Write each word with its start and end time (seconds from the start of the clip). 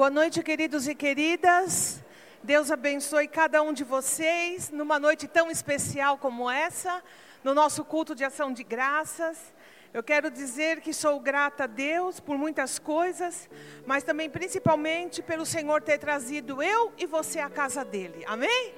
Boa 0.00 0.08
noite, 0.08 0.42
queridos 0.42 0.88
e 0.88 0.94
queridas. 0.94 2.02
Deus 2.42 2.70
abençoe 2.70 3.28
cada 3.28 3.60
um 3.60 3.70
de 3.70 3.84
vocês 3.84 4.70
numa 4.70 4.98
noite 4.98 5.28
tão 5.28 5.50
especial 5.50 6.16
como 6.16 6.50
essa, 6.50 7.02
no 7.44 7.52
nosso 7.52 7.84
culto 7.84 8.14
de 8.14 8.24
ação 8.24 8.50
de 8.50 8.64
graças. 8.64 9.52
Eu 9.92 10.02
quero 10.02 10.30
dizer 10.30 10.80
que 10.80 10.94
sou 10.94 11.20
grata 11.20 11.64
a 11.64 11.66
Deus 11.66 12.18
por 12.18 12.38
muitas 12.38 12.78
coisas, 12.78 13.46
mas 13.84 14.02
também 14.02 14.30
principalmente 14.30 15.20
pelo 15.20 15.44
Senhor 15.44 15.82
ter 15.82 15.98
trazido 15.98 16.62
eu 16.62 16.94
e 16.96 17.04
você 17.04 17.38
à 17.38 17.50
casa 17.50 17.84
dele. 17.84 18.24
Amém? 18.26 18.72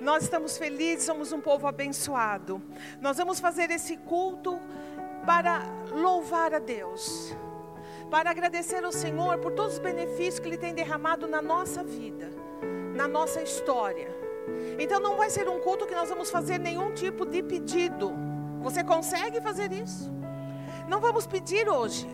Nós 0.00 0.22
estamos 0.22 0.56
felizes, 0.56 1.04
somos 1.04 1.30
um 1.30 1.42
povo 1.42 1.66
abençoado. 1.66 2.62
Nós 3.02 3.18
vamos 3.18 3.38
fazer 3.38 3.70
esse 3.70 3.98
culto 3.98 4.58
para 5.26 5.60
louvar 5.92 6.54
a 6.54 6.58
Deus 6.58 7.36
para 8.10 8.30
agradecer 8.30 8.84
ao 8.84 8.92
Senhor 8.92 9.38
por 9.38 9.52
todos 9.52 9.74
os 9.74 9.78
benefícios 9.78 10.38
que 10.38 10.48
Ele 10.48 10.58
tem 10.58 10.74
derramado 10.74 11.26
na 11.26 11.42
nossa 11.42 11.82
vida, 11.82 12.30
na 12.94 13.08
nossa 13.08 13.42
história. 13.42 14.08
Então 14.78 15.00
não 15.00 15.16
vai 15.16 15.30
ser 15.30 15.48
um 15.48 15.60
culto 15.60 15.86
que 15.86 15.94
nós 15.94 16.08
vamos 16.08 16.30
fazer 16.30 16.58
nenhum 16.58 16.92
tipo 16.92 17.24
de 17.24 17.42
pedido. 17.42 18.12
Você 18.62 18.84
consegue 18.84 19.40
fazer 19.40 19.72
isso? 19.72 20.12
Não 20.88 21.00
vamos 21.00 21.26
pedir 21.26 21.68
hoje, 21.68 22.08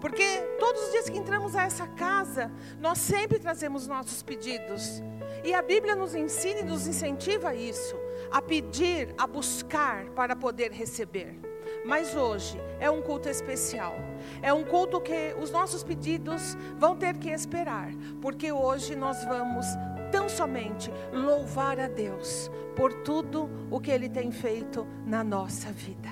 porque 0.00 0.24
todos 0.58 0.82
os 0.82 0.90
dias 0.92 1.08
que 1.08 1.18
entramos 1.18 1.56
a 1.56 1.64
essa 1.64 1.86
casa, 1.86 2.50
nós 2.80 2.98
sempre 2.98 3.38
trazemos 3.38 3.86
nossos 3.86 4.22
pedidos. 4.22 5.02
E 5.44 5.52
a 5.52 5.60
Bíblia 5.62 5.96
nos 5.96 6.14
ensina 6.14 6.60
e 6.60 6.64
nos 6.64 6.86
incentiva 6.86 7.48
a 7.48 7.54
isso, 7.54 7.96
a 8.30 8.40
pedir, 8.40 9.12
a 9.18 9.26
buscar 9.26 10.06
para 10.10 10.36
poder 10.36 10.70
receber. 10.70 11.51
Mas 11.84 12.14
hoje 12.14 12.60
é 12.78 12.90
um 12.90 13.02
culto 13.02 13.28
especial. 13.28 13.96
É 14.40 14.52
um 14.52 14.64
culto 14.64 15.00
que 15.00 15.34
os 15.40 15.50
nossos 15.50 15.82
pedidos 15.82 16.56
vão 16.78 16.96
ter 16.96 17.16
que 17.16 17.30
esperar, 17.30 17.92
porque 18.20 18.52
hoje 18.52 18.94
nós 18.94 19.24
vamos 19.24 19.66
tão 20.10 20.28
somente 20.28 20.92
louvar 21.12 21.80
a 21.80 21.88
Deus 21.88 22.50
por 22.76 22.92
tudo 22.92 23.50
o 23.70 23.80
que 23.80 23.90
ele 23.90 24.08
tem 24.08 24.30
feito 24.30 24.86
na 25.04 25.24
nossa 25.24 25.72
vida. 25.72 26.08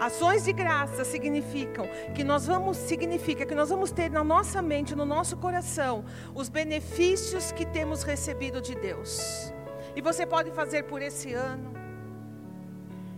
Ações 0.00 0.44
de 0.44 0.52
graça 0.52 1.04
significam 1.04 1.86
que 2.14 2.24
nós 2.24 2.46
vamos 2.46 2.76
significa 2.76 3.46
que 3.46 3.54
nós 3.54 3.70
vamos 3.70 3.92
ter 3.92 4.10
na 4.10 4.24
nossa 4.24 4.60
mente, 4.60 4.96
no 4.96 5.04
nosso 5.04 5.36
coração, 5.36 6.04
os 6.34 6.48
benefícios 6.48 7.52
que 7.52 7.64
temos 7.64 8.02
recebido 8.02 8.60
de 8.60 8.74
Deus. 8.74 9.52
E 9.94 10.00
você 10.00 10.26
pode 10.26 10.50
fazer 10.50 10.84
por 10.84 11.02
esse 11.02 11.34
ano, 11.34 11.72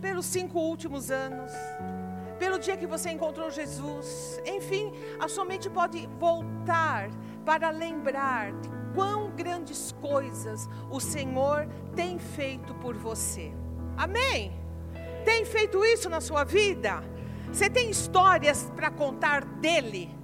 pelos 0.04 0.26
cinco 0.26 0.60
últimos 0.60 1.10
anos, 1.10 1.50
pelo 2.38 2.58
dia 2.58 2.76
que 2.76 2.86
você 2.86 3.08
encontrou 3.10 3.50
Jesus. 3.50 4.38
Enfim, 4.44 4.92
a 5.18 5.26
sua 5.28 5.46
mente 5.46 5.70
pode 5.70 6.06
voltar 6.18 7.08
para 7.42 7.70
lembrar 7.70 8.52
de 8.52 8.68
quão 8.94 9.30
grandes 9.30 9.92
coisas 10.02 10.68
o 10.90 11.00
Senhor 11.00 11.66
tem 11.96 12.18
feito 12.18 12.74
por 12.74 12.94
você. 12.94 13.50
Amém? 13.96 14.52
Tem 15.24 15.46
feito 15.46 15.82
isso 15.86 16.10
na 16.10 16.20
sua 16.20 16.44
vida? 16.44 17.02
Você 17.50 17.70
tem 17.70 17.88
histórias 17.88 18.70
para 18.76 18.90
contar 18.90 19.42
dele? 19.42 20.14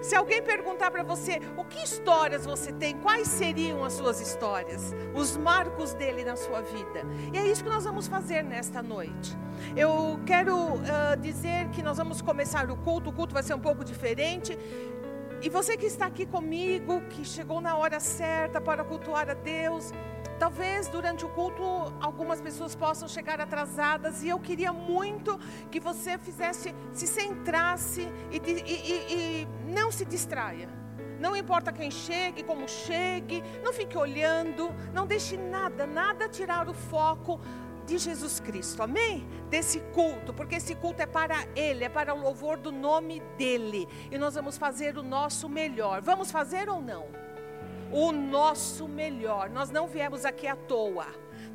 Se 0.00 0.16
alguém 0.16 0.42
perguntar 0.42 0.90
para 0.90 1.02
você 1.02 1.40
o 1.56 1.64
que 1.64 1.78
histórias 1.78 2.46
você 2.46 2.72
tem, 2.72 2.96
quais 2.98 3.28
seriam 3.28 3.84
as 3.84 3.92
suas 3.92 4.20
histórias, 4.20 4.94
os 5.14 5.36
marcos 5.36 5.92
dele 5.92 6.24
na 6.24 6.36
sua 6.36 6.62
vida? 6.62 7.02
E 7.32 7.36
é 7.36 7.46
isso 7.46 7.62
que 7.62 7.68
nós 7.68 7.84
vamos 7.84 8.08
fazer 8.08 8.42
nesta 8.42 8.82
noite. 8.82 9.36
Eu 9.76 10.18
quero 10.24 10.56
uh, 10.56 11.16
dizer 11.20 11.68
que 11.68 11.82
nós 11.82 11.98
vamos 11.98 12.22
começar 12.22 12.70
o 12.70 12.76
culto, 12.78 13.10
o 13.10 13.12
culto 13.12 13.34
vai 13.34 13.42
ser 13.42 13.52
um 13.52 13.60
pouco 13.60 13.84
diferente. 13.84 14.58
E 15.42 15.48
você 15.48 15.76
que 15.76 15.86
está 15.86 16.06
aqui 16.06 16.24
comigo, 16.24 17.02
que 17.10 17.24
chegou 17.24 17.60
na 17.60 17.76
hora 17.76 18.00
certa 18.00 18.60
para 18.60 18.82
cultuar 18.84 19.28
a 19.28 19.34
Deus, 19.34 19.92
Talvez 20.40 20.88
durante 20.88 21.22
o 21.22 21.28
culto 21.28 21.62
algumas 22.00 22.40
pessoas 22.40 22.74
possam 22.74 23.06
chegar 23.06 23.42
atrasadas 23.42 24.22
e 24.22 24.28
eu 24.30 24.38
queria 24.40 24.72
muito 24.72 25.38
que 25.70 25.78
você 25.78 26.16
fizesse, 26.16 26.74
se 26.94 27.06
centrasse 27.06 28.08
e, 28.32 28.38
e, 28.38 28.62
e, 28.62 29.42
e 29.42 29.48
não 29.70 29.92
se 29.92 30.06
distraia. 30.06 30.66
Não 31.20 31.36
importa 31.36 31.70
quem 31.70 31.90
chegue, 31.90 32.42
como 32.42 32.66
chegue, 32.66 33.44
não 33.62 33.74
fique 33.74 33.98
olhando, 33.98 34.70
não 34.94 35.06
deixe 35.06 35.36
nada, 35.36 35.86
nada 35.86 36.26
tirar 36.26 36.70
o 36.70 36.72
foco 36.72 37.38
de 37.84 37.98
Jesus 37.98 38.40
Cristo, 38.40 38.82
amém? 38.82 39.28
Desse 39.50 39.80
culto, 39.92 40.32
porque 40.32 40.54
esse 40.54 40.74
culto 40.74 41.02
é 41.02 41.06
para 41.06 41.36
Ele, 41.54 41.84
é 41.84 41.90
para 41.90 42.14
o 42.14 42.18
louvor 42.18 42.56
do 42.56 42.72
nome 42.72 43.20
dEle, 43.36 43.86
e 44.10 44.16
nós 44.16 44.36
vamos 44.36 44.56
fazer 44.56 44.96
o 44.96 45.02
nosso 45.02 45.50
melhor. 45.50 46.00
Vamos 46.00 46.30
fazer 46.30 46.70
ou 46.70 46.80
não? 46.80 47.29
O 47.92 48.12
nosso 48.12 48.86
melhor. 48.88 49.50
Nós 49.50 49.70
não 49.70 49.86
viemos 49.86 50.24
aqui 50.24 50.46
à 50.46 50.56
toa. 50.56 51.06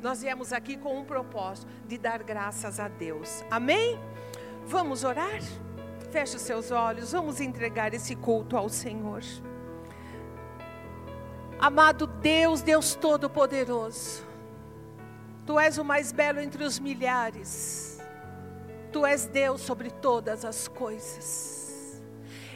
Nós 0.02 0.22
viemos 0.22 0.52
aqui 0.52 0.76
com 0.76 0.98
um 0.98 1.04
propósito 1.04 1.66
de 1.86 1.98
dar 1.98 2.22
graças 2.22 2.78
a 2.78 2.88
Deus. 2.88 3.44
Amém? 3.50 3.98
Vamos 4.66 5.04
orar? 5.04 5.40
Feche 6.10 6.36
os 6.36 6.42
seus 6.42 6.70
olhos, 6.70 7.12
vamos 7.12 7.40
entregar 7.40 7.92
esse 7.94 8.14
culto 8.14 8.56
ao 8.56 8.68
Senhor. 8.68 9.22
Amado 11.58 12.06
Deus, 12.06 12.62
Deus 12.62 12.94
Todo-Poderoso, 12.94 14.26
Tu 15.46 15.58
és 15.58 15.78
o 15.78 15.84
mais 15.84 16.12
belo 16.12 16.40
entre 16.40 16.64
os 16.64 16.78
milhares, 16.78 17.98
Tu 18.92 19.06
és 19.06 19.26
Deus 19.26 19.60
sobre 19.62 19.90
todas 19.90 20.44
as 20.44 20.68
coisas. 20.68 22.02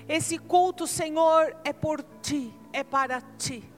Esse 0.08 0.36
culto, 0.38 0.86
Senhor, 0.86 1.56
é 1.64 1.72
por 1.72 2.02
Ti, 2.20 2.52
é 2.72 2.82
para 2.82 3.20
Ti. 3.38 3.69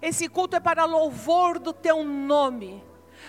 Esse 0.00 0.28
culto 0.28 0.56
é 0.56 0.60
para 0.60 0.84
louvor 0.84 1.58
do 1.58 1.72
teu 1.72 2.04
nome, 2.04 2.84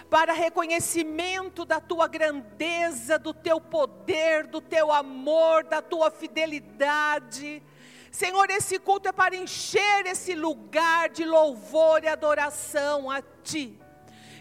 para 0.10 0.34
reconhecimento 0.34 1.66
da 1.66 1.80
tua 1.80 2.08
grandeza, 2.08 3.18
do 3.18 3.34
teu 3.34 3.60
poder, 3.60 4.48
do 4.48 4.62
teu 4.62 4.92
amor, 4.92 5.64
da 5.64 5.82
tua 5.82 6.12
fidelidade. 6.12 7.64
Senhor, 8.12 8.50
esse 8.50 8.80
culto 8.80 9.08
é 9.10 9.12
para 9.12 9.36
encher 9.36 10.06
esse 10.06 10.34
lugar 10.36 11.10
de 11.10 11.26
louvor 11.26 12.04
e 12.04 12.08
adoração 12.08 13.10
a 13.10 13.22
ti. 13.44 13.80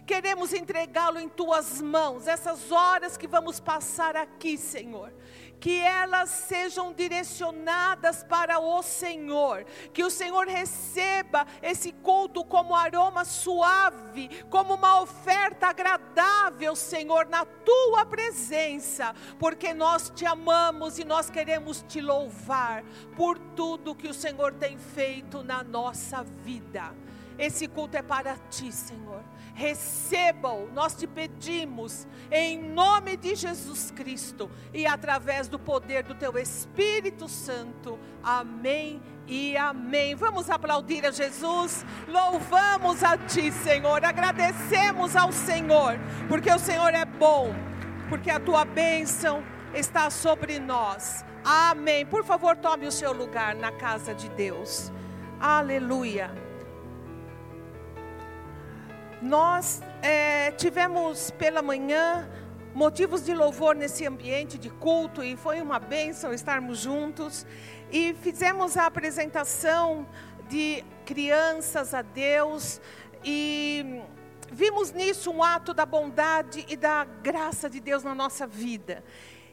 Queremos 0.06 0.54
entregá-lo 0.54 1.20
em 1.20 1.28
tuas 1.28 1.82
mãos, 1.82 2.26
essas 2.26 2.72
horas 2.72 3.16
que 3.16 3.26
vamos 3.26 3.60
passar 3.60 4.16
aqui, 4.16 4.56
Senhor 4.56 5.12
que 5.60 5.80
elas 5.80 6.30
sejam 6.30 6.92
direcionadas 6.92 8.22
para 8.22 8.58
o 8.58 8.82
Senhor, 8.82 9.64
que 9.92 10.04
o 10.04 10.10
Senhor 10.10 10.46
receba 10.46 11.46
esse 11.62 11.92
culto 11.92 12.44
como 12.44 12.74
aroma 12.74 13.24
suave, 13.24 14.28
como 14.48 14.74
uma 14.74 15.00
oferta 15.00 15.69
agradável, 15.69 16.76
Senhor, 16.76 17.26
na 17.26 17.44
tua 17.44 18.06
presença, 18.06 19.14
porque 19.38 19.74
nós 19.74 20.10
te 20.10 20.24
amamos 20.24 20.98
e 20.98 21.04
nós 21.04 21.28
queremos 21.28 21.84
te 21.88 22.00
louvar 22.00 22.84
por 23.16 23.38
tudo 23.38 23.94
que 23.94 24.08
o 24.08 24.14
Senhor 24.14 24.54
tem 24.54 24.78
feito 24.78 25.42
na 25.42 25.62
nossa 25.62 26.22
vida. 26.22 26.94
Esse 27.38 27.69
culto 27.69 27.96
é 27.96 28.02
para 28.02 28.36
ti, 28.50 28.72
Senhor 28.72 29.22
receba-o, 29.58 30.70
nós 30.72 30.94
te 30.94 31.04
pedimos, 31.04 32.06
em 32.30 32.62
nome 32.62 33.16
de 33.16 33.34
Jesus 33.34 33.91
Cristo 33.91 34.48
e 34.72 34.86
através 34.86 35.48
do 35.48 35.58
poder 35.58 36.04
do 36.04 36.14
teu 36.14 36.38
Espírito 36.38 37.28
Santo. 37.28 37.98
Amém 38.22 39.02
e 39.26 39.56
amém. 39.56 40.14
Vamos 40.14 40.48
aplaudir 40.48 41.04
a 41.04 41.10
Jesus, 41.10 41.84
louvamos 42.06 43.02
a 43.02 43.19
Ti, 43.19 43.50
Senhor, 43.50 44.04
agradecemos 44.04 45.16
ao 45.16 45.32
Senhor, 45.32 45.98
porque 46.28 46.52
o 46.52 46.58
Senhor 46.58 46.94
é 46.94 47.04
bom, 47.04 47.52
porque 48.08 48.30
a 48.30 48.38
Tua 48.38 48.64
bênção 48.64 49.42
está 49.75 50.08
sobre 50.08 50.60
nós. 50.60 51.25
Amém. 51.44 52.06
Por 52.06 52.25
favor, 52.25 52.56
tome 52.56 52.86
o 52.86 52.92
seu 52.92 53.12
lugar 53.12 53.56
na 53.56 53.72
casa 53.72 54.14
de 54.14 54.28
Deus. 54.28 54.92
Aleluia. 55.40 56.47
Nós 59.20 59.82
é, 60.00 60.53
tivemos 60.53 61.32
pela 61.32 61.61
manhã 61.61 62.31
motivos 62.73 63.25
de 63.25 63.35
louvor 63.35 63.75
nesse 63.75 64.06
ambiente 64.06 64.56
de 64.56 64.70
culto 64.70 65.25
e 65.25 65.37
foi 65.37 65.61
uma 65.61 65.81
bênção 65.81 66.32
estarmos 66.32 66.79
juntos. 66.79 67.44
E 67.91 68.15
fizemos 68.23 68.76
a 68.76 68.87
apresentação 68.87 70.06
de 70.49 70.85
crianças 71.05 71.94
a 71.94 72.03
Deus 72.03 72.81
e 73.25 74.00
vimos 74.53 74.93
nisso 74.93 75.32
um 75.32 75.43
ato 75.43 75.75
da 75.75 75.85
bondade 75.85 76.65
e 76.69 76.76
da 76.76 77.05
graça 77.05 77.69
de 77.69 77.81
Deus 77.81 78.05
na 78.05 78.15
nossa 78.15 78.47
vida. 78.47 79.03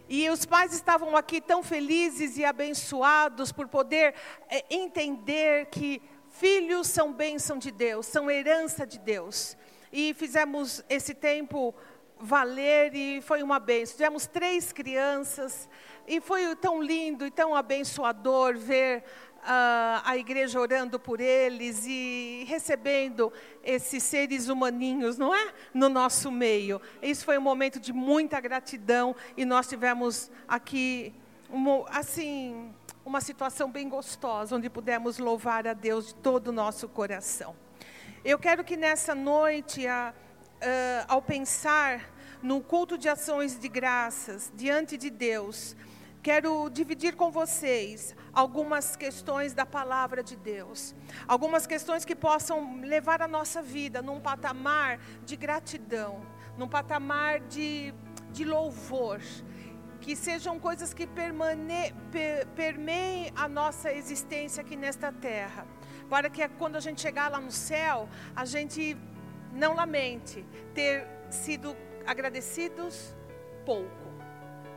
E 0.07 0.29
os 0.29 0.45
pais 0.45 0.71
estavam 0.73 1.17
aqui 1.17 1.41
tão 1.41 1.63
felizes 1.63 2.37
e 2.37 2.45
abençoados 2.45 3.51
por 3.51 3.67
poder 3.67 4.13
é, 4.47 4.63
entender 4.69 5.65
que 5.71 5.99
Filhos 6.37 6.87
são 6.87 7.13
bênção 7.13 7.57
de 7.57 7.71
Deus, 7.71 8.05
são 8.07 8.29
herança 8.29 8.85
de 8.85 8.99
Deus. 8.99 9.55
E 9.91 10.13
fizemos 10.13 10.83
esse 10.89 11.13
tempo 11.13 11.73
valer 12.19 12.93
e 12.93 13.21
foi 13.21 13.41
uma 13.41 13.57
bênção. 13.57 13.95
Tivemos 13.95 14.27
três 14.27 14.73
crianças 14.73 15.69
e 16.05 16.19
foi 16.19 16.53
tão 16.57 16.83
lindo 16.83 17.25
e 17.25 17.31
tão 17.31 17.55
abençoador 17.55 18.57
ver 18.57 19.05
uh, 19.43 20.01
a 20.03 20.17
igreja 20.17 20.59
orando 20.59 20.99
por 20.99 21.21
eles 21.21 21.85
e 21.87 22.43
recebendo 22.49 23.31
esses 23.63 24.03
seres 24.03 24.49
humaninhos, 24.49 25.17
não 25.17 25.33
é? 25.33 25.53
No 25.73 25.87
nosso 25.87 26.29
meio. 26.29 26.81
Isso 27.01 27.23
foi 27.23 27.37
um 27.37 27.41
momento 27.41 27.79
de 27.79 27.93
muita 27.93 28.41
gratidão 28.41 29.15
e 29.37 29.45
nós 29.45 29.69
tivemos 29.69 30.29
aqui, 30.49 31.13
uma, 31.49 31.85
assim, 31.87 32.73
uma 33.05 33.21
situação 33.21 33.71
bem 33.71 33.87
gostosa, 33.87 34.55
onde 34.55 34.67
pudemos 34.67 35.19
louvar 35.19 35.67
a 35.67 35.73
Deus 35.73 36.07
de 36.07 36.15
todo 36.15 36.47
o 36.47 36.51
nosso 36.51 36.89
coração. 36.89 37.55
Eu 38.23 38.39
quero 38.39 38.63
que 38.63 38.75
nessa 38.75 39.13
noite, 39.13 39.85
a, 39.85 40.11
uh, 40.11 41.05
ao 41.07 41.21
pensar 41.21 42.01
no 42.41 42.61
culto 42.61 42.97
de 42.97 43.07
ações 43.07 43.59
de 43.59 43.69
graças 43.69 44.51
diante 44.55 44.97
de 44.97 45.11
Deus, 45.11 45.75
quero 46.23 46.67
dividir 46.71 47.15
com 47.15 47.29
vocês 47.29 48.15
algumas 48.33 48.95
questões 48.95 49.53
da 49.53 49.67
palavra 49.67 50.23
de 50.23 50.35
Deus, 50.35 50.95
algumas 51.27 51.67
questões 51.67 52.03
que 52.03 52.15
possam 52.15 52.81
levar 52.81 53.21
a 53.21 53.27
nossa 53.27 53.61
vida 53.61 54.01
num 54.01 54.19
patamar 54.19 54.99
de 55.23 55.35
gratidão, 55.35 56.25
num 56.57 56.67
patamar 56.67 57.39
de, 57.41 57.93
de 58.31 58.43
louvor, 58.43 59.21
que 60.05 60.15
sejam 60.15 60.59
coisas 60.59 60.93
que 60.93 61.07
permane, 61.07 61.91
per, 62.11 62.45
permeiem 62.55 63.31
a 63.35 63.47
nossa 63.47 63.91
existência 63.91 64.61
aqui 64.61 64.75
nesta 64.75 65.11
terra, 65.11 65.65
para 66.07 66.29
que 66.29 66.47
quando 66.59 66.75
a 66.75 66.79
gente 66.79 67.01
chegar 67.01 67.27
lá 67.27 67.39
no 67.41 67.51
céu, 67.51 68.07
a 68.35 68.45
gente 68.45 68.95
não 69.51 69.73
lamente 69.73 70.45
ter 70.75 71.07
sido 71.31 71.75
agradecidos 72.05 73.15
pouco 73.65 74.05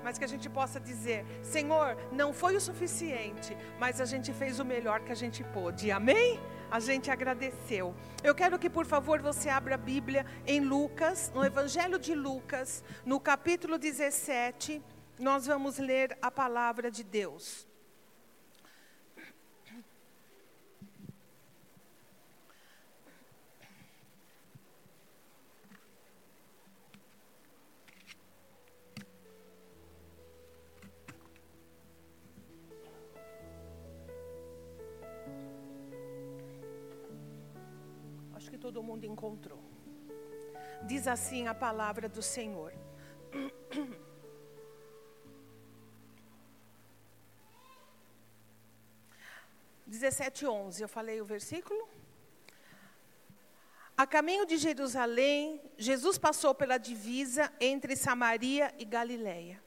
mas 0.02 0.16
que 0.16 0.24
a 0.24 0.28
gente 0.28 0.48
possa 0.48 0.80
dizer: 0.80 1.26
Senhor, 1.42 1.98
não 2.10 2.32
foi 2.32 2.56
o 2.56 2.60
suficiente, 2.60 3.54
mas 3.78 4.00
a 4.00 4.06
gente 4.06 4.32
fez 4.32 4.58
o 4.58 4.64
melhor 4.64 5.00
que 5.00 5.12
a 5.12 5.14
gente 5.14 5.44
pôde. 5.44 5.90
Amém? 5.90 6.40
A 6.70 6.80
gente 6.80 7.10
agradeceu. 7.10 7.94
Eu 8.24 8.34
quero 8.34 8.58
que, 8.58 8.70
por 8.70 8.86
favor, 8.86 9.20
você 9.20 9.50
abra 9.50 9.74
a 9.74 9.76
Bíblia 9.76 10.24
em 10.46 10.60
Lucas, 10.60 11.30
no 11.34 11.44
Evangelho 11.44 11.98
de 11.98 12.14
Lucas, 12.14 12.82
no 13.04 13.20
capítulo 13.20 13.76
17, 13.76 14.80
nós 15.18 15.46
vamos 15.46 15.78
ler 15.78 16.16
a 16.22 16.30
palavra 16.30 16.90
de 16.90 17.02
Deus. 17.02 17.68
todo 38.68 38.82
mundo 38.82 39.06
encontrou. 39.06 39.64
Diz 40.82 41.08
assim 41.08 41.46
a 41.48 41.54
palavra 41.54 42.06
do 42.06 42.20
Senhor. 42.20 42.72
17, 50.08 50.46
11, 50.46 50.82
eu 50.82 50.88
falei 50.88 51.20
o 51.20 51.24
versículo? 51.24 51.86
A 53.94 54.06
caminho 54.06 54.46
de 54.46 54.56
Jerusalém, 54.56 55.60
Jesus 55.76 56.16
passou 56.16 56.54
pela 56.54 56.78
divisa 56.78 57.52
entre 57.60 57.94
Samaria 57.94 58.74
e 58.78 58.86
Galiléia. 58.86 59.62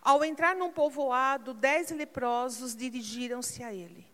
Ao 0.00 0.24
entrar 0.24 0.56
num 0.56 0.72
povoado, 0.72 1.52
dez 1.52 1.90
leprosos 1.90 2.74
dirigiram-se 2.74 3.62
a 3.62 3.74
ele. 3.74 4.10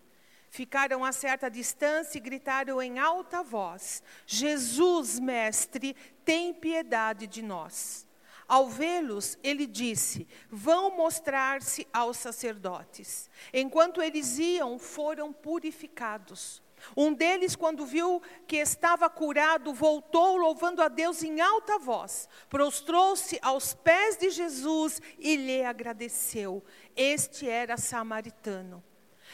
Ficaram 0.50 1.04
a 1.04 1.12
certa 1.12 1.48
distância 1.48 2.18
e 2.18 2.20
gritaram 2.20 2.82
em 2.82 2.98
alta 2.98 3.40
voz: 3.42 4.02
Jesus, 4.26 5.20
mestre, 5.20 5.94
tem 6.24 6.52
piedade 6.52 7.28
de 7.28 7.42
nós. 7.42 8.07
Ao 8.48 8.66
vê-los, 8.66 9.38
ele 9.42 9.66
disse: 9.66 10.26
Vão 10.50 10.96
mostrar-se 10.96 11.86
aos 11.92 12.16
sacerdotes. 12.16 13.28
Enquanto 13.52 14.00
eles 14.00 14.38
iam, 14.38 14.78
foram 14.78 15.32
purificados. 15.34 16.62
Um 16.96 17.12
deles, 17.12 17.54
quando 17.54 17.84
viu 17.84 18.22
que 18.46 18.56
estava 18.56 19.10
curado, 19.10 19.74
voltou 19.74 20.36
louvando 20.36 20.80
a 20.80 20.88
Deus 20.88 21.22
em 21.22 21.40
alta 21.40 21.78
voz, 21.78 22.28
prostrou-se 22.48 23.38
aos 23.42 23.74
pés 23.74 24.16
de 24.16 24.30
Jesus 24.30 25.02
e 25.18 25.36
lhe 25.36 25.62
agradeceu. 25.62 26.64
Este 26.96 27.48
era 27.48 27.76
samaritano. 27.76 28.82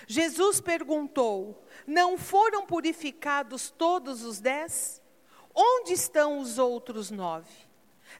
Jesus 0.08 0.60
perguntou: 0.60 1.64
Não 1.86 2.18
foram 2.18 2.66
purificados 2.66 3.70
todos 3.70 4.24
os 4.24 4.40
dez? 4.40 5.00
Onde 5.54 5.92
estão 5.92 6.38
os 6.38 6.58
outros 6.58 7.12
nove? 7.12 7.63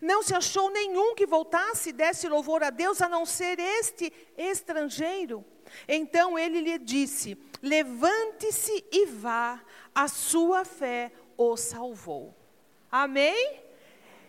Não 0.04 0.22
se 0.22 0.34
achou 0.34 0.70
nenhum 0.70 1.14
que 1.14 1.24
voltasse 1.24 1.88
e 1.88 1.92
desse 1.92 2.28
louvor 2.28 2.62
a 2.62 2.68
Deus, 2.68 3.00
a 3.00 3.08
não 3.08 3.24
ser 3.24 3.58
este 3.58 4.12
estrangeiro. 4.36 5.42
Então 5.88 6.38
ele 6.38 6.60
lhe 6.60 6.78
disse: 6.78 7.38
Levante-se 7.62 8.84
e 8.92 9.06
vá, 9.06 9.64
a 9.94 10.06
sua 10.06 10.62
fé 10.62 11.10
o 11.38 11.56
salvou. 11.56 12.36
Amém? 12.92 13.62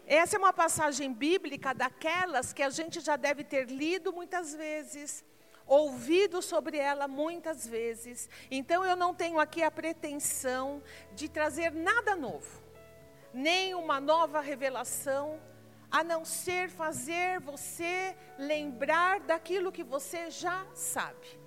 Essa 0.08 0.38
é 0.38 0.40
uma 0.40 0.54
passagem 0.54 1.12
bíblica 1.12 1.74
daquelas 1.74 2.54
que 2.54 2.64
a 2.64 2.70
gente 2.70 3.02
já 3.02 3.18
deve 3.18 3.44
ter 3.44 3.66
lido 3.66 4.14
muitas 4.14 4.56
vezes 4.56 5.26
ouvido 5.68 6.42
sobre 6.42 6.78
ela 6.78 7.06
muitas 7.06 7.68
vezes. 7.68 8.30
Então 8.50 8.86
eu 8.86 8.96
não 8.96 9.14
tenho 9.14 9.42
aqui 9.42 9.62
a 9.62 9.70
pretensão 9.70 10.82
de 11.14 11.28
trazer 11.28 11.74
nada 11.74 12.16
novo, 12.16 12.64
nem 13.34 13.74
uma 13.74 14.00
nova 14.00 14.40
revelação, 14.40 15.42
a 15.96 16.04
não 16.04 16.26
ser 16.26 16.70
fazer 16.70 17.40
você 17.40 18.18
lembrar 18.38 19.22
daquilo 19.22 19.72
que 19.72 19.82
você 19.82 20.30
já 20.30 20.66
sabe. 20.74 21.40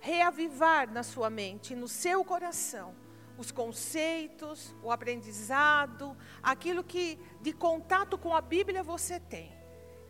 Reavivar 0.00 0.90
na 0.90 1.02
sua 1.02 1.28
mente, 1.28 1.74
no 1.74 1.86
seu 1.86 2.24
coração, 2.24 2.94
os 3.36 3.50
conceitos, 3.52 4.74
o 4.82 4.90
aprendizado, 4.90 6.16
aquilo 6.42 6.82
que 6.82 7.18
de 7.42 7.52
contato 7.52 8.16
com 8.16 8.34
a 8.34 8.40
Bíblia 8.40 8.82
você 8.82 9.20
tem. 9.20 9.52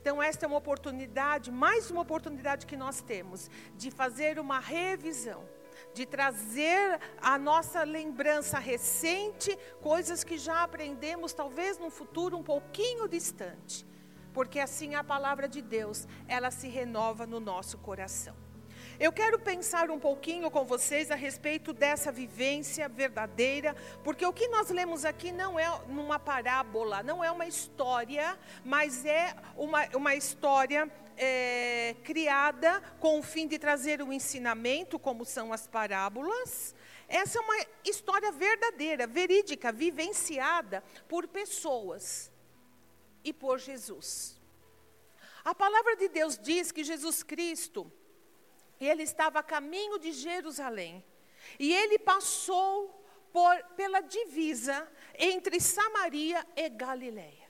Então, 0.00 0.22
esta 0.22 0.46
é 0.46 0.48
uma 0.48 0.58
oportunidade, 0.58 1.50
mais 1.50 1.90
uma 1.90 2.02
oportunidade 2.02 2.66
que 2.66 2.76
nós 2.76 3.00
temos, 3.00 3.50
de 3.76 3.90
fazer 3.90 4.38
uma 4.38 4.60
revisão, 4.60 5.42
de 5.96 6.04
trazer 6.04 7.00
a 7.22 7.38
nossa 7.38 7.82
lembrança 7.82 8.58
recente, 8.58 9.58
coisas 9.80 10.22
que 10.22 10.36
já 10.36 10.62
aprendemos, 10.62 11.32
talvez 11.32 11.78
num 11.78 11.88
futuro 11.88 12.36
um 12.36 12.42
pouquinho 12.42 13.08
distante. 13.08 13.86
Porque 14.34 14.60
assim 14.60 14.94
a 14.94 15.02
palavra 15.02 15.48
de 15.48 15.62
Deus, 15.62 16.06
ela 16.28 16.50
se 16.50 16.68
renova 16.68 17.26
no 17.26 17.40
nosso 17.40 17.78
coração. 17.78 18.45
Eu 18.98 19.12
quero 19.12 19.38
pensar 19.38 19.90
um 19.90 19.98
pouquinho 19.98 20.50
com 20.50 20.64
vocês 20.64 21.10
a 21.10 21.14
respeito 21.14 21.74
dessa 21.74 22.10
vivência 22.10 22.88
verdadeira, 22.88 23.76
porque 24.02 24.24
o 24.24 24.32
que 24.32 24.48
nós 24.48 24.70
lemos 24.70 25.04
aqui 25.04 25.30
não 25.32 25.58
é 25.58 25.68
uma 25.86 26.18
parábola, 26.18 27.02
não 27.02 27.22
é 27.22 27.30
uma 27.30 27.46
história, 27.46 28.38
mas 28.64 29.04
é 29.04 29.36
uma, 29.54 29.84
uma 29.94 30.14
história 30.14 30.90
é, 31.14 31.94
criada 32.04 32.80
com 32.98 33.18
o 33.18 33.22
fim 33.22 33.46
de 33.46 33.58
trazer 33.58 34.00
o 34.00 34.06
um 34.06 34.12
ensinamento, 34.14 34.98
como 34.98 35.26
são 35.26 35.52
as 35.52 35.66
parábolas. 35.66 36.74
Essa 37.06 37.38
é 37.38 37.42
uma 37.42 37.66
história 37.84 38.32
verdadeira, 38.32 39.06
verídica, 39.06 39.72
vivenciada 39.72 40.82
por 41.06 41.28
pessoas 41.28 42.32
e 43.22 43.30
por 43.30 43.58
Jesus. 43.58 44.40
A 45.44 45.54
palavra 45.54 45.96
de 45.96 46.08
Deus 46.08 46.38
diz 46.38 46.72
que 46.72 46.82
Jesus 46.82 47.22
Cristo 47.22 47.92
e 48.80 48.88
ele 48.88 49.02
estava 49.02 49.40
a 49.40 49.42
caminho 49.42 49.98
de 49.98 50.12
Jerusalém. 50.12 51.04
E 51.58 51.72
ele 51.72 51.98
passou 51.98 53.04
por, 53.32 53.56
pela 53.76 54.00
divisa 54.00 54.90
entre 55.18 55.60
Samaria 55.60 56.46
e 56.56 56.68
Galiléia. 56.68 57.46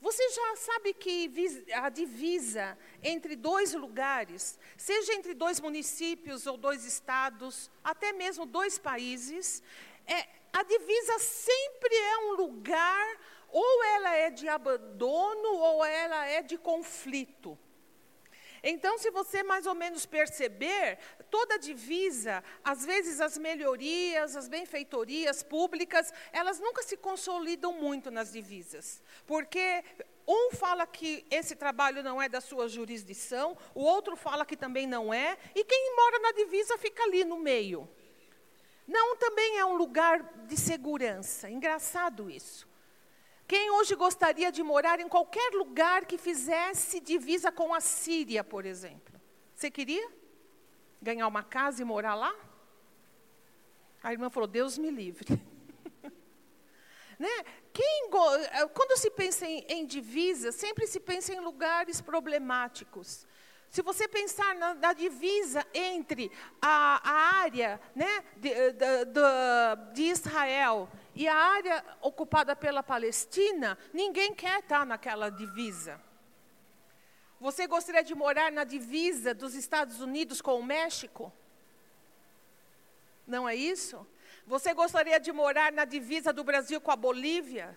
Você 0.00 0.28
já 0.30 0.56
sabe 0.56 0.94
que 0.94 1.32
a 1.72 1.88
divisa 1.88 2.78
entre 3.02 3.34
dois 3.34 3.74
lugares, 3.74 4.56
seja 4.76 5.12
entre 5.14 5.34
dois 5.34 5.58
municípios 5.58 6.46
ou 6.46 6.56
dois 6.56 6.84
estados, 6.84 7.68
até 7.82 8.12
mesmo 8.12 8.46
dois 8.46 8.78
países, 8.78 9.60
é, 10.06 10.26
a 10.52 10.62
divisa 10.62 11.18
sempre 11.18 11.94
é 11.94 12.18
um 12.18 12.32
lugar, 12.34 13.20
ou 13.48 13.84
ela 13.84 14.14
é 14.14 14.30
de 14.30 14.48
abandono, 14.48 15.48
ou 15.48 15.84
ela 15.84 16.26
é 16.26 16.42
de 16.42 16.56
conflito. 16.56 17.58
Então, 18.62 18.98
se 18.98 19.10
você 19.10 19.42
mais 19.42 19.66
ou 19.66 19.74
menos 19.74 20.06
perceber, 20.06 20.98
toda 21.30 21.58
divisa, 21.58 22.42
às 22.62 22.84
vezes 22.84 23.20
as 23.20 23.38
melhorias, 23.38 24.36
as 24.36 24.48
benfeitorias 24.48 25.42
públicas, 25.42 26.12
elas 26.32 26.58
nunca 26.58 26.82
se 26.82 26.96
consolidam 26.96 27.72
muito 27.72 28.10
nas 28.10 28.32
divisas. 28.32 29.02
Porque 29.26 29.84
um 30.26 30.50
fala 30.52 30.86
que 30.86 31.24
esse 31.30 31.56
trabalho 31.56 32.02
não 32.02 32.20
é 32.20 32.28
da 32.28 32.40
sua 32.40 32.68
jurisdição, 32.68 33.56
o 33.74 33.82
outro 33.82 34.14
fala 34.14 34.44
que 34.44 34.56
também 34.56 34.86
não 34.86 35.12
é, 35.12 35.38
e 35.54 35.64
quem 35.64 35.96
mora 35.96 36.18
na 36.18 36.32
divisa 36.32 36.76
fica 36.76 37.02
ali 37.04 37.24
no 37.24 37.38
meio. 37.38 37.88
Não 38.86 39.16
também 39.16 39.58
é 39.58 39.64
um 39.64 39.76
lugar 39.76 40.22
de 40.46 40.56
segurança. 40.56 41.50
Engraçado 41.50 42.30
isso. 42.30 42.66
Quem 43.48 43.70
hoje 43.70 43.94
gostaria 43.94 44.52
de 44.52 44.62
morar 44.62 45.00
em 45.00 45.08
qualquer 45.08 45.54
lugar 45.54 46.04
que 46.04 46.18
fizesse 46.18 47.00
divisa 47.00 47.50
com 47.50 47.72
a 47.72 47.80
Síria, 47.80 48.44
por 48.44 48.66
exemplo? 48.66 49.18
Você 49.54 49.70
queria 49.70 50.06
ganhar 51.00 51.26
uma 51.26 51.42
casa 51.42 51.80
e 51.80 51.84
morar 51.84 52.14
lá? 52.14 52.34
A 54.02 54.12
irmã 54.12 54.28
falou: 54.28 54.46
Deus 54.46 54.76
me 54.76 54.90
livre. 54.90 55.40
né? 57.18 57.42
Quem, 57.72 58.10
eh, 58.52 58.68
quando 58.68 58.98
se 58.98 59.10
pensa 59.10 59.46
em, 59.46 59.64
em 59.66 59.86
divisa, 59.86 60.52
sempre 60.52 60.86
se 60.86 61.00
pensa 61.00 61.32
em 61.32 61.40
lugares 61.40 62.02
problemáticos. 62.02 63.26
Se 63.70 63.80
você 63.80 64.06
pensar 64.06 64.54
na, 64.56 64.74
na 64.74 64.92
divisa 64.92 65.66
entre 65.72 66.30
a, 66.60 67.00
a 67.02 67.38
área 67.40 67.80
né, 67.94 68.24
de, 68.36 68.48
eh, 68.50 68.72
de, 68.72 69.04
de, 69.06 69.92
de 69.94 70.02
Israel 70.02 70.86
e 71.18 71.26
a 71.26 71.34
área 71.34 71.84
ocupada 72.00 72.54
pela 72.54 72.80
Palestina, 72.80 73.76
ninguém 73.92 74.32
quer 74.32 74.60
estar 74.60 74.86
naquela 74.86 75.30
divisa. 75.30 76.00
Você 77.40 77.66
gostaria 77.66 78.04
de 78.04 78.14
morar 78.14 78.52
na 78.52 78.62
divisa 78.62 79.34
dos 79.34 79.56
Estados 79.56 80.00
Unidos 80.00 80.40
com 80.40 80.60
o 80.60 80.62
México? 80.62 81.32
Não 83.26 83.48
é 83.48 83.56
isso? 83.56 84.06
Você 84.46 84.72
gostaria 84.72 85.18
de 85.18 85.32
morar 85.32 85.72
na 85.72 85.84
divisa 85.84 86.32
do 86.32 86.44
Brasil 86.44 86.80
com 86.80 86.92
a 86.92 86.96
Bolívia? 86.96 87.76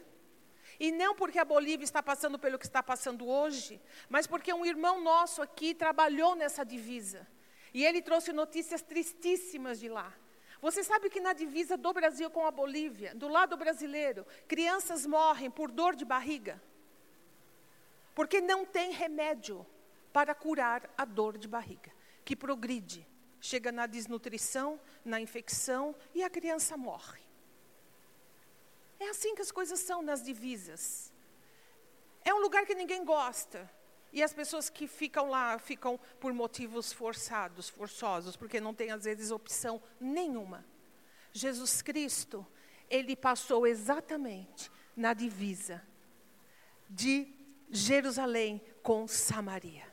E 0.80 0.92
não 0.92 1.16
porque 1.16 1.40
a 1.40 1.46
Bolívia 1.56 1.84
está 1.84 2.04
passando 2.04 2.38
pelo 2.38 2.60
que 2.60 2.66
está 2.66 2.84
passando 2.84 3.28
hoje, 3.28 3.82
mas 4.08 4.28
porque 4.28 4.54
um 4.54 4.64
irmão 4.64 5.02
nosso 5.02 5.42
aqui 5.42 5.74
trabalhou 5.74 6.36
nessa 6.36 6.64
divisa. 6.64 7.28
E 7.74 7.84
ele 7.84 8.04
trouxe 8.04 8.32
notícias 8.32 8.84
tristíssimas 8.84 9.80
de 9.80 9.90
lá. 9.90 10.14
Você 10.62 10.84
sabe 10.84 11.10
que 11.10 11.20
na 11.20 11.34
divisa 11.34 11.76
do 11.76 11.92
Brasil 11.92 12.30
com 12.30 12.46
a 12.46 12.52
Bolívia, 12.52 13.16
do 13.16 13.28
lado 13.28 13.58
brasileiro, 13.58 14.26
crianças 14.48 15.08
morrem 15.08 15.50
por 15.50 15.72
dor 15.72 15.96
de 15.96 16.06
barriga? 16.06 16.62
Porque 18.14 18.40
não 18.40 18.64
tem 18.64 18.92
remédio 18.92 19.66
para 20.14 20.36
curar 20.36 20.88
a 20.96 21.04
dor 21.04 21.38
de 21.38 21.48
barriga, 21.48 21.92
que 22.24 22.36
progride, 22.36 23.08
chega 23.40 23.72
na 23.72 23.88
desnutrição, 23.88 24.80
na 25.04 25.20
infecção 25.20 25.96
e 26.14 26.24
a 26.24 26.30
criança 26.30 26.78
morre. 26.78 27.22
É 29.00 29.10
assim 29.10 29.34
que 29.34 29.42
as 29.42 29.52
coisas 29.52 29.80
são 29.80 30.04
nas 30.04 30.22
divisas. 30.22 31.12
É 32.24 32.32
um 32.32 32.40
lugar 32.40 32.68
que 32.68 32.76
ninguém 32.76 33.04
gosta. 33.04 33.68
E 34.14 34.22
as 34.22 34.34
pessoas 34.34 34.70
que 34.70 34.88
ficam 34.88 35.30
lá 35.30 35.58
ficam 35.58 36.00
por 36.20 36.34
motivos 36.34 36.92
forçados, 36.92 37.70
forçosos, 37.70 38.36
porque 38.36 38.60
não 38.60 38.74
tem 38.74 38.92
às 38.92 39.06
vezes 39.06 39.32
opção 39.32 39.82
nenhuma. 40.00 40.66
Jesus 41.32 41.82
Cristo, 41.82 42.46
ele 42.90 43.16
passou 43.16 43.66
exatamente 43.66 44.70
na 44.96 45.14
divisa 45.14 45.82
de 46.90 47.28
Jerusalém 47.70 48.62
com 48.84 49.08
Samaria. 49.08 49.90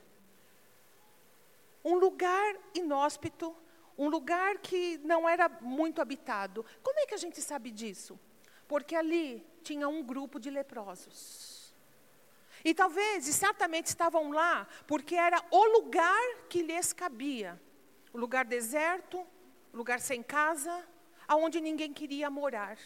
Um 1.85 1.95
lugar 1.95 2.57
inóspito, 2.75 3.57
um 3.97 4.09
lugar 4.09 4.59
que 4.59 4.99
não 4.99 5.29
era 5.29 5.49
muito 5.49 6.03
habitado. 6.03 6.65
Como 6.83 6.99
é 6.99 7.07
que 7.07 7.15
a 7.15 7.19
gente 7.19 7.41
sabe 7.41 7.71
disso? 7.71 8.19
Porque 8.67 8.97
ali 8.97 9.47
tinha 9.63 9.89
um 9.89 10.03
grupo 10.03 10.41
de 10.41 10.51
leprosos. 10.51 11.58
E 12.65 12.75
talvez, 12.75 13.27
e 13.29 13.33
certamente 13.33 13.87
estavam 13.87 14.31
lá, 14.31 14.67
porque 14.87 15.15
era 15.15 15.43
o 15.51 15.65
lugar 15.79 16.23
que 16.49 16.63
lhes 16.63 16.93
cabia. 16.93 17.61
O 18.13 18.19
lugar 18.19 18.45
deserto, 18.45 19.27
lugar 19.73 20.01
sem 20.01 20.23
casa, 20.23 20.85
aonde 21.27 21.61
ninguém 21.61 21.93
queria 21.93 22.31
morar. 22.31 22.79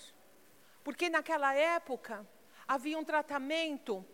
Porque 0.84 1.08
naquela 1.08 1.54
época 1.54 2.26
havia 2.66 2.98
um 2.98 3.04
tratamento 3.04 4.04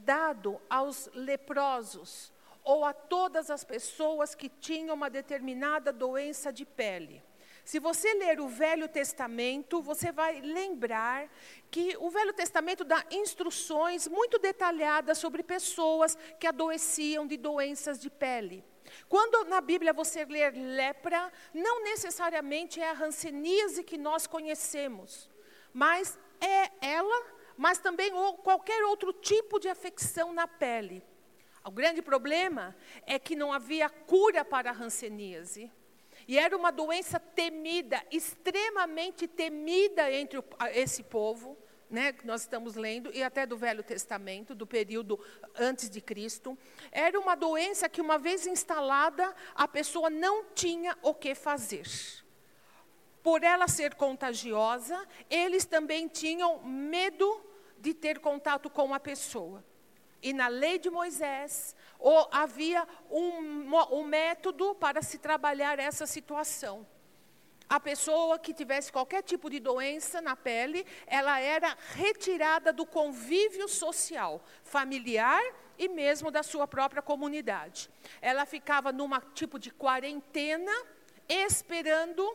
dado 0.00 0.60
aos 0.68 1.08
leprosos 1.14 2.32
ou 2.62 2.84
a 2.84 2.92
todas 2.92 3.50
as 3.50 3.62
pessoas 3.62 4.34
que 4.34 4.48
tinham 4.48 4.94
uma 4.94 5.10
determinada 5.10 5.92
doença 5.92 6.52
de 6.52 6.64
pele. 6.64 7.22
Se 7.64 7.78
você 7.78 8.12
ler 8.12 8.40
o 8.40 8.46
Velho 8.46 8.86
Testamento, 8.86 9.80
você 9.80 10.12
vai 10.12 10.40
lembrar 10.42 11.30
que 11.70 11.96
o 11.98 12.10
Velho 12.10 12.34
Testamento 12.34 12.84
dá 12.84 13.02
instruções 13.10 14.06
muito 14.06 14.38
detalhadas 14.38 15.16
sobre 15.16 15.42
pessoas 15.42 16.16
que 16.38 16.46
adoeciam 16.46 17.26
de 17.26 17.38
doenças 17.38 17.98
de 17.98 18.10
pele. 18.10 18.62
Quando 19.08 19.48
na 19.48 19.62
Bíblia 19.62 19.94
você 19.94 20.26
ler 20.26 20.52
lepra, 20.54 21.32
não 21.54 21.82
necessariamente 21.82 22.80
é 22.80 22.90
a 22.90 22.92
ranceníase 22.92 23.82
que 23.82 23.96
nós 23.96 24.26
conhecemos, 24.26 25.30
mas 25.72 26.18
é 26.42 26.70
ela, 26.86 27.26
mas 27.56 27.78
também 27.78 28.12
qualquer 28.42 28.84
outro 28.84 29.10
tipo 29.10 29.58
de 29.58 29.70
afecção 29.70 30.34
na 30.34 30.46
pele. 30.46 31.02
O 31.64 31.70
grande 31.70 32.02
problema 32.02 32.76
é 33.06 33.18
que 33.18 33.34
não 33.34 33.50
havia 33.50 33.88
cura 33.88 34.44
para 34.44 34.68
a 34.68 34.72
ranceníase. 34.74 35.72
E 36.26 36.38
era 36.38 36.56
uma 36.56 36.70
doença 36.70 37.20
temida, 37.20 38.02
extremamente 38.10 39.28
temida 39.28 40.10
entre 40.10 40.42
esse 40.72 41.02
povo, 41.02 41.56
né, 41.90 42.12
que 42.12 42.26
nós 42.26 42.40
estamos 42.40 42.74
lendo, 42.74 43.14
e 43.14 43.22
até 43.22 43.46
do 43.46 43.56
Velho 43.56 43.82
Testamento, 43.82 44.54
do 44.54 44.66
período 44.66 45.20
antes 45.54 45.88
de 45.88 46.00
Cristo. 46.00 46.58
Era 46.90 47.20
uma 47.20 47.34
doença 47.34 47.88
que, 47.88 48.00
uma 48.00 48.18
vez 48.18 48.46
instalada, 48.46 49.34
a 49.54 49.68
pessoa 49.68 50.10
não 50.10 50.44
tinha 50.54 50.96
o 51.02 51.14
que 51.14 51.34
fazer. 51.34 51.86
Por 53.22 53.42
ela 53.42 53.68
ser 53.68 53.94
contagiosa, 53.94 55.06
eles 55.30 55.64
também 55.64 56.08
tinham 56.08 56.62
medo 56.62 57.44
de 57.78 57.94
ter 57.94 58.18
contato 58.18 58.68
com 58.68 58.92
a 58.92 59.00
pessoa. 59.00 59.64
E 60.24 60.32
na 60.32 60.48
lei 60.48 60.78
de 60.78 60.88
Moisés, 60.88 61.76
ou 61.98 62.26
havia 62.32 62.88
um, 63.10 63.76
um 63.92 64.04
método 64.04 64.74
para 64.74 65.02
se 65.02 65.18
trabalhar 65.18 65.78
essa 65.78 66.06
situação. 66.06 66.86
A 67.68 67.78
pessoa 67.78 68.38
que 68.38 68.54
tivesse 68.54 68.90
qualquer 68.90 69.22
tipo 69.22 69.50
de 69.50 69.60
doença 69.60 70.22
na 70.22 70.34
pele, 70.34 70.86
ela 71.06 71.38
era 71.40 71.76
retirada 71.92 72.72
do 72.72 72.86
convívio 72.86 73.68
social, 73.68 74.42
familiar 74.62 75.42
e 75.76 75.88
mesmo 75.88 76.30
da 76.30 76.42
sua 76.42 76.66
própria 76.66 77.02
comunidade. 77.02 77.90
Ela 78.22 78.46
ficava 78.46 78.90
num 78.92 79.10
tipo 79.34 79.58
de 79.58 79.70
quarentena, 79.70 80.72
esperando 81.28 82.34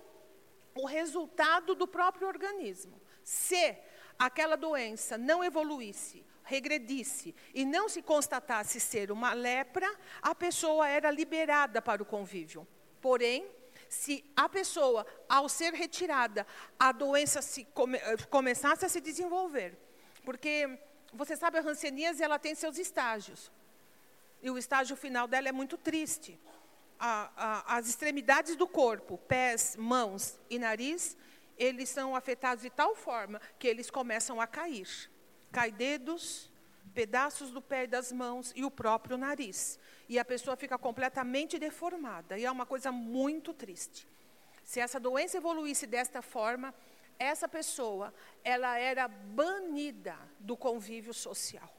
o 0.75 0.86
resultado 0.86 1.74
do 1.74 1.88
próprio 1.88 2.27
organismo. 2.27 3.01
Se 3.24 3.75
aquela 4.19 4.55
doença 4.55 5.17
não 5.17 5.43
evoluísse 5.43 6.28
regredisse 6.50 7.36
e 7.53 7.63
não 7.63 7.88
se 7.88 8.01
constatasse 8.01 8.79
ser 8.79 9.12
uma 9.12 9.34
lepra, 9.34 9.88
a 10.22 10.34
pessoa 10.34 10.88
era 10.88 11.12
liberada 11.12 11.79
para 11.82 12.01
o 12.01 12.06
convívio. 12.06 12.68
Porém, 13.00 13.48
se 13.88 14.25
a 14.36 14.50
pessoa, 14.50 15.06
ao 15.27 15.48
ser 15.48 15.74
retirada, 15.74 16.46
a 16.79 16.91
doença 16.91 17.41
se 17.41 17.65
come, 17.65 17.98
eh, 18.00 18.18
começasse 18.29 18.84
a 18.84 18.89
se 18.89 19.00
desenvolver, 19.00 19.77
porque 20.25 20.79
você 21.13 21.36
sabe 21.36 21.60
a 21.60 21.62
hanseníase 21.62 22.24
ela 22.24 22.39
tem 22.39 22.56
seus 22.56 22.77
estágios 22.77 23.51
e 24.41 24.50
o 24.50 24.58
estágio 24.58 24.96
final 24.96 25.27
dela 25.27 25.50
é 25.50 25.51
muito 25.51 25.77
triste. 25.77 26.39
A, 27.00 27.32
a, 27.38 27.77
as 27.77 27.88
extremidades 27.88 28.56
do 28.56 28.68
corpo, 28.68 29.18
pés, 29.20 29.75
mãos 29.77 30.38
e 30.50 30.60
nariz, 30.60 31.15
eles 31.58 31.89
são 31.89 32.15
afetados 32.15 32.63
de 32.63 32.70
tal 32.70 32.96
forma 32.96 33.39
que 33.58 33.68
eles 33.68 33.89
começam 33.89 34.41
a 34.41 34.48
cair. 34.48 35.10
Cai 35.51 35.72
dedos, 35.72 36.50
pedaços 36.94 37.51
do 37.51 37.62
pé 37.62 37.84
e 37.84 37.88
das 37.88 38.12
mãos 38.12 38.51
e 38.56 38.63
o 38.63 38.72
próprio 38.72 39.18
nariz. 39.18 39.79
E 40.08 40.20
a 40.20 40.25
pessoa 40.25 40.56
fica 40.56 40.77
completamente 40.77 41.58
deformada. 41.58 42.38
E 42.38 42.46
é 42.46 42.51
uma 42.51 42.65
coisa 42.65 42.91
muito 42.91 43.53
triste. 43.53 44.08
Se 44.63 44.79
essa 44.79 45.00
doença 45.00 45.38
evoluísse 45.38 45.88
desta 45.88 46.22
forma, 46.22 46.74
essa 47.18 47.48
pessoa, 47.48 48.13
ela 48.44 48.77
era 48.77 49.08
banida 49.08 50.18
do 50.39 50.56
convívio 50.56 51.13
social. 51.13 51.74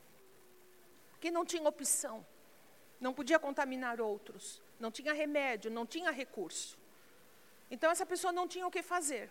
Que 1.21 1.31
não 1.31 1.45
tinha 1.45 1.69
opção. 1.69 2.27
Não 3.01 3.15
podia 3.15 3.39
contaminar 3.39 4.01
outros. 4.01 4.61
Não 4.79 4.91
tinha 4.91 5.13
remédio, 5.13 5.71
não 5.71 5.87
tinha 5.87 6.11
recurso. 6.11 6.79
Então 7.71 7.91
essa 7.91 8.05
pessoa 8.05 8.33
não 8.33 8.49
tinha 8.49 8.67
o 8.67 8.71
que 8.71 8.83
fazer. 8.83 9.31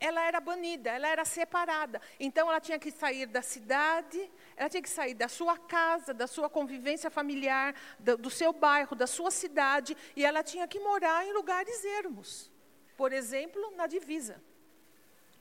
Ela 0.00 0.22
era 0.22 0.40
banida, 0.40 0.90
ela 0.90 1.08
era 1.08 1.24
separada. 1.24 2.00
Então 2.18 2.48
ela 2.48 2.60
tinha 2.60 2.78
que 2.78 2.90
sair 2.90 3.26
da 3.26 3.42
cidade, 3.42 4.30
ela 4.56 4.68
tinha 4.68 4.82
que 4.82 4.90
sair 4.90 5.14
da 5.14 5.28
sua 5.28 5.58
casa, 5.58 6.14
da 6.14 6.26
sua 6.26 6.48
convivência 6.48 7.10
familiar, 7.10 7.74
do, 7.98 8.16
do 8.16 8.30
seu 8.30 8.52
bairro, 8.52 8.94
da 8.96 9.06
sua 9.06 9.30
cidade, 9.30 9.96
e 10.14 10.24
ela 10.24 10.42
tinha 10.42 10.66
que 10.68 10.80
morar 10.80 11.26
em 11.26 11.32
lugares 11.32 11.84
ermos. 11.84 12.50
Por 12.96 13.12
exemplo, 13.12 13.72
na 13.76 13.86
divisa. 13.86 14.42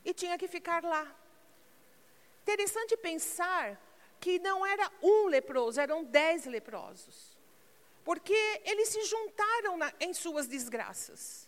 E 0.04 0.14
tinha 0.14 0.38
que 0.38 0.48
ficar 0.48 0.84
lá. 0.84 1.06
Interessante 2.44 2.96
pensar 2.98 3.82
que 4.20 4.40
não 4.40 4.66
era 4.66 4.92
um 5.02 5.28
leproso, 5.28 5.80
eram 5.80 6.04
dez 6.04 6.46
leprosos. 6.46 7.38
Porque 8.04 8.62
eles 8.64 8.90
se 8.90 9.04
juntaram 9.04 9.78
na, 9.78 9.94
em 10.00 10.14
suas 10.14 10.48
desgraças. 10.48 11.47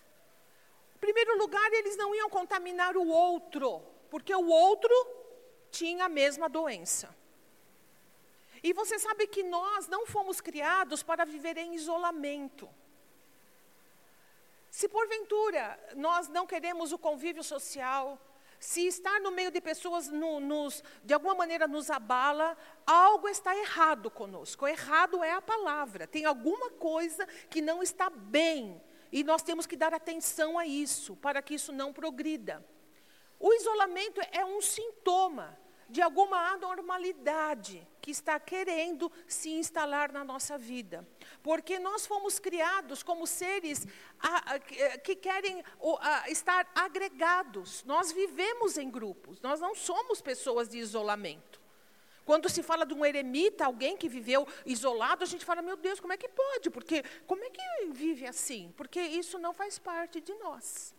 Primeiro 0.99 1.37
lugar, 1.37 1.71
eles 1.73 1.95
não 1.95 2.13
iam 2.13 2.29
contaminar 2.29 2.97
o 2.97 3.07
outro, 3.07 3.81
porque 4.09 4.33
o 4.33 4.47
outro 4.47 4.93
tinha 5.71 6.05
a 6.05 6.09
mesma 6.09 6.49
doença. 6.49 7.15
E 8.61 8.73
você 8.73 8.99
sabe 8.99 9.27
que 9.27 9.43
nós 9.43 9.87
não 9.87 10.05
fomos 10.05 10.41
criados 10.41 11.01
para 11.01 11.25
viver 11.25 11.57
em 11.57 11.75
isolamento. 11.75 12.69
Se 14.69 14.87
porventura 14.87 15.79
nós 15.95 16.27
não 16.27 16.45
queremos 16.45 16.91
o 16.91 16.97
convívio 16.97 17.43
social, 17.43 18.19
se 18.59 18.85
estar 18.85 19.21
no 19.21 19.31
meio 19.31 19.49
de 19.49 19.61
pessoas 19.61 20.09
no, 20.09 20.39
nos, 20.39 20.83
de 21.03 21.13
alguma 21.13 21.33
maneira 21.33 21.67
nos 21.67 21.89
abala, 21.89 22.57
algo 22.85 23.29
está 23.29 23.55
errado 23.55 24.11
conosco. 24.11 24.67
Errado 24.67 25.23
é 25.23 25.31
a 25.31 25.41
palavra. 25.41 26.05
Tem 26.05 26.25
alguma 26.25 26.69
coisa 26.71 27.25
que 27.49 27.61
não 27.61 27.81
está 27.81 28.09
bem 28.09 28.81
e 29.11 29.23
nós 29.23 29.41
temos 29.41 29.65
que 29.65 29.75
dar 29.75 29.93
atenção 29.93 30.57
a 30.57 30.65
isso, 30.65 31.15
para 31.15 31.41
que 31.41 31.55
isso 31.55 31.71
não 31.71 31.91
progrida. 31.93 32.65
O 33.39 33.53
isolamento 33.53 34.21
é 34.31 34.43
um 34.43 34.61
sintoma 34.61 35.57
de 35.87 36.01
alguma 36.01 36.51
anormalidade 36.51 37.87
que 37.99 38.11
está 38.11 38.39
querendo 38.39 39.11
se 39.27 39.49
instalar 39.49 40.11
na 40.11 40.23
nossa 40.23 40.57
vida. 40.57 41.07
Porque 41.41 41.79
nós 41.79 42.05
fomos 42.05 42.37
criados 42.37 43.01
como 43.01 43.25
seres 43.25 43.87
que 45.03 45.15
querem 45.15 45.63
estar 46.27 46.71
agregados. 46.75 47.83
Nós 47.85 48.11
vivemos 48.11 48.77
em 48.77 48.89
grupos, 48.91 49.41
nós 49.41 49.59
não 49.59 49.73
somos 49.73 50.21
pessoas 50.21 50.69
de 50.69 50.77
isolamento. 50.77 51.59
Quando 52.29 52.47
se 52.47 52.61
fala 52.61 52.85
de 52.85 52.93
um 52.93 53.03
eremita, 53.03 53.65
alguém 53.65 53.97
que 53.97 54.07
viveu 54.07 54.47
isolado, 54.63 55.23
a 55.23 55.25
gente 55.25 55.43
fala, 55.43 55.63
meu 55.63 55.75
Deus, 55.75 55.99
como 55.99 56.13
é 56.13 56.17
que 56.17 56.29
pode? 56.29 56.69
Porque 56.69 57.03
como 57.25 57.43
é 57.43 57.49
que 57.49 57.87
vive 57.89 58.27
assim? 58.27 58.71
Porque 58.77 59.01
isso 59.01 59.39
não 59.39 59.51
faz 59.51 59.79
parte 59.79 60.21
de 60.21 60.31
nós. 60.35 60.93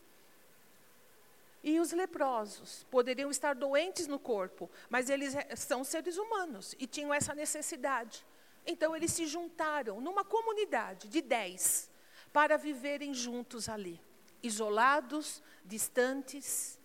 E 1.62 1.78
os 1.78 1.92
leprosos 1.92 2.84
poderiam 2.90 3.30
estar 3.30 3.54
doentes 3.54 4.08
no 4.08 4.18
corpo, 4.18 4.68
mas 4.88 5.08
eles 5.08 5.36
são 5.54 5.84
seres 5.84 6.18
humanos 6.18 6.74
e 6.80 6.84
tinham 6.84 7.14
essa 7.14 7.32
necessidade. 7.32 8.26
Então 8.66 8.96
eles 8.96 9.12
se 9.12 9.24
juntaram 9.24 10.00
numa 10.00 10.24
comunidade 10.24 11.06
de 11.06 11.22
dez 11.22 11.88
para 12.32 12.56
viverem 12.56 13.14
juntos 13.14 13.68
ali, 13.68 14.00
isolados, 14.42 15.40
distantes, 15.64 16.79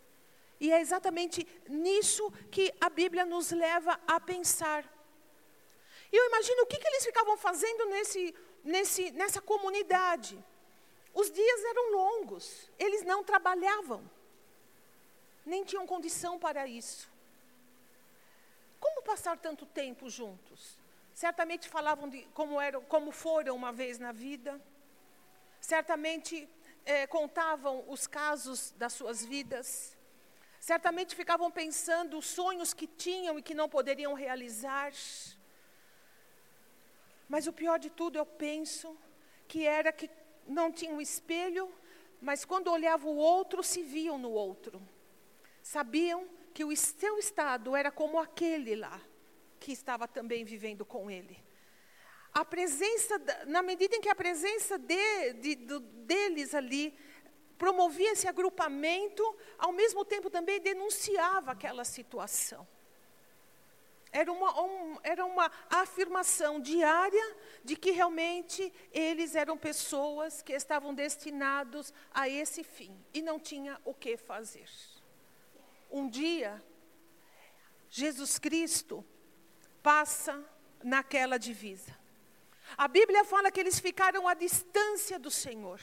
e 0.60 0.72
é 0.72 0.80
exatamente 0.80 1.46
nisso 1.68 2.32
que 2.52 2.74
a 2.80 2.90
Bíblia 2.90 3.26
nos 3.26 3.52
leva 3.52 4.00
a 4.08 4.20
pensar. 4.20 4.84
E 6.12 6.16
eu 6.16 6.26
imagino 6.28 6.64
o 6.64 6.66
que, 6.66 6.78
que 6.78 6.88
eles 6.88 7.06
ficavam 7.06 7.38
fazendo 7.38 7.86
nesse, 7.88 8.36
nesse, 8.64 9.12
nessa 9.12 9.42
comunidade. 9.42 10.44
Os 11.14 11.32
dias 11.32 11.64
eram 11.64 11.92
longos, 11.92 12.70
eles 12.78 13.04
não 13.04 13.24
trabalhavam, 13.24 14.10
nem 15.46 15.64
tinham 15.64 15.88
condição 15.88 16.38
para 16.38 16.68
isso. 16.68 17.10
Como 18.80 19.02
passar 19.02 19.38
tanto 19.38 19.66
tempo 19.66 20.10
juntos? 20.10 20.78
Certamente 21.14 21.70
falavam 21.70 22.10
de 22.10 22.24
como, 22.34 22.60
eram, 22.60 22.82
como 22.84 23.12
foram 23.12 23.56
uma 23.56 23.72
vez 23.72 23.98
na 23.98 24.12
vida, 24.12 24.62
certamente 25.62 26.48
eh, 26.86 27.08
contavam 27.08 27.84
os 27.88 28.06
casos 28.06 28.72
das 28.72 28.94
suas 28.94 29.24
vidas. 29.24 29.95
Certamente 30.70 31.16
ficavam 31.16 31.52
pensando 31.52 32.18
os 32.18 32.26
sonhos 32.26 32.74
que 32.74 32.88
tinham 32.88 33.38
e 33.38 33.42
que 33.44 33.54
não 33.54 33.70
poderiam 33.70 34.16
realizar. 34.16 34.92
Mas 37.30 37.46
o 37.46 37.54
pior 37.54 37.78
de 37.78 37.92
tudo, 37.92 38.18
eu 38.18 38.26
penso, 38.26 38.98
que 39.48 39.64
era 39.64 39.94
que 39.94 40.10
não 40.48 40.72
tinham 40.72 41.00
espelho, 41.00 41.72
mas 42.20 42.44
quando 42.44 42.72
olhavam 42.72 43.12
o 43.12 43.18
outro, 43.18 43.62
se 43.62 43.84
viam 43.84 44.18
no 44.18 44.32
outro. 44.32 44.82
Sabiam 45.62 46.28
que 46.52 46.66
o 46.66 46.76
seu 46.76 47.20
estado 47.20 47.76
era 47.76 47.92
como 47.92 48.18
aquele 48.18 48.76
lá, 48.76 49.00
que 49.60 49.72
estava 49.72 50.08
também 50.08 50.44
vivendo 50.44 50.84
com 50.84 51.12
ele. 51.12 51.38
A 52.34 52.44
presença, 52.44 53.22
na 53.46 53.62
medida 53.62 53.96
em 53.96 54.02
que 54.02 54.10
a 54.10 54.16
presença 54.16 54.80
de, 54.80 55.34
de, 55.34 55.56
deles 56.08 56.56
ali 56.56 56.98
promovia 57.58 58.12
esse 58.12 58.28
agrupamento, 58.28 59.24
ao 59.58 59.72
mesmo 59.72 60.04
tempo 60.04 60.30
também 60.30 60.60
denunciava 60.60 61.52
aquela 61.52 61.84
situação. 61.84 62.68
Era 64.12 64.32
uma, 64.32 64.62
um, 64.62 64.98
era 65.04 65.26
uma 65.26 65.52
afirmação 65.70 66.60
diária 66.60 67.36
de 67.64 67.76
que 67.76 67.92
realmente 67.92 68.72
eles 68.92 69.36
eram 69.36 69.58
pessoas 69.58 70.42
que 70.42 70.54
estavam 70.54 70.94
destinados 70.94 71.94
a 72.14 72.30
esse 72.30 72.64
fim 72.64 72.98
e 73.14 73.22
não 73.22 73.38
tinha 73.38 73.80
o 73.84 73.94
que 73.94 74.16
fazer. 74.16 74.70
Um 75.92 76.08
dia, 76.08 76.64
Jesus 77.90 78.40
Cristo 78.40 79.06
passa 79.84 80.42
naquela 80.82 81.38
divisa. 81.38 81.94
A 82.78 82.88
Bíblia 82.88 83.26
fala 83.26 83.52
que 83.52 83.60
eles 83.60 83.80
ficaram 83.80 84.28
à 84.30 84.34
distância 84.34 85.20
do 85.20 85.30
Senhor 85.30 85.80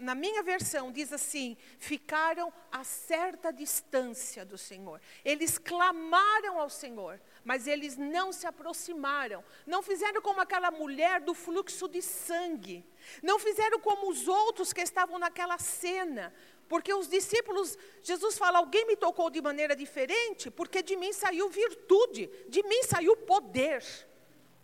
na 0.00 0.14
minha 0.14 0.42
versão, 0.42 0.90
diz 0.90 1.12
assim: 1.12 1.56
ficaram 1.78 2.52
a 2.72 2.82
certa 2.82 3.52
distância 3.52 4.44
do 4.44 4.56
Senhor. 4.56 5.00
Eles 5.24 5.58
clamaram 5.58 6.58
ao 6.58 6.70
Senhor, 6.70 7.20
mas 7.44 7.66
eles 7.66 7.96
não 7.96 8.32
se 8.32 8.46
aproximaram. 8.46 9.44
Não 9.66 9.82
fizeram 9.82 10.22
como 10.22 10.40
aquela 10.40 10.70
mulher 10.70 11.20
do 11.20 11.34
fluxo 11.34 11.86
de 11.86 12.00
sangue. 12.00 12.84
Não 13.22 13.38
fizeram 13.38 13.78
como 13.78 14.10
os 14.10 14.26
outros 14.26 14.72
que 14.72 14.80
estavam 14.80 15.18
naquela 15.18 15.58
cena. 15.58 16.34
Porque 16.66 16.94
os 16.94 17.06
discípulos, 17.06 17.76
Jesus 18.02 18.38
fala: 18.38 18.58
alguém 18.58 18.86
me 18.86 18.96
tocou 18.96 19.28
de 19.28 19.42
maneira 19.42 19.76
diferente, 19.76 20.50
porque 20.50 20.82
de 20.82 20.96
mim 20.96 21.12
saiu 21.12 21.50
virtude, 21.50 22.30
de 22.48 22.62
mim 22.62 22.82
saiu 22.84 23.16
poder. 23.18 23.84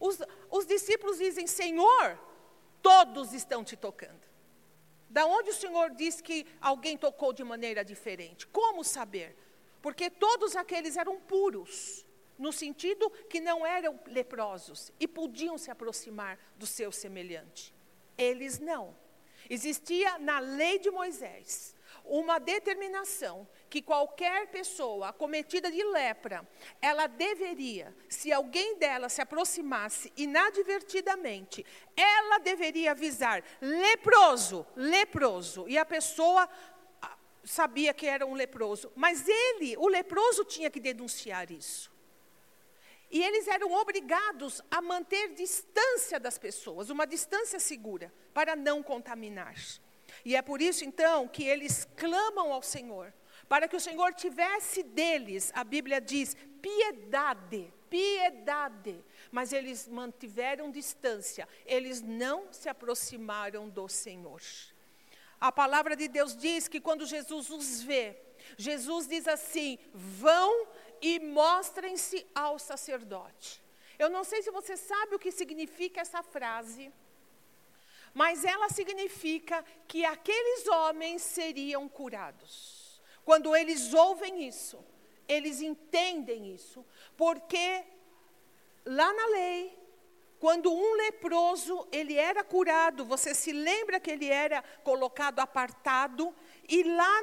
Os, 0.01 0.19
os 0.51 0.65
discípulos 0.65 1.19
dizem: 1.19 1.47
Senhor, 1.47 2.19
todos 2.81 3.35
estão 3.35 3.63
te 3.63 3.77
tocando. 3.77 4.26
Da 5.09 5.27
onde 5.27 5.51
o 5.51 5.55
Senhor 5.55 5.91
diz 5.91 6.21
que 6.21 6.47
alguém 6.61 6.97
tocou 6.97 7.33
de 7.33 7.45
maneira 7.45 7.85
diferente? 7.85 8.47
Como 8.47 8.83
saber? 8.85 9.37
Porque 9.81 10.11
todos 10.11 10.57
aqueles 10.57 10.97
eram 10.97 11.21
puros, 11.21 12.05
no 12.39 12.53
sentido 12.53 13.09
que 13.31 13.41
não 13.41 13.67
eram 13.67 13.99
leprosos 14.07 14.93
e 14.99 15.07
podiam 15.07 15.57
se 15.57 15.71
aproximar 15.71 16.39
do 16.57 16.67
seu 16.67 16.91
semelhante. 16.93 17.75
Eles 18.19 18.59
não. 18.59 18.97
Existia 19.49 20.19
na 20.19 20.39
lei 20.39 20.79
de 20.79 20.91
Moisés 20.91 21.75
uma 22.05 22.39
determinação 22.39 23.49
que 23.69 23.83
qualquer 23.83 24.49
pessoa 24.49 25.09
acometida 25.09 25.71
de 25.71 25.83
lepra, 25.83 26.47
ela 26.81 27.07
deveria, 27.07 27.95
se 28.09 28.33
alguém 28.33 28.77
dela 28.79 29.09
se 29.09 29.21
aproximasse 29.21 30.13
inadvertidamente, 30.17 31.65
ela 31.97 32.39
deveria 32.39 32.93
avisar 32.93 33.43
leproso, 33.61 34.67
leproso, 34.77 35.69
e 35.69 35.77
a 35.77 35.85
pessoa 35.85 36.49
ah, 37.03 37.17
sabia 37.45 37.93
que 37.93 38.07
era 38.07 38.25
um 38.25 38.35
leproso, 38.35 38.93
mas 38.95 39.27
ele, 39.29 39.77
o 39.77 39.89
leproso 39.89 40.45
tinha 40.45 40.71
que 40.71 40.81
denunciar 40.81 41.51
isso. 41.51 41.95
E 43.11 43.23
eles 43.23 43.47
eram 43.47 43.73
obrigados 43.73 44.61
a 44.71 44.81
manter 44.81 45.33
distância 45.35 46.19
das 46.19 46.39
pessoas, 46.39 46.91
uma 46.91 47.07
distância 47.07 47.59
segura, 47.61 48.13
para 48.35 48.57
não 48.57 48.83
contaminar. 48.83 49.55
E 50.25 50.35
é 50.35 50.43
por 50.43 50.61
isso 50.61 50.85
então 50.85 51.29
que 51.29 51.45
eles 51.45 51.87
clamam 51.97 52.53
ao 52.53 52.63
Senhor, 52.63 53.13
para 53.49 53.69
que 53.69 53.77
o 53.77 53.81
Senhor 53.81 54.13
tivesse 54.15 54.83
deles, 54.83 55.53
a 55.55 55.63
Bíblia 55.63 56.01
diz, 56.01 56.37
piedade, 56.61 57.73
piedade. 57.89 59.05
Mas 59.31 59.53
eles 59.53 59.89
mantiveram 59.89 60.71
distância, 60.71 61.49
eles 61.65 62.01
não 62.01 62.53
se 62.53 62.69
aproximaram 62.69 63.69
do 63.69 63.89
Senhor. 63.89 64.41
A 65.41 65.53
palavra 65.53 65.95
de 65.95 66.09
Deus 66.09 66.37
diz 66.37 66.67
que 66.67 66.81
quando 66.81 67.07
Jesus 67.07 67.51
os 67.51 67.83
vê, 67.83 68.17
Jesus 68.57 69.07
diz 69.07 69.29
assim: 69.29 69.79
vão 69.93 70.67
e 71.01 71.19
mostrem-se 71.21 72.27
ao 72.35 72.59
sacerdote. 72.59 73.63
Eu 73.99 74.09
não 74.09 74.25
sei 74.25 74.43
se 74.43 74.51
você 74.51 74.77
sabe 74.77 75.15
o 75.15 75.19
que 75.19 75.31
significa 75.31 76.01
essa 76.01 76.23
frase 76.23 76.93
mas 78.17 78.47
ela 78.47 78.71
significa 78.71 79.63
que 79.87 80.03
aqueles 80.03 80.67
homens 80.69 81.21
seriam 81.21 81.87
curados. 81.87 82.76
Quando 83.27 83.57
eles 83.57 83.93
ouvem 83.93 84.47
isso, 84.47 84.79
eles 85.27 85.61
entendem 85.61 86.55
isso, 86.55 86.87
porque 87.17 87.85
lá 88.85 89.13
na 89.13 89.27
lei, 89.27 89.77
quando 90.39 90.73
um 90.73 90.95
leproso 90.95 91.89
ele 91.91 92.15
era 92.15 92.45
curado, 92.45 93.05
você 93.05 93.35
se 93.35 93.51
lembra 93.51 93.99
que 93.99 94.13
ele 94.13 94.31
era 94.31 94.63
colocado 94.85 95.41
apartado 95.41 96.33
e 96.69 96.85
lá 96.85 97.23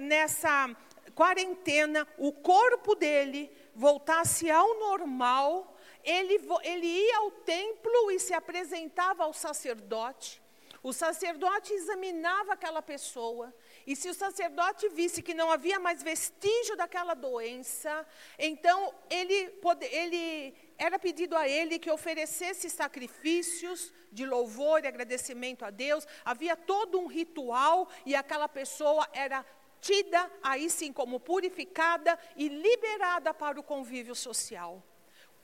nessa 0.00 0.70
quarentena 1.16 2.06
o 2.16 2.32
corpo 2.32 2.94
dele 2.94 3.50
voltasse 3.74 4.48
ao 4.48 4.78
normal, 4.78 5.76
ele, 6.04 6.40
ele 6.62 6.86
ia 6.86 7.18
ao 7.18 7.32
templo 7.32 8.12
e 8.12 8.20
se 8.20 8.32
apresentava 8.32 9.24
ao 9.24 9.32
sacerdote. 9.32 10.40
O 10.80 10.92
sacerdote 10.92 11.72
examinava 11.72 12.52
aquela 12.52 12.80
pessoa, 12.80 13.52
e 13.86 13.96
se 13.96 14.08
o 14.08 14.14
sacerdote 14.14 14.88
visse 14.90 15.22
que 15.22 15.34
não 15.34 15.50
havia 15.50 15.78
mais 15.78 16.02
vestígio 16.02 16.76
daquela 16.76 17.14
doença, 17.14 18.06
então 18.38 18.94
ele, 19.08 19.50
pode, 19.62 19.86
ele 19.86 20.54
era 20.78 20.98
pedido 20.98 21.36
a 21.36 21.48
ele 21.48 21.78
que 21.78 21.90
oferecesse 21.90 22.68
sacrifícios 22.70 23.92
de 24.12 24.26
louvor 24.26 24.84
e 24.84 24.88
agradecimento 24.88 25.64
a 25.64 25.70
Deus. 25.70 26.06
Havia 26.24 26.56
todo 26.56 26.98
um 26.98 27.06
ritual 27.06 27.88
e 28.04 28.14
aquela 28.14 28.48
pessoa 28.48 29.08
era 29.12 29.44
tida 29.80 30.30
aí 30.42 30.68
sim 30.68 30.92
como 30.92 31.18
purificada 31.18 32.18
e 32.36 32.48
liberada 32.48 33.32
para 33.32 33.58
o 33.58 33.62
convívio 33.62 34.14
social. 34.14 34.82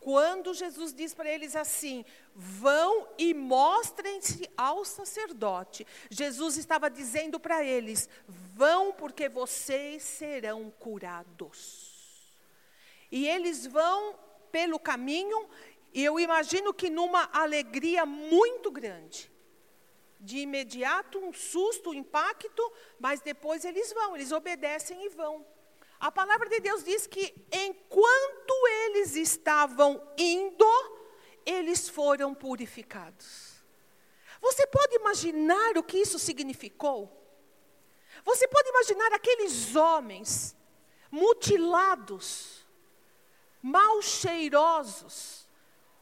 Quando 0.06 0.54
Jesus 0.54 0.94
diz 0.94 1.12
para 1.12 1.28
eles 1.28 1.56
assim: 1.56 2.04
vão 2.32 3.08
e 3.18 3.34
mostrem-se 3.34 4.48
ao 4.56 4.84
sacerdote, 4.84 5.84
Jesus 6.08 6.56
estava 6.56 6.88
dizendo 6.88 7.40
para 7.40 7.64
eles: 7.64 8.08
vão 8.54 8.92
porque 8.92 9.28
vocês 9.28 10.04
serão 10.04 10.70
curados. 10.78 12.32
E 13.10 13.26
eles 13.26 13.66
vão 13.66 14.16
pelo 14.52 14.78
caminho, 14.78 15.48
e 15.92 16.04
eu 16.04 16.20
imagino 16.20 16.72
que 16.72 16.88
numa 16.88 17.28
alegria 17.32 18.06
muito 18.06 18.70
grande. 18.70 19.28
De 20.20 20.38
imediato, 20.38 21.18
um 21.18 21.32
susto, 21.32 21.90
um 21.90 21.94
impacto, 21.94 22.72
mas 23.00 23.20
depois 23.20 23.64
eles 23.64 23.92
vão, 23.92 24.14
eles 24.14 24.30
obedecem 24.30 25.04
e 25.04 25.08
vão. 25.08 25.44
A 25.98 26.12
palavra 26.12 26.48
de 26.48 26.60
Deus 26.60 26.84
diz 26.84 27.06
que 27.06 27.34
enquanto 27.50 28.66
eles 28.84 29.16
estavam 29.16 30.02
indo, 30.16 30.66
eles 31.44 31.88
foram 31.88 32.34
purificados. 32.34 33.64
Você 34.40 34.66
pode 34.66 34.96
imaginar 34.96 35.78
o 35.78 35.82
que 35.82 35.98
isso 35.98 36.18
significou? 36.18 37.10
Você 38.24 38.46
pode 38.48 38.68
imaginar 38.68 39.12
aqueles 39.12 39.74
homens 39.74 40.56
mutilados, 41.10 42.66
mal 43.62 44.02
cheirosos, 44.02 45.45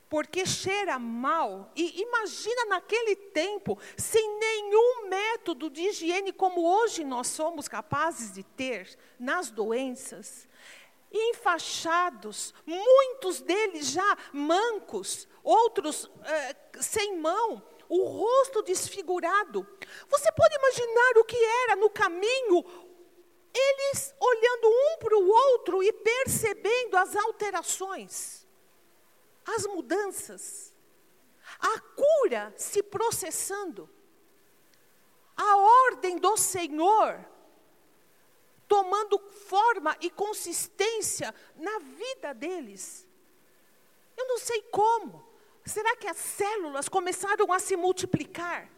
porque 0.08 0.46
cheira 0.46 0.98
mal. 0.98 1.72
E 1.74 2.02
imagina 2.02 2.66
naquele 2.66 3.16
tempo, 3.16 3.78
sem 3.96 4.38
nenhum 4.38 5.08
método 5.08 5.70
de 5.70 5.82
higiene 5.82 6.32
como 6.32 6.66
hoje 6.66 7.04
nós 7.04 7.28
somos 7.28 7.68
capazes 7.68 8.32
de 8.32 8.42
ter 8.42 8.96
nas 9.18 9.50
doenças. 9.50 10.48
Enfaixados, 11.12 12.52
muitos 12.66 13.40
deles 13.40 13.88
já 13.88 14.18
mancos, 14.32 15.28
outros 15.42 16.10
eh, 16.24 16.56
sem 16.80 17.16
mão, 17.18 17.62
o 17.88 18.04
rosto 18.04 18.62
desfigurado. 18.62 19.66
Você 20.08 20.32
pode 20.32 20.56
imaginar 20.56 21.18
o 21.18 21.24
que 21.24 21.36
era 21.36 21.76
no 21.76 21.88
caminho, 21.88 22.64
eles 23.54 24.12
olhando 24.18 24.68
um 24.68 24.98
para 24.98 25.16
o 25.16 25.28
outro 25.28 25.82
e 25.84 25.92
percebendo 25.92 26.96
as 26.96 27.14
alterações 27.14 28.43
as 29.46 29.66
mudanças, 29.66 30.72
a 31.58 31.80
cura 31.80 32.54
se 32.56 32.82
processando, 32.82 33.88
a 35.36 35.56
ordem 35.56 36.18
do 36.18 36.36
Senhor 36.36 37.24
tomando 38.66 39.18
forma 39.18 39.96
e 40.00 40.10
consistência 40.10 41.34
na 41.54 41.78
vida 41.78 42.32
deles. 42.34 43.06
Eu 44.16 44.26
não 44.26 44.38
sei 44.38 44.62
como. 44.62 45.24
Será 45.64 45.96
que 45.96 46.06
as 46.06 46.16
células 46.16 46.88
começaram 46.88 47.52
a 47.52 47.58
se 47.58 47.76
multiplicar? 47.76 48.68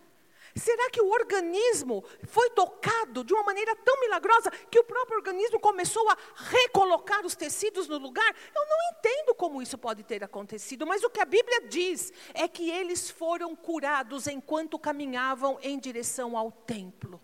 Será 0.56 0.88
que 0.88 1.02
o 1.02 1.10
organismo 1.10 2.02
foi 2.26 2.48
tocado 2.50 3.22
de 3.22 3.34
uma 3.34 3.42
maneira 3.42 3.76
tão 3.76 4.00
milagrosa 4.00 4.50
que 4.50 4.78
o 4.78 4.84
próprio 4.84 5.18
organismo 5.18 5.60
começou 5.60 6.08
a 6.08 6.16
recolocar 6.34 7.26
os 7.26 7.36
tecidos 7.36 7.86
no 7.86 7.98
lugar? 7.98 8.34
Eu 8.54 8.66
não 8.66 8.76
entendo 8.90 9.34
como 9.34 9.60
isso 9.60 9.76
pode 9.76 10.02
ter 10.02 10.24
acontecido, 10.24 10.86
mas 10.86 11.04
o 11.04 11.10
que 11.10 11.20
a 11.20 11.26
Bíblia 11.26 11.68
diz 11.68 12.10
é 12.32 12.48
que 12.48 12.70
eles 12.70 13.10
foram 13.10 13.54
curados 13.54 14.26
enquanto 14.26 14.78
caminhavam 14.78 15.58
em 15.60 15.78
direção 15.78 16.34
ao 16.34 16.50
templo. 16.50 17.20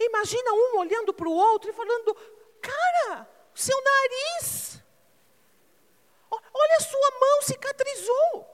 Imagina 0.00 0.52
um 0.52 0.78
olhando 0.78 1.14
para 1.14 1.28
o 1.28 1.32
outro 1.32 1.70
e 1.70 1.72
falando: 1.72 2.12
Cara, 2.60 3.28
seu 3.54 3.80
nariz, 3.84 4.82
olha 6.28 6.76
a 6.76 6.80
sua 6.80 7.10
mão 7.20 7.42
cicatrizou. 7.42 8.51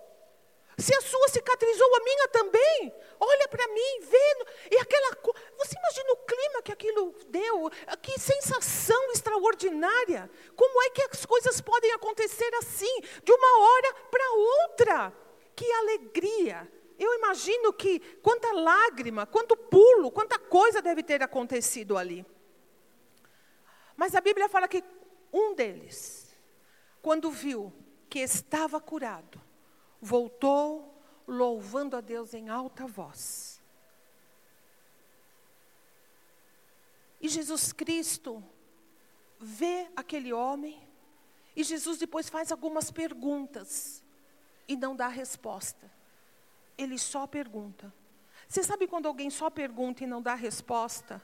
Se 0.79 0.95
a 0.95 1.01
sua 1.01 1.29
cicatrizou, 1.29 1.97
a 1.97 2.05
minha 2.05 2.29
também. 2.29 2.95
Olha 3.19 3.49
para 3.49 3.67
mim, 3.67 4.01
vendo. 4.01 4.47
E 4.71 4.79
aquela. 4.79 5.17
Você 5.59 5.77
imagina 5.77 6.13
o 6.13 6.17
clima 6.19 6.63
que 6.63 6.73
aquilo 6.73 7.15
deu? 7.29 7.69
Que 8.01 8.19
sensação 8.21 9.11
extraordinária. 9.11 10.31
Como 10.55 10.83
é 10.83 10.91
que 10.91 11.03
as 11.03 11.27
coisas 11.27 11.61
podem 11.61 11.91
acontecer 11.93 12.49
assim, 12.55 13.01
de 13.25 13.33
uma 13.33 13.61
hora 13.61 13.95
para 14.09 14.31
outra? 14.31 15.13
Que 15.57 15.71
alegria. 15.73 16.71
Eu 16.97 17.13
imagino 17.15 17.73
que 17.73 17.99
quanta 18.23 18.53
lágrima, 18.53 19.27
quanto 19.27 19.57
pulo, 19.57 20.13
quanta 20.13 20.39
coisa 20.39 20.81
deve 20.81 21.03
ter 21.03 21.23
acontecido 21.25 21.97
ali. 21.99 22.25
Mas 23.97 24.15
a 24.15 24.21
Bíblia 24.21 24.49
fala 24.49 24.69
que 24.69 24.83
um 25.33 25.55
deles, 25.55 26.37
quando 27.03 27.33
viu 27.33 27.73
que 28.09 28.21
estava 28.21 28.81
curado, 28.81 29.48
voltou 30.01 30.95
louvando 31.27 31.97
a 31.97 32.01
Deus 32.01 32.35
em 32.35 32.49
alta 32.49 32.87
voz. 32.87 33.61
E 37.21 37.29
Jesus 37.29 37.73
Cristo 37.73 38.43
vê 39.39 39.89
aquele 39.97 40.33
homem, 40.33 40.81
e 41.55 41.65
Jesus 41.65 41.99
depois 41.99 42.29
faz 42.29 42.53
algumas 42.53 42.91
perguntas, 42.91 44.05
e 44.67 44.77
não 44.77 44.95
dá 44.95 45.09
resposta. 45.09 45.91
Ele 46.77 46.99
só 46.99 47.27
pergunta. 47.27 47.93
Você 48.49 48.63
sabe 48.63 48.87
quando 48.87 49.07
alguém 49.07 49.31
só 49.31 49.51
pergunta 49.51 50.05
e 50.05 50.07
não 50.07 50.23
dá 50.23 50.35
resposta? 50.35 51.21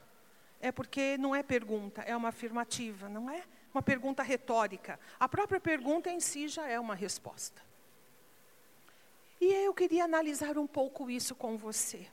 É 0.61 0.73
porque 0.73 1.17
não 1.19 1.35
é 1.35 1.43
pergunta, 1.43 2.03
é 2.03 2.17
uma 2.17 2.31
afirmativa, 2.31 3.09
não 3.09 3.31
é? 3.31 3.45
Uma 3.73 3.83
pergunta 3.83 4.23
retórica. 4.23 4.99
A 5.19 5.29
própria 5.29 5.61
pergunta 5.61 6.11
em 6.11 6.21
si 6.21 6.49
já 6.49 6.67
é 6.67 6.79
uma 6.81 6.95
resposta. 6.95 7.63
E 9.41 9.47
eu 9.47 9.75
queria 9.75 10.05
analisar 10.05 10.57
um 10.59 10.67
pouco 10.67 11.11
isso 11.11 11.35
com 11.35 11.57
você. 11.57 12.09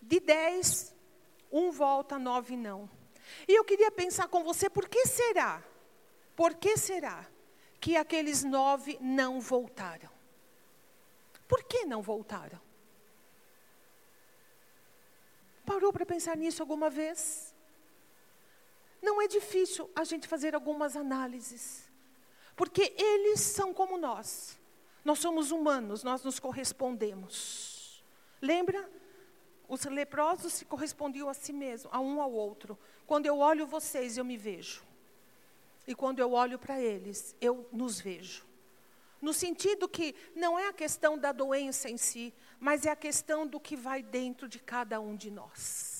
De 0.00 0.20
dez, 0.20 0.94
um 1.50 1.70
volta, 1.70 2.18
nove 2.18 2.56
não. 2.56 2.88
E 3.48 3.52
eu 3.52 3.64
queria 3.64 3.90
pensar 3.90 4.28
com 4.28 4.44
você, 4.44 4.70
por 4.70 4.88
que 4.88 5.06
será? 5.06 5.62
Por 6.34 6.54
que 6.54 6.76
será 6.76 7.26
que 7.80 7.96
aqueles 7.96 8.44
nove 8.44 8.98
não 9.00 9.40
voltaram? 9.40 10.10
Por 11.48 11.64
que 11.64 11.84
não 11.84 12.02
voltaram? 12.02 12.60
Parou 15.64 15.92
para 15.92 16.06
pensar 16.06 16.36
nisso 16.36 16.62
alguma 16.62 16.88
vez? 16.88 17.54
Não 19.02 19.20
é 19.20 19.26
difícil 19.26 19.90
a 19.94 20.04
gente 20.04 20.28
fazer 20.28 20.54
algumas 20.54 20.96
análises. 20.96 21.85
Porque 22.56 22.94
eles 22.96 23.40
são 23.40 23.72
como 23.72 23.98
nós. 23.98 24.58
Nós 25.04 25.18
somos 25.20 25.52
humanos, 25.52 26.02
nós 26.02 26.24
nos 26.24 26.40
correspondemos. 26.40 28.02
Lembra? 28.42 28.90
Os 29.68 29.84
leprosos 29.84 30.52
se 30.52 30.64
correspondiam 30.64 31.28
a 31.28 31.34
si 31.34 31.52
mesmos, 31.52 31.92
a 31.92 32.00
um 32.00 32.20
ao 32.20 32.32
outro. 32.32 32.78
Quando 33.06 33.26
eu 33.26 33.38
olho 33.38 33.66
vocês, 33.66 34.16
eu 34.16 34.24
me 34.24 34.36
vejo. 34.36 34.82
E 35.86 35.94
quando 35.94 36.18
eu 36.18 36.32
olho 36.32 36.58
para 36.58 36.80
eles, 36.80 37.36
eu 37.40 37.68
nos 37.72 38.00
vejo. 38.00 38.44
No 39.20 39.32
sentido 39.32 39.88
que 39.88 40.14
não 40.34 40.58
é 40.58 40.68
a 40.68 40.72
questão 40.72 41.16
da 41.16 41.32
doença 41.32 41.88
em 41.88 41.96
si, 41.96 42.34
mas 42.58 42.86
é 42.86 42.90
a 42.90 42.96
questão 42.96 43.46
do 43.46 43.60
que 43.60 43.76
vai 43.76 44.02
dentro 44.02 44.48
de 44.48 44.58
cada 44.58 45.00
um 45.00 45.14
de 45.14 45.30
nós. 45.30 45.95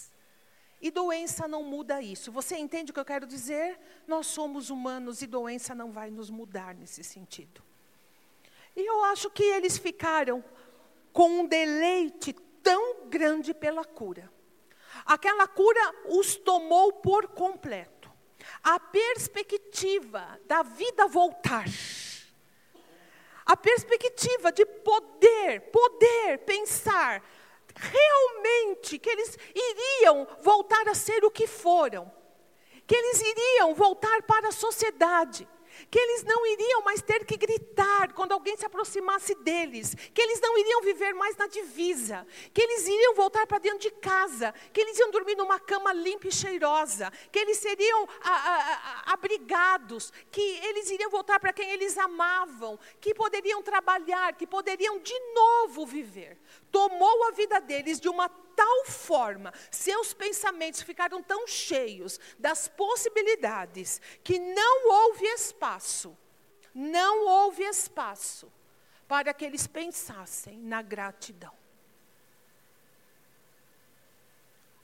E 0.80 0.90
doença 0.90 1.48
não 1.48 1.62
muda 1.62 2.02
isso. 2.02 2.30
Você 2.30 2.56
entende 2.56 2.90
o 2.90 2.94
que 2.94 3.00
eu 3.00 3.04
quero 3.04 3.26
dizer? 3.26 3.78
Nós 4.06 4.26
somos 4.26 4.70
humanos 4.70 5.22
e 5.22 5.26
doença 5.26 5.74
não 5.74 5.90
vai 5.90 6.10
nos 6.10 6.28
mudar 6.28 6.74
nesse 6.74 7.02
sentido. 7.02 7.62
E 8.74 8.86
eu 8.86 9.04
acho 9.04 9.30
que 9.30 9.42
eles 9.42 9.78
ficaram 9.78 10.44
com 11.12 11.40
um 11.40 11.46
deleite 11.46 12.34
tão 12.62 13.08
grande 13.08 13.54
pela 13.54 13.84
cura. 13.84 14.30
Aquela 15.04 15.46
cura 15.46 15.94
os 16.06 16.36
tomou 16.36 16.92
por 16.92 17.28
completo. 17.28 18.10
A 18.62 18.78
perspectiva 18.78 20.38
da 20.46 20.62
vida 20.62 21.06
voltar. 21.06 21.64
A 23.46 23.56
perspectiva 23.56 24.52
de 24.52 24.66
poder, 24.66 25.70
poder 25.70 26.38
pensar 26.38 27.22
realmente 27.76 28.98
que 28.98 29.08
eles 29.08 29.38
iriam 29.54 30.26
voltar 30.42 30.88
a 30.88 30.94
ser 30.94 31.24
o 31.24 31.30
que 31.30 31.46
foram. 31.46 32.10
Que 32.86 32.94
eles 32.94 33.20
iriam 33.20 33.74
voltar 33.74 34.22
para 34.22 34.48
a 34.48 34.52
sociedade 34.52 35.48
que 35.90 35.98
eles 35.98 36.22
não 36.24 36.46
iriam 36.46 36.82
mais 36.82 37.00
ter 37.02 37.24
que 37.24 37.36
gritar 37.36 38.12
quando 38.12 38.32
alguém 38.32 38.56
se 38.56 38.66
aproximasse 38.66 39.34
deles, 39.36 39.94
que 40.12 40.20
eles 40.20 40.40
não 40.40 40.56
iriam 40.58 40.82
viver 40.82 41.14
mais 41.14 41.36
na 41.36 41.46
divisa, 41.46 42.26
que 42.52 42.62
eles 42.62 42.86
iriam 42.86 43.14
voltar 43.14 43.46
para 43.46 43.58
dentro 43.58 43.78
de 43.78 43.90
casa, 43.90 44.52
que 44.72 44.80
eles 44.80 44.98
iam 44.98 45.10
dormir 45.10 45.36
numa 45.36 45.58
cama 45.58 45.92
limpa 45.92 46.28
e 46.28 46.32
cheirosa, 46.32 47.12
que 47.30 47.38
eles 47.38 47.58
seriam 47.58 48.08
a, 48.22 48.30
a, 48.30 48.56
a, 48.56 49.12
abrigados, 49.12 50.12
que 50.30 50.40
eles 50.40 50.90
iriam 50.90 51.10
voltar 51.10 51.38
para 51.40 51.52
quem 51.52 51.70
eles 51.70 51.96
amavam, 51.98 52.78
que 53.00 53.14
poderiam 53.14 53.62
trabalhar, 53.62 54.34
que 54.34 54.46
poderiam 54.46 54.98
de 54.98 55.18
novo 55.34 55.86
viver. 55.86 56.38
Tomou 56.70 57.24
a 57.24 57.30
vida 57.30 57.60
deles 57.60 58.00
de 58.00 58.08
uma 58.08 58.28
tal 58.56 58.86
forma, 58.86 59.52
seus 59.70 60.14
pensamentos 60.14 60.82
ficaram 60.82 61.22
tão 61.22 61.46
cheios 61.46 62.18
das 62.38 62.66
possibilidades, 62.66 64.00
que 64.24 64.38
não 64.38 64.90
houve 64.90 65.26
espaço, 65.26 66.16
não 66.74 67.26
houve 67.26 67.62
espaço 67.62 68.50
para 69.06 69.32
que 69.34 69.44
eles 69.44 69.66
pensassem 69.66 70.58
na 70.58 70.82
gratidão. 70.82 71.52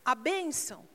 A 0.05 0.15
bênção, 0.15 0.89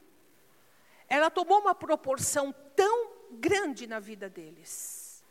ela 1.08 1.30
tomou 1.30 1.60
uma 1.60 1.74
proporção 1.74 2.54
tão 2.76 3.18
grande 3.32 3.88
na 3.88 4.00
vida 4.00 4.30
deles, 4.30 5.24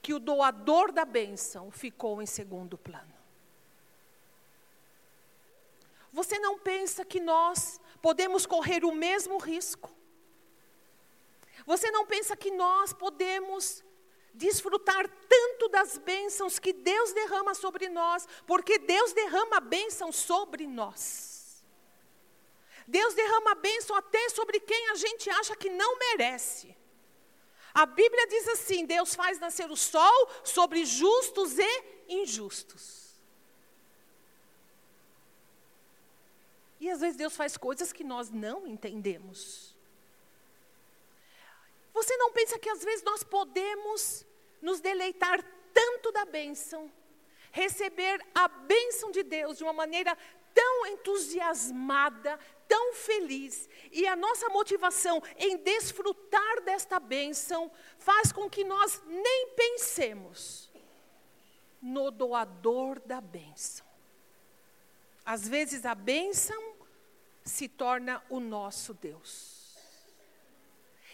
que 0.00 0.14
o 0.14 0.20
doador 0.20 0.92
da 0.92 1.04
bênção 1.04 1.70
ficou 1.70 2.22
em 2.22 2.26
segundo 2.26 2.78
plano. 2.78 3.15
Você 6.18 6.38
não 6.38 6.58
pensa 6.58 7.04
que 7.04 7.20
nós 7.20 7.78
podemos 8.00 8.46
correr 8.46 8.86
o 8.86 8.92
mesmo 9.06 9.36
risco? 9.36 9.94
Você 11.66 11.90
não 11.90 12.06
pensa 12.06 12.34
que 12.34 12.50
nós 12.50 12.94
podemos 12.94 13.84
desfrutar 14.32 15.06
tanto 15.28 15.68
das 15.68 15.98
bênçãos 15.98 16.58
que 16.58 16.72
Deus 16.72 17.12
derrama 17.12 17.54
sobre 17.54 17.90
nós, 17.90 18.26
porque 18.46 18.78
Deus 18.78 19.12
derrama 19.12 19.60
bênção 19.60 20.10
sobre 20.10 20.66
nós. 20.66 21.62
Deus 22.86 23.12
derrama 23.12 23.54
bênção 23.54 23.94
até 23.94 24.30
sobre 24.30 24.58
quem 24.58 24.88
a 24.92 24.94
gente 24.94 25.28
acha 25.28 25.54
que 25.54 25.68
não 25.68 25.98
merece. 25.98 26.74
A 27.74 27.84
Bíblia 27.84 28.26
diz 28.26 28.48
assim: 28.48 28.86
Deus 28.86 29.14
faz 29.14 29.38
nascer 29.38 29.70
o 29.70 29.76
sol 29.76 30.30
sobre 30.42 30.86
justos 30.86 31.58
e 31.58 31.84
injustos. 32.08 33.05
E 36.78 36.90
às 36.90 37.00
vezes 37.00 37.16
Deus 37.16 37.34
faz 37.34 37.56
coisas 37.56 37.92
que 37.92 38.04
nós 38.04 38.30
não 38.30 38.66
entendemos. 38.66 39.74
Você 41.94 42.16
não 42.18 42.30
pensa 42.30 42.58
que 42.58 42.68
às 42.68 42.84
vezes 42.84 43.02
nós 43.02 43.22
podemos 43.22 44.26
nos 44.60 44.80
deleitar 44.80 45.42
tanto 45.72 46.12
da 46.12 46.24
bênção, 46.26 46.92
receber 47.50 48.20
a 48.34 48.48
bênção 48.48 49.10
de 49.10 49.22
Deus 49.22 49.56
de 49.56 49.62
uma 49.62 49.72
maneira 49.72 50.16
tão 50.52 50.86
entusiasmada, 50.86 52.38
tão 52.68 52.94
feliz, 52.94 53.68
e 53.92 54.06
a 54.06 54.16
nossa 54.16 54.48
motivação 54.48 55.22
em 55.38 55.56
desfrutar 55.58 56.62
desta 56.62 56.98
bênção 56.98 57.70
faz 57.98 58.32
com 58.32 58.48
que 58.48 58.64
nós 58.64 59.02
nem 59.06 59.48
pensemos 59.54 60.70
no 61.80 62.10
doador 62.10 63.00
da 63.00 63.20
bênção. 63.20 63.85
Às 65.26 65.48
vezes 65.48 65.84
a 65.84 65.92
bênção 65.92 66.76
se 67.44 67.68
torna 67.68 68.22
o 68.30 68.38
nosso 68.38 68.94
Deus. 68.94 69.76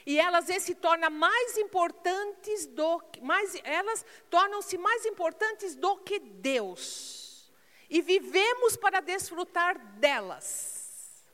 E 0.05 0.19
elas 0.19 0.45
se 0.63 0.75
tornam 0.75 1.11
mais 1.11 1.57
importantes 1.57 2.67
do 2.67 3.03
mais 3.23 3.55
elas 3.65 4.05
tornam-se 4.29 4.77
mais 4.77 5.07
importantes 5.07 5.75
do 5.75 5.97
que 5.97 6.19
Deus. 6.19 7.51
E 7.89 8.03
vivemos 8.03 8.77
para 8.77 9.01
desfrutar 9.01 9.79
delas. 9.97 11.25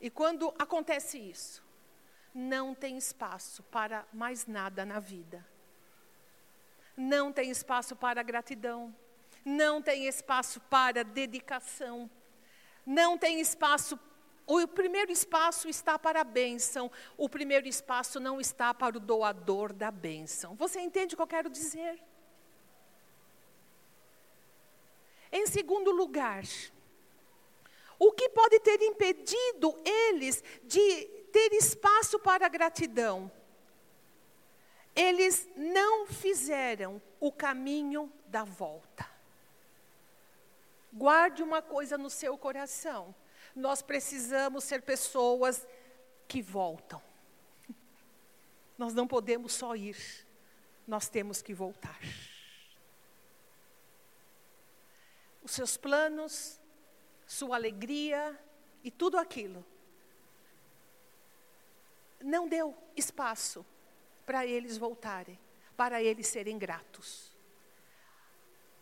E 0.00 0.10
quando 0.10 0.52
acontece 0.58 1.18
isso, 1.18 1.62
não 2.34 2.74
tem 2.74 2.98
espaço 2.98 3.62
para 3.64 4.06
mais 4.12 4.46
nada 4.46 4.84
na 4.84 4.98
vida. 4.98 5.46
Não 6.96 7.32
tem 7.32 7.50
espaço 7.50 7.94
para 7.94 8.22
gratidão 8.22 8.94
não 9.46 9.80
tem 9.80 10.08
espaço 10.08 10.60
para 10.62 11.04
dedicação, 11.04 12.10
não 12.84 13.16
tem 13.16 13.40
espaço. 13.40 13.96
O 14.44 14.66
primeiro 14.66 15.12
espaço 15.12 15.68
está 15.68 15.96
para 15.96 16.22
a 16.22 16.24
bênção, 16.24 16.90
o 17.16 17.28
primeiro 17.28 17.68
espaço 17.68 18.18
não 18.18 18.40
está 18.40 18.74
para 18.74 18.96
o 18.96 19.00
doador 19.00 19.72
da 19.72 19.90
bênção. 19.92 20.56
Você 20.56 20.80
entende 20.80 21.14
o 21.14 21.16
que 21.16 21.22
eu 21.22 21.28
quero 21.28 21.48
dizer? 21.48 22.02
Em 25.30 25.46
segundo 25.46 25.92
lugar, 25.92 26.44
o 27.98 28.10
que 28.10 28.28
pode 28.28 28.58
ter 28.60 28.82
impedido 28.82 29.80
eles 29.84 30.42
de 30.64 31.04
ter 31.32 31.52
espaço 31.52 32.18
para 32.18 32.46
a 32.46 32.48
gratidão? 32.48 33.30
Eles 34.94 35.48
não 35.56 36.06
fizeram 36.06 37.00
o 37.20 37.30
caminho 37.30 38.12
da 38.26 38.42
volta. 38.44 39.15
Guarde 40.96 41.42
uma 41.42 41.60
coisa 41.60 41.98
no 41.98 42.08
seu 42.08 42.38
coração. 42.38 43.14
Nós 43.54 43.82
precisamos 43.82 44.64
ser 44.64 44.80
pessoas 44.80 45.66
que 46.26 46.40
voltam. 46.40 47.02
Nós 48.78 48.94
não 48.94 49.06
podemos 49.06 49.52
só 49.52 49.76
ir, 49.76 49.96
nós 50.86 51.08
temos 51.08 51.42
que 51.42 51.52
voltar. 51.52 52.00
Os 55.42 55.52
seus 55.52 55.76
planos, 55.76 56.58
sua 57.26 57.56
alegria 57.56 58.38
e 58.82 58.90
tudo 58.90 59.18
aquilo 59.18 59.64
não 62.20 62.48
deu 62.48 62.74
espaço 62.96 63.64
para 64.24 64.46
eles 64.46 64.78
voltarem, 64.78 65.38
para 65.76 66.02
eles 66.02 66.26
serem 66.26 66.58
gratos. 66.58 67.30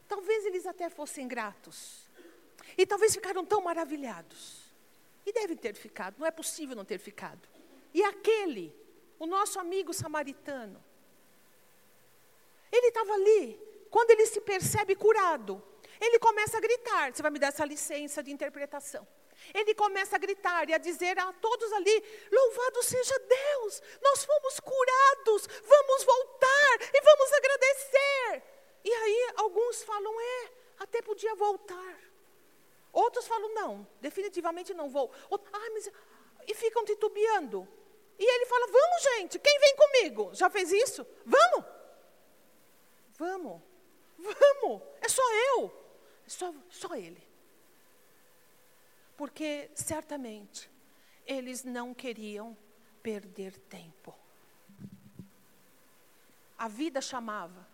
Talvez 0.09 0.47
eles 0.47 0.65
até 0.65 0.89
fossem 0.89 1.27
gratos, 1.27 2.04
e 2.77 2.87
talvez 2.87 3.15
ficaram 3.15 3.45
tão 3.45 3.61
maravilhados. 3.61 4.65
E 5.27 5.33
devem 5.33 5.57
ter 5.57 5.75
ficado, 5.75 6.17
não 6.19 6.27
é 6.27 6.31
possível 6.31 6.77
não 6.77 6.85
ter 6.85 6.99
ficado. 6.99 7.49
E 7.93 8.03
aquele, 8.03 8.75
o 9.19 9.27
nosso 9.27 9.59
amigo 9.59 9.95
samaritano, 9.95 10.83
ele 12.71 12.89
estava 12.89 13.13
ali, 13.15 13.61
quando 13.91 14.11
ele 14.11 14.27
se 14.27 14.41
percebe 14.41 14.97
curado, 14.97 15.63
ele 16.01 16.19
começa 16.19 16.57
a 16.57 16.61
gritar: 16.61 17.15
Você 17.15 17.23
vai 17.23 17.31
me 17.31 17.39
dar 17.39 17.49
essa 17.49 17.65
licença 17.65 18.23
de 18.23 18.31
interpretação. 18.31 19.07
Ele 19.53 19.75
começa 19.75 20.17
a 20.17 20.19
gritar 20.19 20.69
e 20.69 20.75
a 20.75 20.79
dizer 20.79 21.19
a 21.19 21.33
todos 21.35 21.73
ali: 21.73 22.03
Louvado 22.31 22.83
seja 22.83 23.19
Deus, 23.19 23.83
nós 24.03 24.25
fomos 24.25 24.61
curados, 24.61 25.47
vamos 25.65 26.05
voltar 26.05 26.79
e 26.93 27.01
vamos 27.01 27.33
agradecer. 27.33 28.43
E 28.85 28.93
aí 28.93 29.33
alguns 29.37 29.83
falam: 29.83 30.21
É, 30.21 30.51
até 30.81 31.01
podia 31.03 31.35
voltar. 31.35 32.14
Outros 32.95 33.27
falam, 33.27 33.53
não, 33.53 33.87
definitivamente 34.01 34.73
não 34.73 34.89
vou. 34.89 35.13
Outros, 35.29 35.53
ah, 35.53 35.71
mas... 35.73 35.91
E 36.47 36.55
ficam 36.55 36.85
titubeando. 36.85 37.67
E 38.17 38.25
ele 38.25 38.47
fala, 38.47 38.67
vamos 38.69 39.03
gente, 39.03 39.39
quem 39.41 39.59
vem 39.59 39.77
comigo? 39.77 40.31
Já 40.33 40.49
fez 40.49 40.71
isso? 40.71 41.05
Vamos. 41.27 41.65
Vamos. 43.19 43.61
Vamos. 44.17 44.83
É 45.01 45.09
só 45.09 45.23
eu. 45.33 45.85
É 46.25 46.31
só, 46.31 46.55
só 46.71 46.95
ele. 46.95 47.23
Porque 49.17 49.71
certamente 49.75 50.71
eles 51.27 51.65
não 51.65 51.93
queriam 51.93 52.57
perder 53.03 53.59
tempo. 53.59 54.15
A 56.57 56.69
vida 56.69 57.01
chamava. 57.01 57.67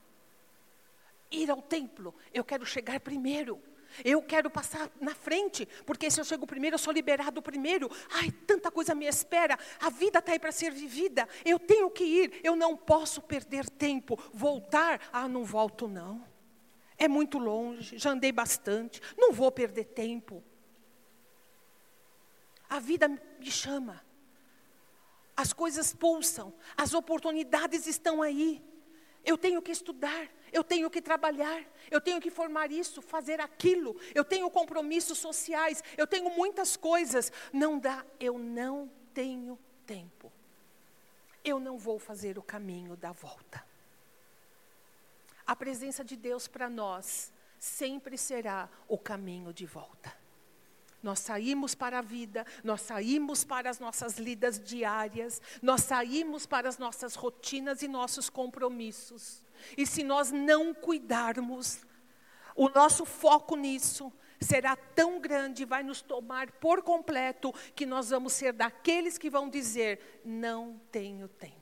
Ir 1.30 1.50
ao 1.50 1.62
templo, 1.62 2.12
eu 2.34 2.42
quero 2.42 2.66
chegar 2.66 2.98
primeiro. 2.98 3.62
Eu 4.04 4.22
quero 4.22 4.50
passar 4.50 4.90
na 5.00 5.14
frente, 5.14 5.66
porque 5.84 6.10
se 6.10 6.20
eu 6.20 6.24
chego 6.24 6.46
primeiro, 6.46 6.74
eu 6.74 6.78
sou 6.78 6.92
liberado 6.92 7.42
primeiro. 7.42 7.90
Ai, 8.10 8.30
tanta 8.30 8.70
coisa 8.70 8.94
me 8.94 9.06
espera. 9.06 9.58
A 9.80 9.90
vida 9.90 10.18
está 10.18 10.32
aí 10.32 10.38
para 10.38 10.52
ser 10.52 10.72
vivida. 10.72 11.28
Eu 11.44 11.58
tenho 11.58 11.90
que 11.90 12.04
ir. 12.04 12.40
Eu 12.42 12.56
não 12.56 12.76
posso 12.76 13.20
perder 13.20 13.68
tempo. 13.68 14.18
Voltar? 14.32 15.00
Ah, 15.12 15.28
não 15.28 15.44
volto 15.44 15.88
não. 15.88 16.24
É 16.96 17.08
muito 17.08 17.38
longe. 17.38 17.98
Já 17.98 18.10
andei 18.10 18.32
bastante. 18.32 19.00
Não 19.16 19.32
vou 19.32 19.50
perder 19.50 19.84
tempo. 19.84 20.42
A 22.68 22.78
vida 22.78 23.08
me 23.08 23.50
chama. 23.50 24.00
As 25.36 25.54
coisas 25.54 25.94
pulsam, 25.94 26.52
as 26.76 26.92
oportunidades 26.92 27.86
estão 27.86 28.20
aí. 28.20 28.62
Eu 29.24 29.38
tenho 29.38 29.62
que 29.62 29.72
estudar, 29.72 30.28
eu 30.52 30.64
tenho 30.64 30.90
que 30.90 31.00
trabalhar, 31.00 31.64
eu 31.90 32.00
tenho 32.00 32.20
que 32.20 32.30
formar 32.30 32.70
isso, 32.70 33.00
fazer 33.02 33.40
aquilo, 33.40 33.96
eu 34.14 34.24
tenho 34.24 34.50
compromissos 34.50 35.18
sociais, 35.18 35.82
eu 35.96 36.06
tenho 36.06 36.30
muitas 36.30 36.76
coisas. 36.76 37.32
Não 37.52 37.78
dá, 37.78 38.04
eu 38.18 38.38
não 38.38 38.90
tenho 39.14 39.58
tempo. 39.86 40.32
Eu 41.44 41.58
não 41.58 41.78
vou 41.78 41.98
fazer 41.98 42.38
o 42.38 42.42
caminho 42.42 42.96
da 42.96 43.12
volta. 43.12 43.64
A 45.46 45.56
presença 45.56 46.04
de 46.04 46.16
Deus 46.16 46.46
para 46.46 46.68
nós 46.70 47.32
sempre 47.58 48.16
será 48.16 48.68
o 48.88 48.96
caminho 48.96 49.52
de 49.52 49.66
volta. 49.66 50.20
Nós 51.02 51.18
saímos 51.20 51.74
para 51.74 51.98
a 51.98 52.02
vida, 52.02 52.46
nós 52.62 52.82
saímos 52.82 53.42
para 53.42 53.70
as 53.70 53.78
nossas 53.78 54.18
lidas 54.18 54.60
diárias, 54.62 55.40
nós 55.62 55.82
saímos 55.82 56.44
para 56.46 56.68
as 56.68 56.76
nossas 56.76 57.14
rotinas 57.14 57.82
e 57.82 57.88
nossos 57.88 58.28
compromissos. 58.28 59.42
E 59.76 59.86
se 59.86 60.02
nós 60.02 60.30
não 60.30 60.72
cuidarmos, 60.74 61.80
o 62.54 62.68
nosso 62.68 63.04
foco 63.04 63.56
nisso 63.56 64.12
será 64.40 64.74
tão 64.74 65.20
grande, 65.20 65.64
vai 65.64 65.82
nos 65.82 66.00
tomar 66.00 66.50
por 66.52 66.82
completo, 66.82 67.52
que 67.74 67.84
nós 67.84 68.10
vamos 68.10 68.32
ser 68.32 68.52
daqueles 68.52 69.18
que 69.18 69.30
vão 69.30 69.48
dizer: 69.48 70.20
não 70.24 70.80
tenho 70.90 71.28
tempo. 71.28 71.60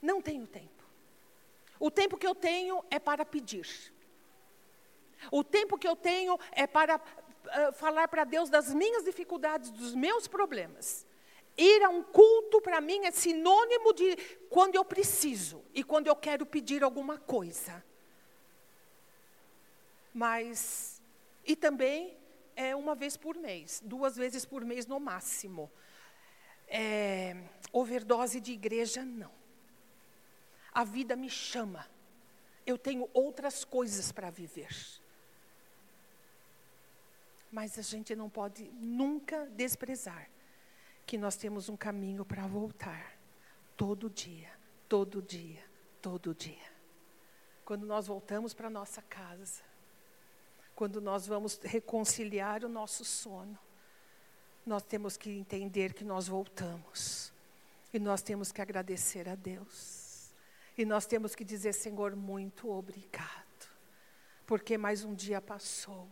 Não 0.00 0.20
tenho 0.20 0.46
tempo. 0.46 0.82
O 1.78 1.90
tempo 1.90 2.16
que 2.16 2.26
eu 2.26 2.34
tenho 2.34 2.84
é 2.90 2.98
para 2.98 3.24
pedir. 3.24 3.66
O 5.30 5.44
tempo 5.44 5.78
que 5.78 5.86
eu 5.86 5.94
tenho 5.94 6.38
é 6.50 6.66
para 6.66 6.96
uh, 6.96 7.72
falar 7.74 8.08
para 8.08 8.24
Deus 8.24 8.50
das 8.50 8.72
minhas 8.74 9.04
dificuldades, 9.04 9.70
dos 9.70 9.94
meus 9.94 10.26
problemas. 10.26 11.06
Ir 11.56 11.82
a 11.82 11.88
um 11.90 12.02
culto 12.02 12.60
para 12.60 12.80
mim 12.80 13.04
é 13.04 13.10
sinônimo 13.10 13.92
de 13.92 14.16
quando 14.48 14.74
eu 14.74 14.84
preciso 14.84 15.62
e 15.74 15.84
quando 15.84 16.06
eu 16.06 16.16
quero 16.16 16.46
pedir 16.46 16.82
alguma 16.82 17.18
coisa. 17.18 17.84
Mas, 20.14 21.02
e 21.44 21.54
também 21.54 22.16
é 22.56 22.74
uma 22.74 22.94
vez 22.94 23.16
por 23.16 23.36
mês, 23.36 23.82
duas 23.84 24.16
vezes 24.16 24.44
por 24.44 24.64
mês 24.64 24.86
no 24.86 24.98
máximo. 24.98 25.70
É, 26.68 27.36
overdose 27.70 28.40
de 28.40 28.52
igreja, 28.52 29.04
não. 29.04 29.30
A 30.72 30.84
vida 30.84 31.14
me 31.14 31.28
chama. 31.28 31.86
Eu 32.64 32.78
tenho 32.78 33.10
outras 33.12 33.62
coisas 33.62 34.10
para 34.10 34.30
viver. 34.30 34.74
Mas 37.50 37.78
a 37.78 37.82
gente 37.82 38.16
não 38.16 38.30
pode 38.30 38.70
nunca 38.80 39.44
desprezar 39.50 40.30
que 41.06 41.18
nós 41.18 41.36
temos 41.36 41.68
um 41.68 41.76
caminho 41.76 42.24
para 42.24 42.46
voltar. 42.46 43.16
Todo 43.76 44.08
dia, 44.08 44.50
todo 44.88 45.20
dia, 45.20 45.62
todo 46.00 46.34
dia. 46.34 46.72
Quando 47.64 47.86
nós 47.86 48.06
voltamos 48.06 48.54
para 48.54 48.70
nossa 48.70 49.02
casa, 49.02 49.62
quando 50.74 51.00
nós 51.00 51.26
vamos 51.26 51.58
reconciliar 51.62 52.64
o 52.64 52.68
nosso 52.68 53.04
sono, 53.04 53.58
nós 54.64 54.82
temos 54.82 55.16
que 55.16 55.30
entender 55.30 55.92
que 55.92 56.04
nós 56.04 56.28
voltamos. 56.28 57.32
E 57.92 57.98
nós 57.98 58.22
temos 58.22 58.50
que 58.50 58.62
agradecer 58.62 59.28
a 59.28 59.34
Deus. 59.34 60.32
E 60.78 60.84
nós 60.84 61.04
temos 61.04 61.34
que 61.34 61.44
dizer, 61.44 61.74
Senhor, 61.74 62.16
muito 62.16 62.70
obrigado. 62.70 63.68
Porque 64.46 64.78
mais 64.78 65.04
um 65.04 65.14
dia 65.14 65.40
passou 65.40 66.08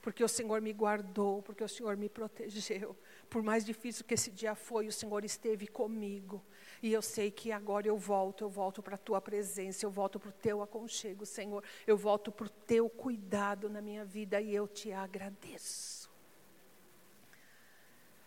porque 0.00 0.22
o 0.22 0.28
Senhor 0.28 0.60
me 0.60 0.72
guardou, 0.72 1.42
porque 1.42 1.62
o 1.62 1.68
Senhor 1.68 1.96
me 1.96 2.08
protegeu. 2.08 2.96
Por 3.28 3.42
mais 3.42 3.64
difícil 3.64 4.04
que 4.04 4.14
esse 4.14 4.30
dia 4.30 4.54
foi, 4.54 4.86
o 4.86 4.92
Senhor 4.92 5.24
esteve 5.24 5.66
comigo. 5.66 6.44
E 6.82 6.92
eu 6.92 7.02
sei 7.02 7.30
que 7.30 7.50
agora 7.50 7.86
eu 7.88 7.96
volto, 7.96 8.44
eu 8.44 8.48
volto 8.48 8.82
para 8.82 8.94
a 8.94 8.98
tua 8.98 9.20
presença, 9.20 9.84
eu 9.84 9.90
volto 9.90 10.18
para 10.20 10.28
o 10.28 10.32
teu 10.32 10.62
aconchego, 10.62 11.26
Senhor. 11.26 11.64
Eu 11.86 11.96
volto 11.96 12.30
para 12.30 12.46
o 12.46 12.50
teu 12.50 12.88
cuidado 12.88 13.68
na 13.68 13.80
minha 13.80 14.04
vida 14.04 14.40
e 14.40 14.54
eu 14.54 14.68
te 14.68 14.92
agradeço. 14.92 16.08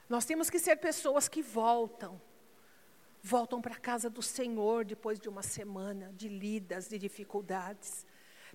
Nós 0.10 0.25
temos 0.25 0.49
que 0.49 0.60
ser 0.60 0.75
pessoas 0.75 1.29
que 1.29 1.41
voltam. 1.41 2.21
Voltam 3.23 3.62
para 3.62 3.75
a 3.75 3.79
casa 3.79 4.10
do 4.10 4.21
Senhor 4.21 4.84
depois 4.84 5.19
de 5.19 5.29
uma 5.29 5.43
semana 5.43 6.12
de 6.13 6.27
lidas, 6.27 6.89
de 6.89 6.97
dificuldades 6.97 8.05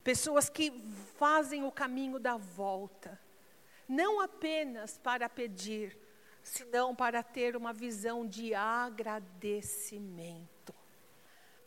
pessoas 0.06 0.48
que 0.48 0.72
fazem 1.18 1.64
o 1.64 1.72
caminho 1.72 2.20
da 2.20 2.36
volta, 2.36 3.20
não 3.88 4.20
apenas 4.20 4.96
para 4.96 5.28
pedir, 5.28 5.98
senão 6.44 6.94
para 6.94 7.24
ter 7.24 7.56
uma 7.56 7.72
visão 7.72 8.24
de 8.24 8.54
agradecimento. 8.54 10.72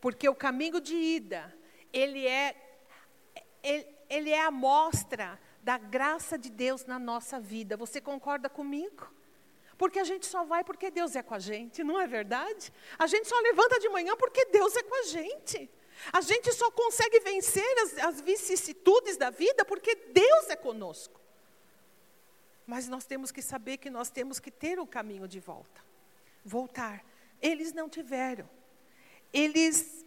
Porque 0.00 0.26
o 0.26 0.34
caminho 0.34 0.80
de 0.80 0.96
ida, 0.96 1.54
ele 1.92 2.26
é, 2.26 2.56
ele, 3.62 3.86
ele 4.08 4.30
é 4.30 4.40
a 4.40 4.50
mostra 4.50 5.38
da 5.62 5.76
graça 5.76 6.38
de 6.38 6.48
Deus 6.48 6.86
na 6.86 6.98
nossa 6.98 7.38
vida. 7.38 7.76
Você 7.76 8.00
concorda 8.00 8.48
comigo? 8.48 9.06
Porque 9.76 9.98
a 9.98 10.04
gente 10.04 10.24
só 10.24 10.44
vai 10.44 10.64
porque 10.64 10.90
Deus 10.90 11.14
é 11.14 11.22
com 11.22 11.34
a 11.34 11.38
gente, 11.38 11.84
não 11.84 12.00
é 12.00 12.06
verdade? 12.06 12.72
A 12.98 13.06
gente 13.06 13.28
só 13.28 13.38
levanta 13.40 13.78
de 13.78 13.90
manhã 13.90 14.16
porque 14.16 14.46
Deus 14.46 14.74
é 14.76 14.82
com 14.82 14.94
a 14.94 15.02
gente. 15.02 15.70
A 16.12 16.20
gente 16.20 16.52
só 16.52 16.70
consegue 16.70 17.20
vencer 17.20 17.78
as, 17.82 17.98
as 17.98 18.20
vicissitudes 18.20 19.16
da 19.16 19.30
vida 19.30 19.64
porque 19.64 19.94
Deus 19.94 20.48
é 20.48 20.56
conosco. 20.56 21.20
Mas 22.66 22.88
nós 22.88 23.04
temos 23.04 23.30
que 23.30 23.42
saber 23.42 23.78
que 23.78 23.90
nós 23.90 24.10
temos 24.10 24.38
que 24.38 24.50
ter 24.50 24.78
o 24.78 24.84
um 24.84 24.86
caminho 24.86 25.26
de 25.26 25.40
volta. 25.40 25.84
Voltar. 26.44 27.04
Eles 27.42 27.72
não 27.72 27.88
tiveram. 27.88 28.48
Eles, 29.32 30.04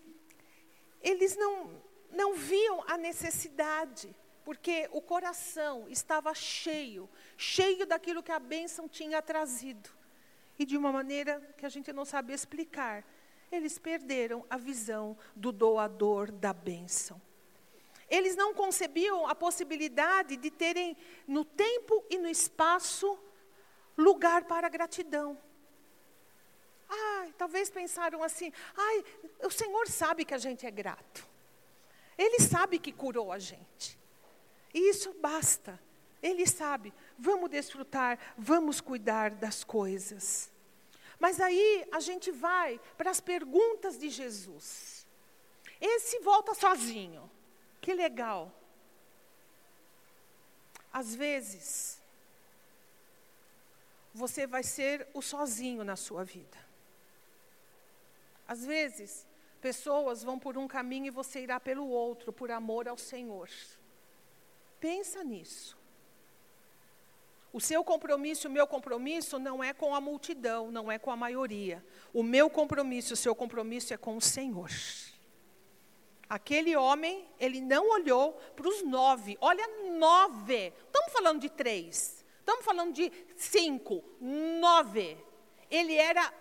eles 1.01 1.35
não, 1.35 1.81
não 2.11 2.33
viam 2.33 2.83
a 2.87 2.97
necessidade, 2.97 4.13
porque 4.43 4.89
o 4.91 5.01
coração 5.01 5.87
estava 5.89 6.33
cheio, 6.33 7.09
cheio 7.37 7.85
daquilo 7.85 8.23
que 8.23 8.31
a 8.31 8.39
bênção 8.39 8.87
tinha 8.87 9.21
trazido. 9.21 9.89
E 10.57 10.65
de 10.65 10.77
uma 10.77 10.91
maneira 10.91 11.41
que 11.57 11.65
a 11.65 11.69
gente 11.69 11.91
não 11.91 12.05
sabe 12.05 12.33
explicar 12.33 13.03
eles 13.55 13.77
perderam 13.77 14.45
a 14.49 14.57
visão 14.57 15.17
do 15.35 15.51
doador 15.51 16.31
da 16.31 16.53
bênção. 16.53 17.21
Eles 18.09 18.35
não 18.35 18.53
concebiam 18.53 19.27
a 19.27 19.33
possibilidade 19.33 20.37
de 20.37 20.51
terem 20.51 20.95
no 21.27 21.43
tempo 21.43 22.03
e 22.09 22.17
no 22.17 22.27
espaço 22.27 23.17
lugar 23.97 24.45
para 24.45 24.69
gratidão. 24.69 25.37
Ai, 26.89 27.33
talvez 27.37 27.69
pensaram 27.69 28.21
assim: 28.21 28.51
ai, 28.75 29.03
o 29.43 29.49
Senhor 29.49 29.87
sabe 29.87 30.25
que 30.25 30.33
a 30.33 30.37
gente 30.37 30.65
é 30.65 30.71
grato. 30.71 31.27
Ele 32.17 32.39
sabe 32.39 32.77
que 32.77 32.91
curou 32.91 33.31
a 33.31 33.39
gente. 33.39 33.97
E 34.73 34.89
isso 34.89 35.13
basta. 35.19 35.79
Ele 36.21 36.45
sabe. 36.45 36.93
Vamos 37.17 37.49
desfrutar, 37.49 38.19
vamos 38.37 38.79
cuidar 38.79 39.31
das 39.31 39.63
coisas. 39.63 40.52
Mas 41.23 41.39
aí 41.39 41.87
a 41.89 42.01
gente 42.01 42.31
vai 42.31 42.81
para 42.97 43.09
as 43.09 43.21
perguntas 43.21 43.97
de 43.97 44.09
Jesus. 44.09 45.07
Esse 45.79 46.19
volta 46.19 46.53
sozinho. 46.53 47.31
Que 47.79 47.93
legal. 47.93 48.51
Às 50.91 51.15
vezes, 51.15 52.01
você 54.13 54.45
vai 54.45 54.63
ser 54.63 55.07
o 55.13 55.21
sozinho 55.21 55.85
na 55.85 55.95
sua 55.95 56.25
vida. 56.25 56.57
Às 58.45 58.65
vezes, 58.65 59.25
pessoas 59.61 60.23
vão 60.23 60.37
por 60.37 60.57
um 60.57 60.67
caminho 60.67 61.05
e 61.05 61.17
você 61.21 61.39
irá 61.39 61.57
pelo 61.57 61.87
outro, 61.87 62.33
por 62.33 62.51
amor 62.51 62.85
ao 62.85 62.97
Senhor. 62.97 63.49
Pensa 64.77 65.23
nisso. 65.23 65.77
O 67.53 67.61
seu 67.61 67.83
compromisso, 67.83 68.47
o 68.47 68.51
meu 68.51 68.65
compromisso 68.65 69.37
não 69.37 69.63
é 69.63 69.73
com 69.73 69.93
a 69.93 70.01
multidão, 70.01 70.71
não 70.71 70.91
é 70.91 70.97
com 70.97 71.11
a 71.11 71.15
maioria. 71.15 71.85
O 72.11 72.23
meu 72.23 72.49
compromisso, 72.49 73.13
o 73.13 73.17
seu 73.17 73.35
compromisso 73.35 73.93
é 73.93 73.97
com 73.97 74.17
o 74.17 74.21
Senhor. 74.21 74.71
Aquele 76.27 76.75
homem, 76.75 77.29
ele 77.39 77.61
não 77.61 77.91
olhou 77.91 78.33
para 78.55 78.67
os 78.67 78.81
nove. 78.81 79.37
Olha, 79.39 79.67
nove. 79.91 80.73
Estamos 80.87 81.13
falando 81.13 81.41
de 81.41 81.49
três. 81.49 82.25
Estamos 82.39 82.65
falando 82.65 82.91
de 82.91 83.11
cinco. 83.37 84.03
Nove. 84.19 85.15
Ele 85.69 85.95
era 85.95 86.33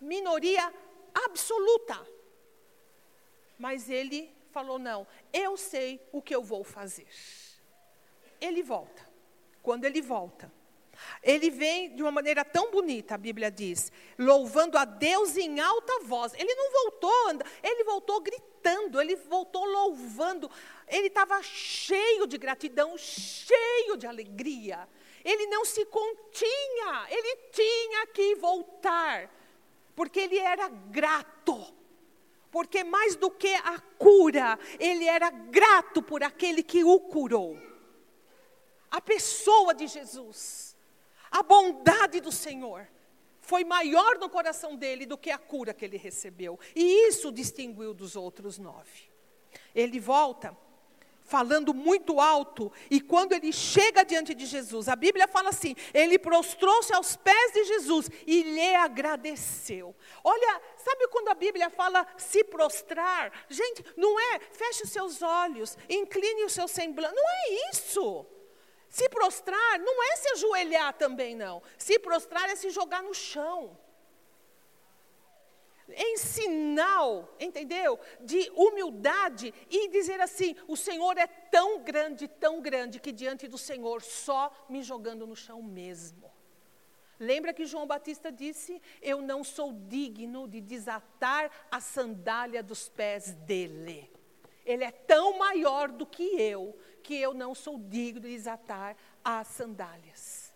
minoria 0.00 0.72
absoluta. 1.12 2.00
Mas 3.58 3.90
ele 3.90 4.32
falou: 4.52 4.78
não, 4.78 5.04
eu 5.32 5.56
sei 5.56 6.00
o 6.12 6.22
que 6.22 6.32
eu 6.32 6.44
vou 6.44 6.62
fazer. 6.62 7.08
Ele 8.40 8.62
volta 8.62 9.13
quando 9.64 9.86
ele 9.86 10.00
volta. 10.02 10.52
Ele 11.22 11.50
vem 11.50 11.96
de 11.96 12.02
uma 12.02 12.12
maneira 12.12 12.44
tão 12.44 12.70
bonita, 12.70 13.14
a 13.14 13.18
Bíblia 13.18 13.50
diz, 13.50 13.90
louvando 14.16 14.78
a 14.78 14.84
Deus 14.84 15.36
em 15.36 15.58
alta 15.58 16.00
voz. 16.04 16.32
Ele 16.34 16.54
não 16.54 16.70
voltou, 16.70 17.30
ele 17.62 17.82
voltou 17.82 18.20
gritando, 18.20 19.00
ele 19.00 19.16
voltou 19.16 19.64
louvando. 19.64 20.48
Ele 20.86 21.08
estava 21.08 21.42
cheio 21.42 22.26
de 22.26 22.38
gratidão, 22.38 22.96
cheio 22.96 23.96
de 23.96 24.06
alegria. 24.06 24.86
Ele 25.24 25.46
não 25.46 25.64
se 25.64 25.84
continha, 25.86 27.06
ele 27.08 27.36
tinha 27.50 28.06
que 28.08 28.34
voltar, 28.36 29.30
porque 29.96 30.20
ele 30.20 30.38
era 30.38 30.68
grato. 30.68 31.74
Porque 32.50 32.84
mais 32.84 33.16
do 33.16 33.30
que 33.30 33.52
a 33.52 33.80
cura, 33.98 34.56
ele 34.78 35.06
era 35.06 35.28
grato 35.28 36.00
por 36.00 36.22
aquele 36.22 36.62
que 36.62 36.84
o 36.84 37.00
curou. 37.00 37.73
A 38.94 39.00
pessoa 39.00 39.74
de 39.74 39.88
Jesus, 39.88 40.76
a 41.28 41.42
bondade 41.42 42.20
do 42.20 42.30
Senhor, 42.30 42.86
foi 43.40 43.64
maior 43.64 44.20
no 44.20 44.30
coração 44.30 44.76
dele 44.76 45.04
do 45.04 45.18
que 45.18 45.32
a 45.32 45.36
cura 45.36 45.74
que 45.74 45.84
ele 45.84 45.96
recebeu. 45.96 46.60
E 46.76 47.08
isso 47.08 47.32
distinguiu 47.32 47.92
dos 47.92 48.14
outros 48.14 48.56
nove. 48.56 49.10
Ele 49.74 49.98
volta 49.98 50.56
falando 51.24 51.74
muito 51.74 52.20
alto, 52.20 52.70
e 52.88 53.00
quando 53.00 53.32
ele 53.32 53.52
chega 53.52 54.04
diante 54.04 54.32
de 54.32 54.46
Jesus, 54.46 54.88
a 54.88 54.94
Bíblia 54.94 55.26
fala 55.26 55.48
assim: 55.48 55.74
ele 55.92 56.16
prostrou-se 56.16 56.94
aos 56.94 57.16
pés 57.16 57.52
de 57.52 57.64
Jesus 57.64 58.08
e 58.24 58.44
lhe 58.44 58.76
agradeceu. 58.76 59.92
Olha, 60.22 60.62
sabe 60.76 61.08
quando 61.08 61.30
a 61.30 61.34
Bíblia 61.34 61.68
fala 61.68 62.06
se 62.16 62.44
prostrar? 62.44 63.32
Gente, 63.48 63.84
não 63.96 64.20
é 64.20 64.38
feche 64.52 64.84
os 64.84 64.90
seus 64.90 65.20
olhos, 65.20 65.76
incline 65.88 66.44
o 66.44 66.48
seu 66.48 66.68
semblante, 66.68 67.16
não 67.16 67.28
é 67.28 67.70
isso. 67.72 68.24
Se 68.94 69.08
prostrar 69.08 69.80
não 69.80 70.04
é 70.04 70.14
se 70.14 70.28
ajoelhar 70.34 70.92
também, 70.94 71.34
não. 71.34 71.60
Se 71.76 71.98
prostrar 71.98 72.48
é 72.48 72.54
se 72.54 72.70
jogar 72.70 73.02
no 73.02 73.12
chão 73.12 73.76
em 75.88 76.16
sinal, 76.16 77.34
entendeu? 77.40 77.98
De 78.20 78.48
humildade 78.54 79.52
e 79.68 79.88
dizer 79.88 80.20
assim: 80.20 80.54
o 80.68 80.76
Senhor 80.76 81.18
é 81.18 81.26
tão 81.26 81.82
grande, 81.82 82.28
tão 82.28 82.60
grande, 82.60 83.00
que 83.00 83.10
diante 83.10 83.48
do 83.48 83.58
Senhor 83.58 84.00
só 84.00 84.52
me 84.68 84.80
jogando 84.80 85.26
no 85.26 85.34
chão 85.34 85.60
mesmo. 85.60 86.32
Lembra 87.18 87.52
que 87.52 87.66
João 87.66 87.88
Batista 87.88 88.30
disse: 88.30 88.80
Eu 89.02 89.20
não 89.20 89.42
sou 89.42 89.72
digno 89.72 90.46
de 90.46 90.60
desatar 90.60 91.50
a 91.68 91.80
sandália 91.80 92.62
dos 92.62 92.88
pés 92.88 93.32
dele. 93.32 94.08
Ele 94.64 94.84
é 94.84 94.92
tão 94.92 95.36
maior 95.36 95.90
do 95.90 96.06
que 96.06 96.22
eu, 96.40 96.78
que 97.04 97.14
eu 97.14 97.34
não 97.34 97.54
sou 97.54 97.78
digno 97.78 98.22
de 98.22 98.30
desatar 98.30 98.96
as 99.22 99.46
sandálias. 99.48 100.52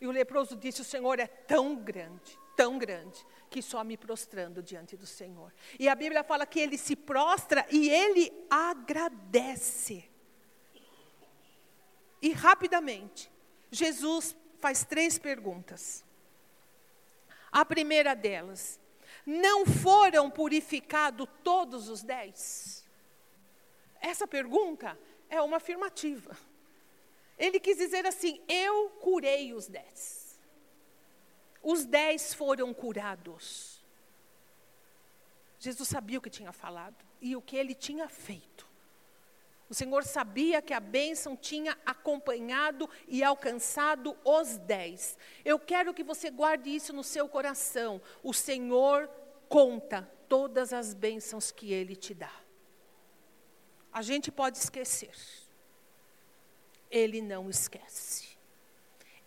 E 0.00 0.06
o 0.06 0.10
leproso 0.10 0.54
disse: 0.54 0.82
O 0.82 0.84
Senhor 0.84 1.18
é 1.18 1.26
tão 1.26 1.74
grande, 1.74 2.38
tão 2.54 2.78
grande, 2.78 3.26
que 3.48 3.62
só 3.62 3.82
me 3.82 3.96
prostrando 3.96 4.62
diante 4.62 4.96
do 4.96 5.06
Senhor. 5.06 5.52
E 5.78 5.88
a 5.88 5.94
Bíblia 5.94 6.22
fala 6.22 6.46
que 6.46 6.60
ele 6.60 6.76
se 6.76 6.94
prostra 6.94 7.66
e 7.70 7.88
ele 7.88 8.30
agradece. 8.48 10.04
E 12.22 12.32
rapidamente, 12.32 13.32
Jesus 13.70 14.36
faz 14.60 14.84
três 14.84 15.18
perguntas. 15.18 16.04
A 17.50 17.64
primeira 17.64 18.14
delas, 18.14 18.78
não 19.24 19.64
foram 19.64 20.30
purificados 20.30 21.26
todos 21.42 21.88
os 21.88 22.02
dez? 22.02 22.84
Essa 24.00 24.26
pergunta 24.26 24.98
é 25.30 25.40
uma 25.40 25.56
afirmativa. 25.56 26.36
Ele 27.38 27.58
quis 27.58 27.78
dizer 27.78 28.04
assim: 28.04 28.42
eu 28.46 28.90
curei 29.00 29.54
os 29.54 29.66
dez. 29.66 30.38
Os 31.62 31.84
dez 31.86 32.34
foram 32.34 32.74
curados. 32.74 33.80
Jesus 35.58 35.88
sabia 35.88 36.18
o 36.18 36.22
que 36.22 36.30
tinha 36.30 36.52
falado 36.52 36.96
e 37.20 37.36
o 37.36 37.42
que 37.42 37.56
ele 37.56 37.74
tinha 37.74 38.08
feito. 38.08 38.68
O 39.68 39.74
Senhor 39.74 40.02
sabia 40.02 40.60
que 40.60 40.74
a 40.74 40.80
bênção 40.80 41.36
tinha 41.36 41.78
acompanhado 41.86 42.90
e 43.06 43.22
alcançado 43.22 44.16
os 44.24 44.56
dez. 44.56 45.16
Eu 45.44 45.60
quero 45.60 45.94
que 45.94 46.02
você 46.02 46.28
guarde 46.28 46.74
isso 46.74 46.92
no 46.92 47.04
seu 47.04 47.28
coração. 47.28 48.02
O 48.20 48.34
Senhor 48.34 49.08
conta 49.48 50.10
todas 50.28 50.72
as 50.72 50.92
bênçãos 50.92 51.52
que 51.52 51.72
Ele 51.72 51.94
te 51.94 52.14
dá. 52.14 52.39
A 53.92 54.02
gente 54.02 54.30
pode 54.30 54.58
esquecer. 54.58 55.14
Ele 56.90 57.20
não 57.20 57.48
esquece. 57.48 58.28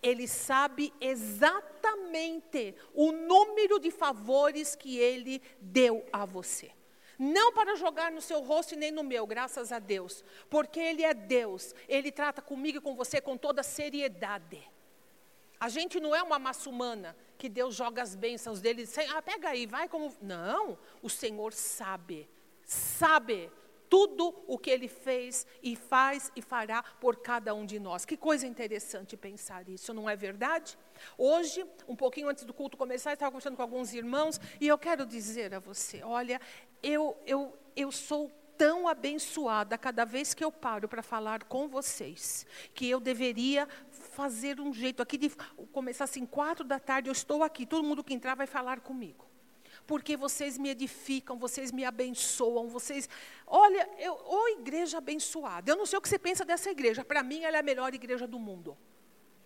Ele 0.01 0.28
sabe 0.28 0.93
exatamente 0.99 2.76
o 2.93 3.11
número 3.11 3.80
de 3.80 3.89
favores 3.89 4.76
que 4.76 4.97
ele 4.97 5.41
deu 5.61 6.05
a 6.11 6.26
você. 6.26 6.72
Não 7.18 7.53
para 7.53 7.76
jogar 7.76 8.11
no 8.11 8.22
seu 8.22 8.41
rosto 8.41 8.74
e 8.74 8.78
nem 8.78 8.91
no 8.91 9.03
meu, 9.03 9.26
graças 9.26 9.72
a 9.72 9.80
Deus. 9.80 10.26
Porque 10.49 10.80
Ele 10.80 11.03
é 11.03 11.14
Deus. 11.14 11.74
Ele 11.88 12.11
trata 12.11 12.41
comigo 12.41 12.80
e 12.80 12.82
com 12.82 12.95
você 12.95 13.22
com 13.22 13.38
toda 13.38 13.64
seriedade. 13.64 14.61
A 15.59 15.70
gente 15.70 15.99
não 15.99 16.14
é 16.14 16.22
uma 16.22 16.38
massa 16.38 16.70
humana 16.70 17.16
que 17.38 17.47
Deus 17.47 17.76
joga 17.76 18.01
as 18.01 18.16
bênçãos 18.16 18.59
dele 18.59 18.82
e 18.82 18.86
diz, 18.86 18.97
ah, 18.97 19.22
pega 19.22 19.49
aí, 19.49 19.66
vai 19.66 19.88
como. 19.88 20.14
Não, 20.22 20.78
o 21.01 21.09
Senhor 21.09 21.53
sabe, 21.53 22.28
sabe 22.66 23.49
tudo 23.93 24.33
o 24.47 24.57
que 24.57 24.71
ele 24.71 24.87
fez 24.87 25.45
e 25.61 25.75
faz 25.75 26.31
e 26.35 26.41
fará 26.41 26.81
por 26.99 27.17
cada 27.17 27.53
um 27.53 27.63
de 27.63 27.79
nós. 27.79 28.05
Que 28.05 28.17
coisa 28.17 28.47
interessante 28.47 29.15
pensar 29.15 29.69
isso, 29.69 29.93
não 29.93 30.09
é 30.09 30.15
verdade? 30.15 30.75
Hoje, 31.15 31.63
um 31.87 31.95
pouquinho 31.95 32.27
antes 32.27 32.43
do 32.43 32.55
culto 32.55 32.75
começar, 32.75 33.11
eu 33.11 33.13
estava 33.13 33.29
conversando 33.29 33.55
com 33.55 33.61
alguns 33.61 33.93
irmãos 33.93 34.41
e 34.59 34.67
eu 34.67 34.79
quero 34.79 35.05
dizer 35.05 35.53
a 35.53 35.59
você: 35.59 36.01
olha, 36.01 36.41
eu, 36.81 37.15
eu, 37.27 37.55
eu 37.75 37.91
sou 37.91 38.31
tão 38.57 38.87
abençoada 38.87 39.77
cada 39.77 40.05
vez 40.05 40.33
que 40.33 40.43
eu 40.43 40.51
paro 40.51 40.89
para 40.89 41.03
falar 41.03 41.43
com 41.43 41.67
vocês, 41.67 42.47
que 42.73 42.89
eu 42.89 42.99
deveria 42.99 43.67
fazer 43.91 44.59
um 44.59 44.73
jeito 44.73 45.03
aqui 45.03 45.19
de 45.19 45.29
começar 45.71 46.05
assim, 46.05 46.25
quatro 46.25 46.65
da 46.65 46.79
tarde, 46.79 47.09
eu 47.09 47.13
estou 47.13 47.43
aqui, 47.43 47.63
todo 47.63 47.83
mundo 47.83 48.03
que 48.03 48.15
entrar 48.15 48.33
vai 48.33 48.47
falar 48.47 48.79
comigo 48.79 49.32
porque 49.86 50.15
vocês 50.15 50.57
me 50.57 50.69
edificam, 50.69 51.38
vocês 51.38 51.71
me 51.71 51.84
abençoam, 51.84 52.67
vocês. 52.67 53.09
Olha, 53.45 53.89
eu, 53.99 54.13
ô 54.13 54.47
igreja 54.49 54.97
abençoada. 54.97 55.71
Eu 55.71 55.75
não 55.75 55.86
sei 55.86 55.97
o 55.99 56.01
que 56.01 56.09
você 56.09 56.19
pensa 56.19 56.45
dessa 56.45 56.69
igreja. 56.69 57.03
Para 57.03 57.23
mim, 57.23 57.43
ela 57.43 57.57
é 57.57 57.59
a 57.59 57.63
melhor 57.63 57.93
igreja 57.93 58.27
do 58.27 58.39
mundo. 58.39 58.77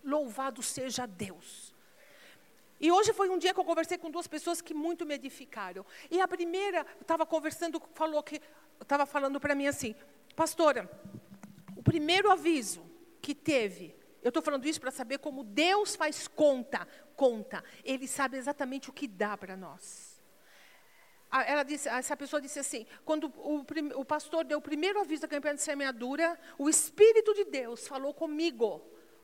Louvado 0.04 0.62
seja 0.62 1.06
Deus. 1.06 1.74
E 2.80 2.92
hoje 2.92 3.12
foi 3.12 3.28
um 3.28 3.38
dia 3.38 3.52
que 3.52 3.58
eu 3.58 3.64
conversei 3.64 3.98
com 3.98 4.10
duas 4.10 4.28
pessoas 4.28 4.60
que 4.60 4.72
muito 4.72 5.04
me 5.04 5.14
edificaram. 5.14 5.84
E 6.10 6.20
a 6.20 6.28
primeira 6.28 6.86
estava 7.00 7.26
conversando, 7.26 7.82
falou 7.94 8.22
que 8.22 8.40
estava 8.80 9.04
falando 9.04 9.40
para 9.40 9.54
mim 9.54 9.66
assim, 9.66 9.96
pastora, 10.36 10.88
o 11.76 11.82
primeiro 11.82 12.30
aviso 12.30 12.86
que 13.20 13.34
teve, 13.34 13.96
eu 14.22 14.28
estou 14.28 14.42
falando 14.42 14.66
isso 14.66 14.80
para 14.80 14.92
saber 14.92 15.18
como 15.18 15.42
Deus 15.42 15.96
faz 15.96 16.28
conta, 16.28 16.86
conta. 17.16 17.64
Ele 17.82 18.06
sabe 18.06 18.36
exatamente 18.36 18.88
o 18.88 18.92
que 18.92 19.08
dá 19.08 19.36
para 19.36 19.56
nós. 19.56 20.17
Ela 21.30 21.62
disse, 21.62 21.88
essa 21.88 22.16
pessoa 22.16 22.40
disse 22.40 22.58
assim: 22.58 22.86
quando 23.04 23.32
o, 23.36 23.64
o 23.96 24.04
pastor 24.04 24.44
deu 24.44 24.58
o 24.58 24.62
primeiro 24.62 25.00
aviso 25.00 25.22
da 25.22 25.28
campanha 25.28 25.54
de 25.54 25.62
semeadura, 25.62 26.38
o 26.56 26.68
Espírito 26.68 27.34
de 27.34 27.44
Deus 27.44 27.86
falou 27.86 28.14
comigo: 28.14 28.82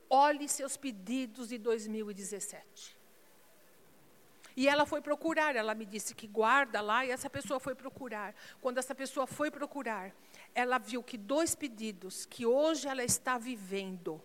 olhe 0.08 0.48
seus 0.48 0.76
pedidos 0.76 1.48
de 1.48 1.58
2017. 1.58 2.94
E 4.56 4.68
ela 4.68 4.86
foi 4.86 5.00
procurar, 5.00 5.56
ela 5.56 5.74
me 5.74 5.84
disse 5.84 6.14
que 6.14 6.28
guarda 6.28 6.80
lá, 6.80 7.04
e 7.04 7.10
essa 7.10 7.28
pessoa 7.28 7.58
foi 7.58 7.74
procurar. 7.74 8.34
Quando 8.60 8.78
essa 8.78 8.94
pessoa 8.94 9.26
foi 9.26 9.50
procurar, 9.50 10.14
ela 10.54 10.78
viu 10.78 11.02
que 11.02 11.18
dois 11.18 11.54
pedidos 11.54 12.24
que 12.24 12.46
hoje 12.46 12.86
ela 12.86 13.02
está 13.02 13.36
vivendo, 13.36 14.22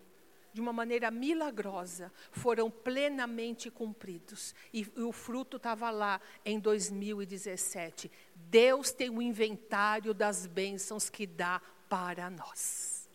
de 0.52 0.60
uma 0.60 0.72
maneira 0.72 1.10
milagrosa, 1.10 2.12
foram 2.32 2.70
plenamente 2.70 3.70
cumpridos. 3.70 4.54
E, 4.72 4.80
e 4.96 5.02
o 5.02 5.12
fruto 5.12 5.56
estava 5.56 5.90
lá 5.90 6.20
em 6.44 6.58
2017. 6.58 8.10
Deus 8.34 8.90
tem 8.92 9.10
um 9.10 9.22
inventário 9.22 10.12
das 10.12 10.46
bênçãos 10.46 11.08
que 11.08 11.26
dá 11.26 11.60
para 11.88 12.30
nós. 12.30 13.08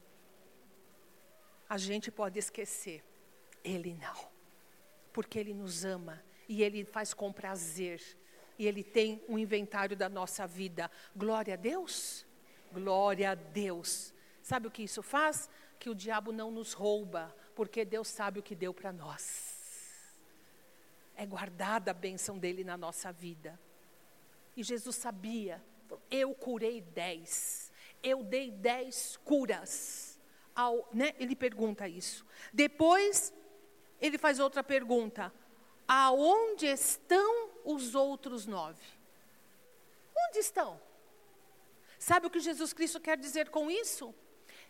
A 1.67 1.77
gente 1.77 2.11
pode 2.11 2.39
esquecer, 2.39 3.03
Ele 3.63 3.93
não. 3.93 4.29
Porque 5.11 5.39
Ele 5.39 5.53
nos 5.53 5.83
ama 5.83 6.23
e 6.47 6.61
Ele 6.61 6.85
faz 6.85 7.13
com 7.13 7.33
prazer. 7.33 8.01
E 8.57 8.67
Ele 8.67 8.83
tem 8.83 9.23
um 9.27 9.37
inventário 9.37 9.95
da 9.95 10.07
nossa 10.07 10.45
vida. 10.45 10.89
Glória 11.15 11.55
a 11.55 11.57
Deus. 11.57 12.25
Glória 12.71 13.31
a 13.31 13.35
Deus. 13.35 14.13
Sabe 14.41 14.67
o 14.67 14.71
que 14.71 14.83
isso 14.83 15.01
faz? 15.01 15.49
Que 15.79 15.89
o 15.89 15.95
diabo 15.95 16.31
não 16.31 16.51
nos 16.51 16.73
rouba, 16.73 17.35
porque 17.55 17.85
Deus 17.85 18.07
sabe 18.07 18.39
o 18.39 18.43
que 18.43 18.55
deu 18.55 18.73
para 18.73 18.91
nós. 18.91 19.55
É 21.15 21.25
guardada 21.25 21.91
a 21.91 21.93
bênção 21.93 22.37
dele 22.37 22.63
na 22.63 22.77
nossa 22.77 23.11
vida. 23.11 23.59
E 24.55 24.63
Jesus 24.63 24.95
sabia, 24.95 25.63
eu 26.09 26.33
curei 26.33 26.81
dez, 26.81 27.71
eu 28.01 28.23
dei 28.23 28.51
dez 28.51 29.17
curas. 29.17 30.19
Ao, 30.55 30.87
né? 30.93 31.13
Ele 31.19 31.35
pergunta 31.35 31.87
isso. 31.87 32.25
Depois, 32.53 33.33
ele 33.99 34.17
faz 34.17 34.39
outra 34.39 34.63
pergunta: 34.63 35.33
aonde 35.85 36.65
estão 36.65 37.49
os 37.65 37.93
outros 37.93 38.45
nove? 38.45 38.83
Onde 40.29 40.39
estão? 40.39 40.79
Sabe 41.99 42.27
o 42.27 42.29
que 42.29 42.39
Jesus 42.39 42.71
Cristo 42.71 42.99
quer 42.99 43.17
dizer 43.17 43.49
com 43.49 43.69
isso? 43.69 44.13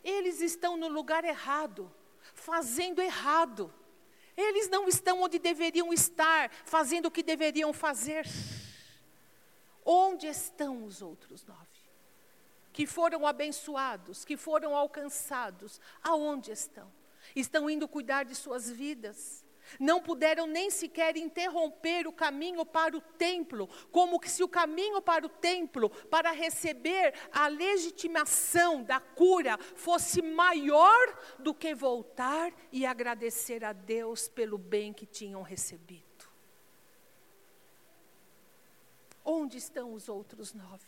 Eles 0.06 0.40
estão 0.40 0.78
no 0.78 0.88
lugar 0.88 1.26
errado, 1.26 1.92
fazendo 2.36 3.02
errado. 3.02 3.74
Eles 4.38 4.70
não 4.70 4.88
estão 4.88 5.24
onde 5.24 5.40
deveriam 5.40 5.92
estar, 5.92 6.52
fazendo 6.64 7.08
o 7.08 7.12
que 7.12 7.24
deveriam 7.24 7.74
fazer. 7.74 8.26
Onde 9.84 10.28
estão 10.28 10.84
os 10.84 11.02
outros 11.02 11.46
nove? 11.46 11.60
Que 12.72 12.86
foram 12.86 13.26
abençoados, 13.26 14.24
que 14.24 14.36
foram 14.36 14.76
alcançados, 14.76 15.80
aonde 16.04 16.52
estão? 16.52 16.92
Estão 17.36 17.70
indo 17.70 17.88
cuidar 17.88 18.26
de 18.26 18.36
suas 18.36 18.70
vidas 18.70 19.45
não 19.80 20.02
puderam 20.02 20.48
nem 20.48 20.70
sequer 20.70 21.18
interromper 21.18 22.08
o 22.08 22.14
caminho 22.14 22.66
para 22.66 22.96
o 22.96 23.02
templo, 23.02 23.70
como 23.92 24.20
se 24.26 24.44
o 24.44 24.48
caminho 24.48 25.02
para 25.02 25.26
o 25.26 25.30
templo, 25.30 25.90
para 25.90 26.32
receber 26.32 27.14
a 27.32 27.48
legitimação 27.48 28.84
da 28.84 29.00
cura, 29.00 29.58
fosse 29.76 30.22
maior 30.22 31.20
do 31.40 31.54
que 31.54 31.74
voltar 31.74 32.54
e 32.72 32.86
agradecer 32.86 33.64
a 33.64 33.74
Deus 33.74 34.28
pelo 34.28 34.58
bem 34.58 34.94
que 34.94 35.06
tinham 35.06 35.42
recebido. 35.42 36.06
Onde 39.24 39.58
estão 39.58 39.94
os 39.94 40.08
outros 40.08 40.54
nove? 40.54 40.86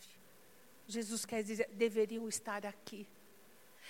Jesus 0.88 1.26
quer 1.26 1.44
dizer, 1.44 1.70
deveriam 1.74 2.30
estar 2.30 2.66
aqui. 2.66 3.08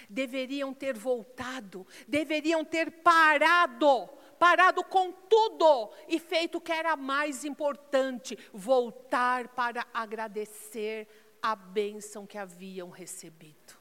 Deveriam 0.10 0.74
ter 0.74 0.96
voltado, 0.96 1.86
deveriam 2.08 2.64
ter 2.64 2.92
parado 2.92 4.08
parado 4.40 4.84
com 4.84 5.12
tudo 5.12 5.92
e 6.08 6.20
feito 6.20 6.58
o 6.58 6.62
que 6.62 6.72
era 6.72 6.96
mais 6.96 7.44
importante, 7.44 8.38
voltar 8.54 9.50
para 9.50 9.86
agradecer 9.94 11.08
a 11.42 11.56
bênção 11.56 12.26
que 12.26 12.38
haviam 12.38 12.90
recebido. 12.90 13.78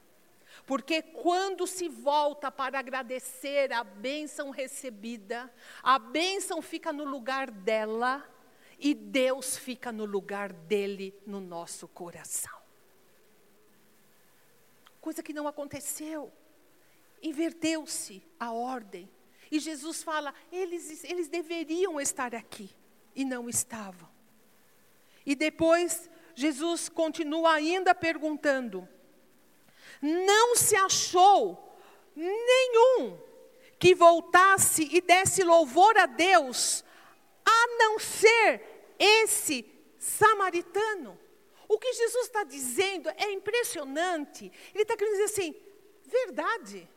Porque 0.65 1.03
quando 1.03 1.67
se 1.67 1.89
volta 1.89 2.51
para 2.51 2.79
agradecer 2.79 3.73
a 3.73 3.85
bênção 3.85 4.51
recebida, 4.51 5.53
a 5.83 5.99
bênção 5.99 6.63
fica 6.63 6.93
no 6.93 7.05
lugar 7.05 7.51
dela 7.51 8.27
e 8.79 8.95
Deus 8.95 9.57
fica 9.57 9.93
no 9.93 10.05
lugar 10.05 10.53
dele 10.53 11.15
no 11.27 11.41
nosso 11.41 11.87
coração. 11.89 12.57
Coisa 15.01 15.23
que 15.23 15.33
não 15.33 15.47
aconteceu. 15.47 16.33
Inverteu-se 17.23 18.23
a 18.39 18.53
ordem. 18.53 19.09
E 19.51 19.59
Jesus 19.59 20.03
fala: 20.03 20.35
eles, 20.51 21.05
eles 21.05 21.29
deveriam 21.29 22.01
estar 22.01 22.35
aqui 22.35 22.71
e 23.15 23.25
não 23.25 23.49
estavam. 23.49 24.09
E 25.25 25.35
depois 25.35 26.11
Jesus 26.35 26.89
continua 26.89 27.55
ainda 27.55 27.95
perguntando: 27.95 28.89
não 30.03 30.57
se 30.57 30.77
achou 30.77 31.79
nenhum 32.15 33.19
que 33.79 33.95
voltasse 33.95 34.89
e 34.91 35.01
desse 35.01 35.43
louvor 35.43 35.97
a 35.97 36.07
Deus, 36.07 36.85
a 37.45 37.67
não 37.79 37.99
ser 37.99 38.95
esse 38.99 39.65
samaritano. 39.99 41.19
O 41.69 41.79
que 41.79 41.93
Jesus 41.93 42.27
está 42.27 42.45
dizendo 42.45 43.09
é 43.11 43.33
impressionante. 43.33 44.51
Ele 44.75 44.83
está 44.83 44.97
querendo 44.97 45.13
dizer 45.13 45.25
assim: 45.25 45.55
verdade, 46.05 46.89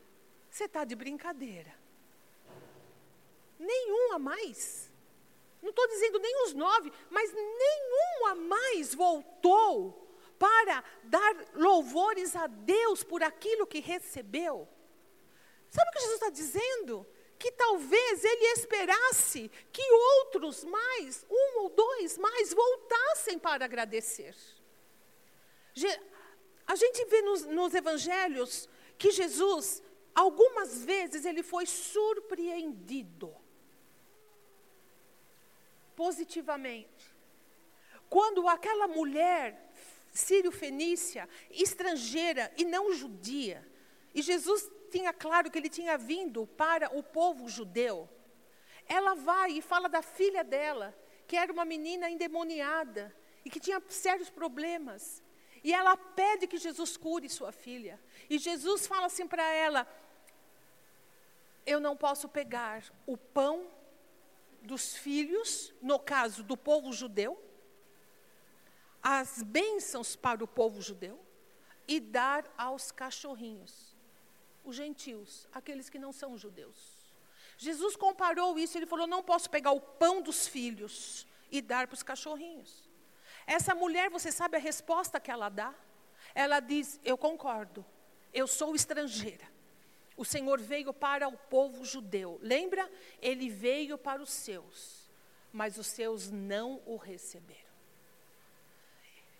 você 0.49 0.65
está 0.65 0.83
de 0.83 0.95
brincadeira 0.95 1.78
nenhum 3.59 4.13
a 4.13 4.19
mais. 4.19 4.89
Não 5.61 5.69
estou 5.69 5.87
dizendo 5.87 6.19
nem 6.19 6.43
os 6.45 6.53
nove, 6.53 6.91
mas 7.09 7.33
nenhum 7.33 8.27
a 8.27 8.35
mais 8.35 8.93
voltou 8.95 10.07
para 10.37 10.83
dar 11.03 11.35
louvores 11.53 12.35
a 12.35 12.47
Deus 12.47 13.03
por 13.03 13.21
aquilo 13.21 13.67
que 13.67 13.81
recebeu. 13.81 14.67
Sabe 15.69 15.89
o 15.89 15.91
que 15.91 15.99
Jesus 15.99 16.15
está 16.15 16.29
dizendo? 16.29 17.05
Que 17.37 17.51
talvez 17.51 18.23
ele 18.23 18.45
esperasse 18.53 19.51
que 19.71 19.91
outros 19.91 20.63
mais, 20.63 21.25
um 21.29 21.59
ou 21.59 21.69
dois 21.69 22.17
mais, 22.17 22.53
voltassem 22.53 23.37
para 23.37 23.65
agradecer. 23.65 24.35
A 26.65 26.75
gente 26.75 27.03
vê 27.05 27.21
nos, 27.21 27.43
nos 27.45 27.73
evangelhos 27.73 28.69
que 28.97 29.11
Jesus, 29.11 29.83
algumas 30.15 30.83
vezes, 30.83 31.25
ele 31.25 31.43
foi 31.43 31.65
surpreendido 31.65 33.35
positivamente. 35.99 37.13
Quando 38.09 38.47
aquela 38.47 38.87
mulher 38.87 39.69
sírio-fenícia, 40.13 41.27
estrangeira 41.51 42.49
e 42.55 42.63
não 42.63 42.93
judia, 42.93 43.59
e 44.15 44.21
Jesus 44.21 44.71
tinha 44.89 45.11
claro 45.11 45.51
que 45.51 45.57
ele 45.57 45.67
tinha 45.67 45.97
vindo 45.97 46.47
para 46.47 46.87
o 46.97 47.03
povo 47.03 47.49
judeu, 47.49 48.07
ela 48.87 49.13
vai 49.13 49.51
e 49.51 49.61
fala 49.61 49.89
da 49.89 50.01
filha 50.01 50.41
dela, 50.41 50.97
que 51.27 51.35
era 51.35 51.51
uma 51.51 51.65
menina 51.65 52.09
endemoniada 52.09 53.13
e 53.43 53.49
que 53.49 53.59
tinha 53.59 53.83
sérios 53.89 54.29
problemas. 54.29 55.21
E 55.61 55.73
ela 55.73 55.97
pede 55.97 56.47
que 56.47 56.57
Jesus 56.57 56.95
cure 56.95 57.27
sua 57.27 57.51
filha. 57.51 57.99
E 58.29 58.37
Jesus 58.37 58.87
fala 58.87 59.07
assim 59.07 59.27
para 59.27 59.43
ela: 59.43 59.85
Eu 61.65 61.81
não 61.81 61.97
posso 61.97 62.29
pegar 62.29 62.85
o 63.05 63.17
pão 63.17 63.67
dos 64.61 64.95
filhos, 64.95 65.73
no 65.81 65.99
caso 65.99 66.43
do 66.43 66.55
povo 66.55 66.91
judeu, 66.91 67.41
as 69.01 69.41
bênçãos 69.41 70.15
para 70.15 70.43
o 70.43 70.47
povo 70.47 70.81
judeu 70.81 71.19
e 71.87 71.99
dar 71.99 72.45
aos 72.57 72.91
cachorrinhos, 72.91 73.95
os 74.63 74.75
gentios, 74.75 75.47
aqueles 75.51 75.89
que 75.89 75.97
não 75.97 76.11
são 76.11 76.37
judeus. 76.37 76.97
Jesus 77.57 77.95
comparou 77.95 78.57
isso, 78.57 78.77
ele 78.77 78.85
falou: 78.85 79.07
não 79.07 79.23
posso 79.23 79.49
pegar 79.49 79.71
o 79.71 79.81
pão 79.81 80.21
dos 80.21 80.47
filhos 80.47 81.25
e 81.51 81.61
dar 81.61 81.87
para 81.87 81.95
os 81.95 82.03
cachorrinhos. 82.03 82.89
Essa 83.45 83.73
mulher, 83.73 84.09
você 84.09 84.31
sabe 84.31 84.57
a 84.57 84.59
resposta 84.59 85.19
que 85.19 85.31
ela 85.31 85.49
dá? 85.49 85.73
Ela 86.35 86.59
diz: 86.59 86.99
Eu 87.03 87.17
concordo, 87.17 87.85
eu 88.33 88.47
sou 88.47 88.75
estrangeira 88.75 89.58
o 90.19 90.25
Senhor 90.25 90.59
veio 90.59 90.93
para 90.93 91.29
o 91.29 91.37
povo 91.37 91.85
judeu. 91.85 92.37
Lembra? 92.41 92.91
Ele 93.21 93.49
veio 93.49 93.97
para 93.97 94.21
os 94.21 94.29
seus, 94.29 95.09
mas 95.49 95.77
os 95.77 95.87
seus 95.87 96.29
não 96.29 96.81
o 96.85 96.97
receberam. 96.97 97.69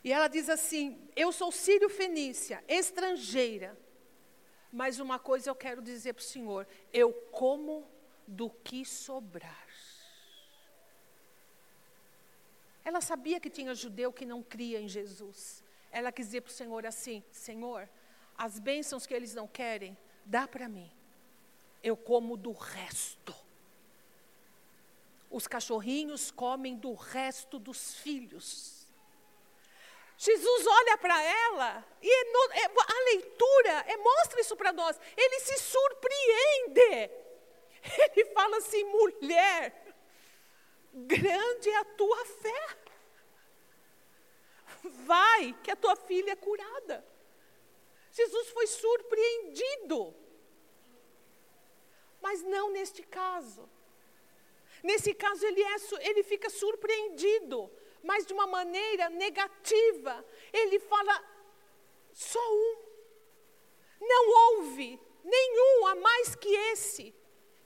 E 0.01 0.13
ela 0.13 0.29
diz 0.29 0.47
assim: 0.49 0.97
Eu 1.17 1.33
sou 1.33 1.51
sírio-fenícia, 1.51 2.63
estrangeira, 2.65 3.77
mas 4.71 5.01
uma 5.01 5.19
coisa 5.19 5.49
eu 5.49 5.55
quero 5.55 5.81
dizer 5.81 6.13
para 6.13 6.21
o 6.21 6.23
Senhor: 6.23 6.65
eu 6.93 7.11
como 7.29 7.85
do 8.25 8.49
que 8.49 8.85
sobrar. 8.85 9.67
Ela 12.85 13.01
sabia 13.01 13.37
que 13.41 13.49
tinha 13.49 13.75
judeu 13.75 14.13
que 14.13 14.25
não 14.25 14.41
cria 14.41 14.79
em 14.79 14.87
Jesus. 14.87 15.61
Ela 15.91 16.09
quis 16.09 16.27
dizer 16.27 16.39
para 16.39 16.51
o 16.51 16.53
Senhor 16.53 16.85
assim: 16.85 17.21
Senhor, 17.33 17.89
as 18.37 18.57
bênçãos 18.59 19.05
que 19.05 19.13
eles 19.13 19.35
não 19.35 19.45
querem, 19.45 19.97
dá 20.29 20.47
para 20.47 20.69
mim. 20.69 20.89
Eu 21.83 21.97
como 21.97 22.37
do 22.37 22.51
resto. 22.51 23.35
Os 25.29 25.47
cachorrinhos 25.47 26.31
comem 26.31 26.75
do 26.75 26.93
resto 26.93 27.57
dos 27.57 27.95
filhos. 27.95 28.87
Jesus 30.17 30.67
olha 30.67 30.97
para 30.97 31.21
ela 31.21 31.85
e 32.01 32.09
é 32.11 32.65
a 32.65 33.03
leitura 33.13 33.71
é, 33.87 33.97
mostra 33.97 34.41
isso 34.41 34.55
para 34.55 34.71
nós. 34.71 34.99
Ele 35.17 35.39
se 35.39 35.57
surpreende. 35.59 37.11
Ele 38.11 38.25
fala 38.33 38.57
assim: 38.57 38.83
mulher, 38.83 39.95
grande 40.93 41.69
é 41.69 41.77
a 41.77 41.85
tua 41.85 42.25
fé. 42.25 42.77
Vai, 45.05 45.53
que 45.63 45.71
a 45.71 45.75
tua 45.75 45.95
filha 45.95 46.31
é 46.31 46.35
curada. 46.35 47.05
Jesus 48.19 48.49
foi 48.49 48.67
surpreendido. 48.67 49.99
Mas 52.25 52.41
não 52.43 52.65
neste 52.77 53.01
caso. 53.03 53.63
Nesse 54.83 55.13
caso, 55.13 55.45
ele, 55.45 55.63
é, 55.63 55.75
ele 56.09 56.23
fica 56.23 56.49
surpreendido, 56.49 57.71
mas 58.03 58.25
de 58.25 58.33
uma 58.33 58.47
maneira 58.47 59.09
negativa. 59.09 60.13
Ele 60.51 60.79
fala: 60.79 61.15
só 62.13 62.45
um. 62.63 62.71
Não 64.01 64.23
houve 64.41 64.99
nenhum 65.23 65.87
a 65.87 65.95
mais 65.95 66.35
que 66.35 66.53
esse 66.73 67.13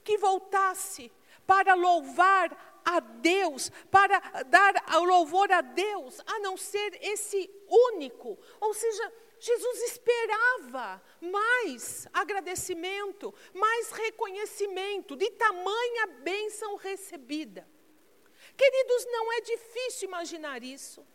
que 0.02 0.18
voltasse 0.18 1.10
para 1.46 1.74
louvar 1.74 2.82
a 2.84 3.00
Deus, 3.00 3.70
para 3.90 4.18
dar 4.44 4.72
louvor 5.00 5.50
a 5.50 5.60
Deus, 5.60 6.20
a 6.26 6.38
não 6.40 6.56
ser 6.56 6.98
esse 7.02 7.50
único. 7.68 8.38
Ou 8.60 8.74
seja, 8.74 9.12
Jesus 9.44 9.82
esperava 9.82 11.02
mais 11.20 12.08
agradecimento, 12.14 13.34
mais 13.52 13.90
reconhecimento 13.90 15.14
de 15.14 15.30
tamanha 15.32 16.06
bênção 16.22 16.76
recebida. 16.76 17.68
Queridos, 18.56 19.04
não 19.04 19.30
é 19.34 19.40
difícil 19.42 20.08
imaginar 20.08 20.62
isso. 20.62 21.06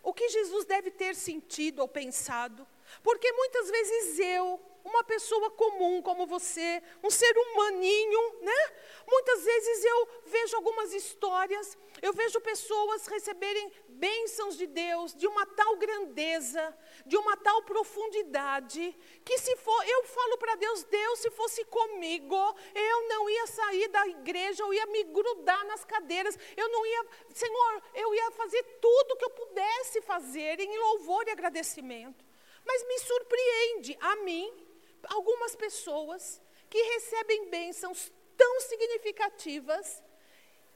O 0.00 0.14
que 0.14 0.28
Jesus 0.28 0.64
deve 0.64 0.92
ter 0.92 1.16
sentido 1.16 1.80
ou 1.80 1.88
pensado, 1.88 2.64
porque 3.02 3.32
muitas 3.32 3.68
vezes 3.68 4.20
eu, 4.20 4.60
uma 4.86 5.02
pessoa 5.02 5.50
comum 5.50 6.00
como 6.00 6.26
você, 6.26 6.80
um 7.02 7.10
ser 7.10 7.36
humaninho, 7.36 8.22
né? 8.40 8.60
Muitas 9.06 9.44
vezes 9.44 9.84
eu 9.84 10.08
vejo 10.26 10.56
algumas 10.56 10.94
histórias, 10.94 11.76
eu 12.00 12.12
vejo 12.12 12.40
pessoas 12.40 13.06
receberem 13.06 13.72
bênçãos 13.88 14.56
de 14.56 14.66
Deus 14.66 15.12
de 15.14 15.26
uma 15.26 15.44
tal 15.44 15.76
grandeza, 15.76 16.76
de 17.04 17.16
uma 17.16 17.36
tal 17.36 17.62
profundidade, 17.64 18.96
que 19.24 19.38
se 19.38 19.56
for, 19.56 19.88
eu 19.88 20.04
falo 20.04 20.38
para 20.38 20.54
Deus, 20.54 20.84
Deus, 20.84 21.18
se 21.18 21.30
fosse 21.32 21.64
comigo, 21.64 22.36
eu 22.74 23.08
não 23.08 23.28
ia 23.28 23.46
sair 23.48 23.88
da 23.88 24.06
igreja, 24.06 24.62
eu 24.62 24.72
ia 24.72 24.86
me 24.86 25.02
grudar 25.04 25.64
nas 25.66 25.84
cadeiras, 25.84 26.38
eu 26.56 26.68
não 26.68 26.86
ia, 26.86 27.06
Senhor, 27.34 27.82
eu 27.94 28.14
ia 28.14 28.30
fazer 28.32 28.62
tudo 28.80 29.16
que 29.16 29.24
eu 29.24 29.30
pudesse 29.30 30.00
fazer 30.02 30.60
em 30.60 30.78
louvor 30.78 31.26
e 31.26 31.32
agradecimento. 31.32 32.24
Mas 32.64 32.86
me 32.86 32.98
surpreende 32.98 33.96
a 34.00 34.16
mim, 34.16 34.65
algumas 35.04 35.54
pessoas 35.54 36.40
que 36.68 36.80
recebem 36.94 37.48
bênçãos 37.48 38.12
tão 38.36 38.60
significativas 38.60 40.02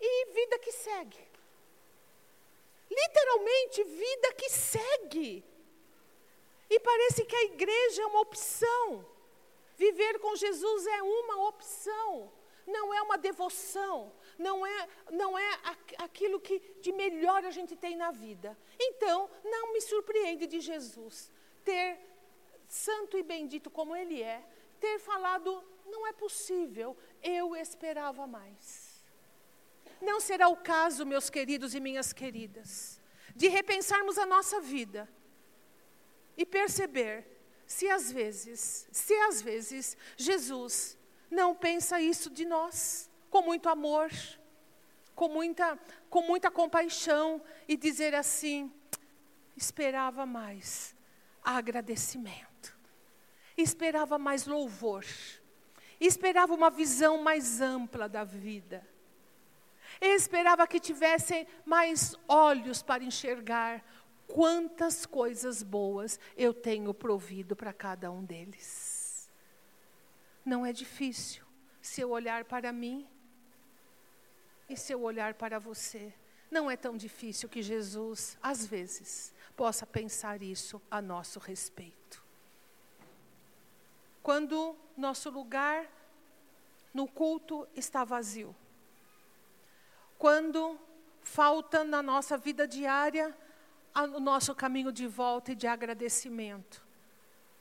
e 0.00 0.26
vida 0.32 0.58
que 0.58 0.72
segue. 0.72 1.28
Literalmente, 2.90 3.84
vida 3.84 4.32
que 4.32 4.48
segue. 4.48 5.44
E 6.68 6.80
parece 6.80 7.24
que 7.24 7.36
a 7.36 7.44
igreja 7.44 8.02
é 8.02 8.06
uma 8.06 8.20
opção. 8.20 9.06
Viver 9.76 10.18
com 10.18 10.36
Jesus 10.36 10.86
é 10.86 11.02
uma 11.02 11.48
opção, 11.48 12.30
não 12.66 12.92
é 12.92 13.00
uma 13.00 13.16
devoção, 13.16 14.12
não 14.38 14.66
é, 14.66 14.88
não 15.10 15.38
é 15.38 15.50
aquilo 15.98 16.38
que 16.38 16.58
de 16.82 16.92
melhor 16.92 17.44
a 17.46 17.50
gente 17.50 17.74
tem 17.74 17.96
na 17.96 18.10
vida. 18.10 18.56
Então, 18.78 19.30
não 19.42 19.72
me 19.72 19.80
surpreende 19.80 20.46
de 20.46 20.60
Jesus 20.60 21.32
ter, 21.64 21.98
santo 22.70 23.18
e 23.18 23.22
bendito 23.22 23.68
como 23.68 23.96
Ele 23.96 24.22
é, 24.22 24.42
ter 24.78 24.98
falado: 25.00 25.62
não 25.84 26.06
é 26.06 26.12
possível, 26.12 26.96
eu 27.22 27.56
esperava 27.56 28.26
mais. 28.26 29.04
Não 30.00 30.20
será 30.20 30.48
o 30.48 30.56
caso, 30.56 31.04
meus 31.04 31.28
queridos 31.28 31.74
e 31.74 31.80
minhas 31.80 32.12
queridas, 32.12 33.00
de 33.34 33.48
repensarmos 33.48 34.16
a 34.16 34.24
nossa 34.24 34.60
vida 34.60 35.08
e 36.36 36.46
perceber 36.46 37.26
se 37.66 37.90
às 37.90 38.10
vezes, 38.10 38.88
se 38.90 39.14
às 39.14 39.42
vezes 39.42 39.96
Jesus 40.16 40.96
não 41.30 41.54
pensa 41.54 42.00
isso 42.00 42.30
de 42.30 42.44
nós 42.44 43.10
com 43.28 43.42
muito 43.42 43.68
amor, 43.68 44.10
com 45.14 45.28
muita, 45.28 45.78
com 46.08 46.22
muita 46.22 46.50
compaixão 46.50 47.42
e 47.68 47.76
dizer 47.76 48.14
assim: 48.14 48.72
esperava 49.56 50.24
mais 50.24 50.96
agradecimento, 51.42 52.49
esperava 53.60 54.18
mais 54.18 54.46
louvor, 54.46 55.04
esperava 56.00 56.54
uma 56.54 56.70
visão 56.70 57.22
mais 57.22 57.60
ampla 57.60 58.08
da 58.08 58.24
vida. 58.24 58.86
esperava 60.00 60.66
que 60.66 60.80
tivessem 60.80 61.46
mais 61.64 62.16
olhos 62.28 62.82
para 62.82 63.02
enxergar 63.04 63.84
quantas 64.26 65.04
coisas 65.04 65.62
boas 65.62 66.18
eu 66.36 66.54
tenho 66.54 66.94
provido 66.94 67.56
para 67.56 67.72
cada 67.72 68.10
um 68.10 68.24
deles. 68.24 69.30
Não 70.44 70.64
é 70.64 70.72
difícil 70.72 71.44
se 71.82 72.00
eu 72.00 72.10
olhar 72.10 72.44
para 72.44 72.72
mim 72.72 73.06
e 74.68 74.76
se 74.76 74.92
eu 74.92 75.02
olhar 75.02 75.34
para 75.34 75.58
você. 75.58 76.14
Não 76.50 76.70
é 76.70 76.76
tão 76.76 76.96
difícil 76.96 77.48
que 77.48 77.62
Jesus, 77.62 78.38
às 78.42 78.66
vezes, 78.66 79.34
possa 79.56 79.86
pensar 79.86 80.42
isso 80.42 80.80
a 80.90 81.00
nosso 81.00 81.38
respeito. 81.38 82.19
Quando 84.22 84.76
nosso 84.96 85.30
lugar 85.30 85.86
no 86.92 87.06
culto 87.06 87.66
está 87.74 88.04
vazio, 88.04 88.54
quando 90.18 90.78
falta 91.22 91.84
na 91.84 92.02
nossa 92.02 92.36
vida 92.36 92.66
diária 92.66 93.36
o 93.94 94.20
nosso 94.20 94.54
caminho 94.54 94.92
de 94.92 95.06
volta 95.06 95.52
e 95.52 95.54
de 95.54 95.66
agradecimento. 95.66 96.84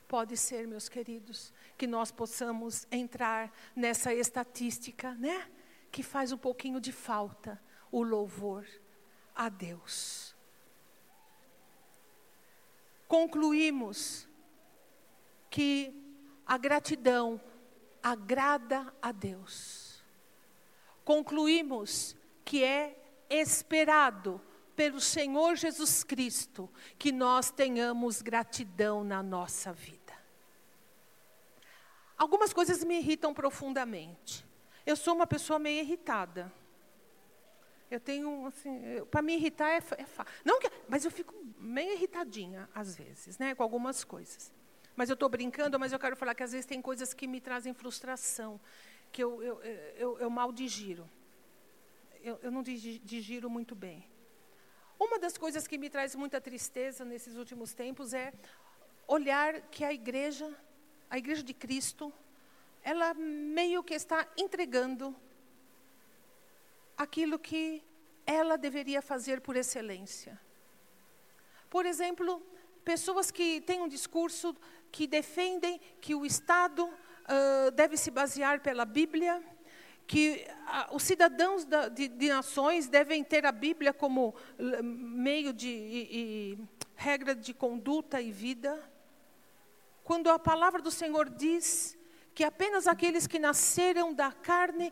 Pode 0.07 0.36
ser, 0.38 0.68
meus 0.68 0.89
queridos, 0.89 1.53
que 1.78 1.86
nós 1.86 2.12
possamos 2.12 2.88
entrar 2.91 3.51
nessa 3.76 4.14
estatística, 4.14 5.14
né? 5.16 5.49
Que 5.91 6.01
faz 6.03 6.32
um 6.32 6.38
pouquinho 6.38 6.80
de 6.80 6.91
falta 6.91 7.62
o 7.91 8.03
louvor 8.03 8.66
a 9.36 9.49
Deus. 9.49 10.36
Concluímos 13.07 14.28
que 15.49 16.09
a 16.49 16.57
gratidão 16.57 17.39
agrada 18.01 18.91
a 18.99 19.11
Deus. 19.11 20.03
Concluímos 21.05 22.17
que 22.43 22.63
é 22.63 22.99
esperado 23.29 24.41
pelo 24.75 24.99
Senhor 24.99 25.55
Jesus 25.55 26.03
Cristo 26.03 26.67
que 26.97 27.11
nós 27.11 27.51
tenhamos 27.51 28.23
gratidão 28.23 29.03
na 29.03 29.21
nossa 29.21 29.71
vida. 29.71 30.17
Algumas 32.17 32.51
coisas 32.51 32.83
me 32.83 32.97
irritam 32.97 33.31
profundamente. 33.31 34.43
Eu 34.87 34.95
sou 34.95 35.13
uma 35.13 35.27
pessoa 35.27 35.59
meio 35.59 35.81
irritada. 35.81 36.51
Eu 37.91 37.99
tenho, 37.99 38.47
assim, 38.47 38.81
para 39.11 39.21
me 39.21 39.35
irritar 39.35 39.69
é, 39.69 39.77
é 39.97 40.05
fácil. 40.05 40.33
Não 40.43 40.59
que, 40.59 40.71
mas 40.87 41.05
eu 41.05 41.11
fico 41.11 41.31
meio 41.59 41.93
irritadinha, 41.93 42.67
às 42.73 42.95
vezes, 42.95 43.37
né, 43.37 43.53
com 43.53 43.61
algumas 43.61 44.03
coisas. 44.03 44.51
Mas 44.99 45.07
eu 45.07 45.13
estou 45.13 45.29
brincando, 45.29 45.79
mas 45.79 45.93
eu 45.93 45.97
quero 45.97 46.17
falar 46.17 46.35
que 46.35 46.43
às 46.43 46.51
vezes 46.51 46.65
tem 46.65 46.81
coisas 46.81 47.13
que 47.13 47.25
me 47.25 47.39
trazem 47.39 47.73
frustração, 47.73 48.59
que 49.13 49.23
eu, 49.23 49.41
eu, 49.41 49.61
eu, 49.95 50.19
eu 50.19 50.29
mal 50.29 50.51
digiro. 50.51 51.09
Eu, 52.21 52.37
eu 52.43 52.51
não 52.51 52.61
digiro 52.61 53.49
muito 53.49 53.73
bem. 53.73 54.05
Uma 54.99 55.17
das 55.17 55.37
coisas 55.37 55.65
que 55.65 55.77
me 55.77 55.89
traz 55.89 56.15
muita 56.15 56.41
tristeza 56.41 57.05
nesses 57.05 57.37
últimos 57.37 57.73
tempos 57.73 58.13
é 58.13 58.33
olhar 59.07 59.61
que 59.71 59.85
a 59.85 59.93
igreja, 59.93 60.53
a 61.09 61.17
igreja 61.17 61.43
de 61.43 61.53
Cristo, 61.53 62.11
ela 62.83 63.13
meio 63.13 63.81
que 63.81 63.93
está 63.93 64.27
entregando 64.35 65.15
aquilo 66.97 67.39
que 67.39 67.81
ela 68.25 68.57
deveria 68.57 69.01
fazer 69.01 69.39
por 69.39 69.55
excelência. 69.55 70.37
Por 71.69 71.85
exemplo, 71.85 72.45
pessoas 72.83 73.31
que 73.31 73.61
têm 73.61 73.81
um 73.81 73.87
discurso 73.87 74.53
que 74.91 75.07
defendem 75.07 75.79
que 76.01 76.15
o 76.15 76.25
Estado 76.25 76.85
uh, 76.85 77.71
deve 77.71 77.97
se 77.97 78.11
basear 78.11 78.61
pela 78.61 78.85
Bíblia, 78.85 79.41
que 80.07 80.47
os 80.91 81.03
cidadãos 81.03 81.65
da, 81.65 81.87
de, 81.87 82.07
de, 82.07 82.29
nações 82.29 82.87
devem 82.87 83.23
ter 83.23 83.45
a 83.45 83.51
Bíblia 83.51 83.93
como 83.93 84.33
meio 84.81 85.53
de 85.53 85.67
e, 85.67 86.07
e, 86.11 86.57
regra 86.95 87.35
de 87.35 87.53
conduta 87.53 88.19
e 88.19 88.31
vida. 88.31 88.91
Quando 90.03 90.27
a 90.31 90.39
palavra 90.39 90.81
do 90.81 90.89
Senhor 90.89 91.29
diz 91.29 91.95
que 92.33 92.43
apenas 92.43 92.87
aqueles 92.87 93.27
que 93.27 93.37
nasceram 93.37 94.11
da 94.11 94.31
carne, 94.31 94.91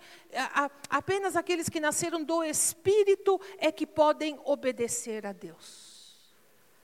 apenas 0.88 1.36
aqueles 1.36 1.68
que 1.68 1.80
nasceram 1.80 2.24
do 2.24 2.44
Espírito 2.44 3.42
é 3.58 3.72
que 3.72 3.88
podem 3.88 4.40
obedecer 4.46 5.26
a 5.26 5.32
Deus. 5.32 6.16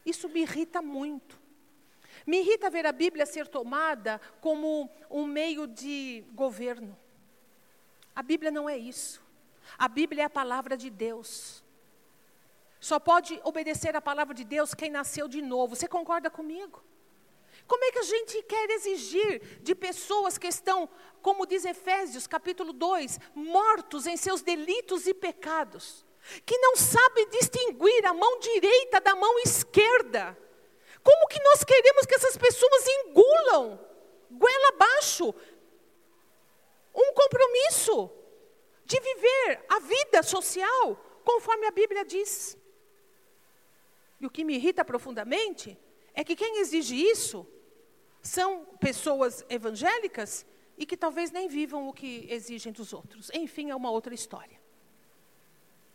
Isso 0.05 0.27
me 0.27 0.41
irrita 0.41 0.81
muito. 0.81 1.42
Me 2.25 2.39
irrita 2.39 2.69
ver 2.69 2.85
a 2.85 2.91
Bíblia 2.91 3.25
ser 3.25 3.47
tomada 3.47 4.19
como 4.39 4.89
um 5.09 5.25
meio 5.25 5.67
de 5.67 6.23
governo. 6.33 6.97
A 8.15 8.21
Bíblia 8.21 8.51
não 8.51 8.69
é 8.69 8.77
isso. 8.77 9.21
A 9.77 9.87
Bíblia 9.87 10.23
é 10.23 10.25
a 10.25 10.29
palavra 10.29 10.77
de 10.77 10.89
Deus. 10.89 11.63
Só 12.79 12.99
pode 12.99 13.39
obedecer 13.43 13.95
a 13.95 14.01
palavra 14.01 14.33
de 14.33 14.43
Deus 14.43 14.73
quem 14.73 14.89
nasceu 14.89 15.27
de 15.27 15.41
novo. 15.41 15.75
Você 15.75 15.87
concorda 15.87 16.29
comigo? 16.29 16.83
Como 17.67 17.83
é 17.85 17.91
que 17.91 17.99
a 17.99 18.03
gente 18.03 18.41
quer 18.43 18.69
exigir 18.71 19.59
de 19.61 19.73
pessoas 19.73 20.37
que 20.37 20.47
estão, 20.47 20.89
como 21.21 21.45
diz 21.45 21.63
Efésios 21.65 22.27
capítulo 22.27 22.73
2, 22.73 23.19
mortos 23.33 24.05
em 24.05 24.17
seus 24.17 24.41
delitos 24.41 25.07
e 25.07 25.13
pecados, 25.13 26.05
que 26.45 26.57
não 26.57 26.75
sabe 26.75 27.25
distinguir 27.27 28.05
a 28.05 28.13
mão 28.13 28.39
direita 28.39 28.99
da 28.99 29.15
mão 29.15 29.39
esquerda? 29.39 30.37
Como 31.03 31.27
que 31.27 31.41
nós 31.43 31.63
queremos 31.63 32.05
que 32.05 32.15
essas 32.15 32.37
pessoas 32.37 32.87
engulam, 32.87 33.79
goela 34.31 34.69
abaixo, 34.69 35.33
um 36.95 37.13
compromisso 37.13 38.09
de 38.85 38.99
viver 38.99 39.65
a 39.67 39.79
vida 39.79 40.23
social 40.23 40.97
conforme 41.23 41.65
a 41.67 41.71
Bíblia 41.71 42.05
diz. 42.05 42.57
E 44.19 44.25
o 44.25 44.29
que 44.29 44.43
me 44.43 44.55
irrita 44.55 44.85
profundamente 44.85 45.77
é 46.13 46.23
que 46.23 46.35
quem 46.35 46.59
exige 46.59 46.95
isso 46.95 47.45
são 48.21 48.65
pessoas 48.79 49.43
evangélicas 49.49 50.45
e 50.77 50.85
que 50.85 50.95
talvez 50.95 51.31
nem 51.31 51.47
vivam 51.47 51.87
o 51.87 51.93
que 51.93 52.25
exigem 52.29 52.71
dos 52.71 52.93
outros. 52.93 53.29
Enfim, 53.33 53.69
é 53.69 53.75
uma 53.75 53.91
outra 53.91 54.13
história. 54.13 54.61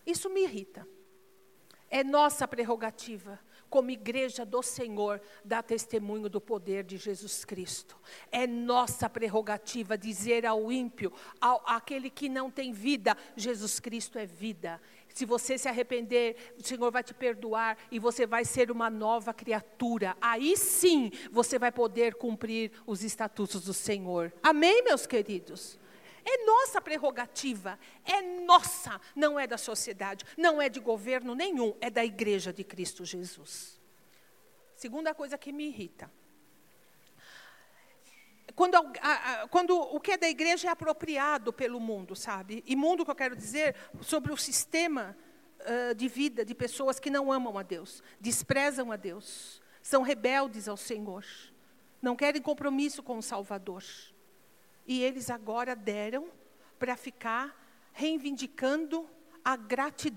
Isso 0.04 0.28
me 0.28 0.42
irrita. 0.42 0.86
É 1.90 2.04
nossa 2.04 2.46
prerrogativa, 2.46 3.40
como 3.68 3.90
igreja 3.90 4.44
do 4.44 4.62
Senhor, 4.62 5.20
dar 5.44 5.62
testemunho 5.62 6.28
do 6.28 6.40
poder 6.40 6.84
de 6.84 6.96
Jesus 6.96 7.44
Cristo. 7.44 7.96
É 8.30 8.46
nossa 8.46 9.08
prerrogativa 9.08 9.96
dizer 9.96 10.46
ao 10.46 10.70
ímpio, 10.72 11.12
ao, 11.40 11.62
àquele 11.66 12.10
que 12.10 12.28
não 12.28 12.50
tem 12.50 12.72
vida, 12.72 13.16
Jesus 13.36 13.78
Cristo 13.78 14.18
é 14.18 14.26
vida. 14.26 14.80
Se 15.08 15.24
você 15.24 15.58
se 15.58 15.68
arrepender, 15.68 16.54
o 16.58 16.62
Senhor 16.62 16.90
vai 16.92 17.02
te 17.02 17.12
perdoar 17.12 17.76
e 17.90 17.98
você 17.98 18.26
vai 18.26 18.44
ser 18.44 18.70
uma 18.70 18.88
nova 18.88 19.34
criatura. 19.34 20.16
Aí 20.20 20.56
sim 20.56 21.10
você 21.30 21.58
vai 21.58 21.72
poder 21.72 22.14
cumprir 22.14 22.70
os 22.86 23.02
estatutos 23.02 23.64
do 23.64 23.74
Senhor. 23.74 24.32
Amém, 24.42 24.84
meus 24.84 25.06
queridos? 25.06 25.78
É 26.30 26.44
nossa 26.44 26.78
prerrogativa, 26.78 27.78
é 28.04 28.20
nossa, 28.20 29.00
não 29.16 29.40
é 29.40 29.46
da 29.46 29.56
sociedade, 29.56 30.26
não 30.36 30.60
é 30.60 30.68
de 30.68 30.78
governo 30.78 31.34
nenhum, 31.34 31.74
é 31.80 31.88
da 31.88 32.04
igreja 32.04 32.52
de 32.52 32.62
Cristo 32.62 33.02
Jesus. 33.02 33.80
Segunda 34.76 35.14
coisa 35.14 35.38
que 35.38 35.50
me 35.50 35.68
irrita. 35.68 36.10
Quando, 38.54 38.74
a, 38.74 38.82
a, 39.00 39.48
quando, 39.48 39.70
o 39.70 39.98
que 39.98 40.12
é 40.12 40.18
da 40.18 40.28
igreja 40.28 40.68
é 40.68 40.70
apropriado 40.70 41.50
pelo 41.50 41.80
mundo, 41.80 42.14
sabe? 42.14 42.62
E 42.66 42.76
mundo 42.76 43.06
que 43.06 43.10
eu 43.10 43.14
quero 43.14 43.34
dizer 43.34 43.74
sobre 44.02 44.30
o 44.30 44.36
sistema 44.36 45.16
uh, 45.60 45.94
de 45.94 46.08
vida 46.08 46.44
de 46.44 46.54
pessoas 46.54 47.00
que 47.00 47.08
não 47.08 47.32
amam 47.32 47.56
a 47.56 47.62
Deus, 47.62 48.02
desprezam 48.20 48.92
a 48.92 48.96
Deus, 48.96 49.62
são 49.82 50.02
rebeldes 50.02 50.68
ao 50.68 50.76
Senhor, 50.76 51.24
não 52.02 52.14
querem 52.14 52.42
compromisso 52.42 53.02
com 53.02 53.16
o 53.16 53.22
Salvador. 53.22 53.82
E 54.89 55.03
eles 55.03 55.28
agora 55.28 55.76
deram 55.76 56.30
para 56.78 56.97
ficar 56.97 57.55
reivindicando 57.93 59.07
a 59.45 59.55
gratidão. 59.55 60.16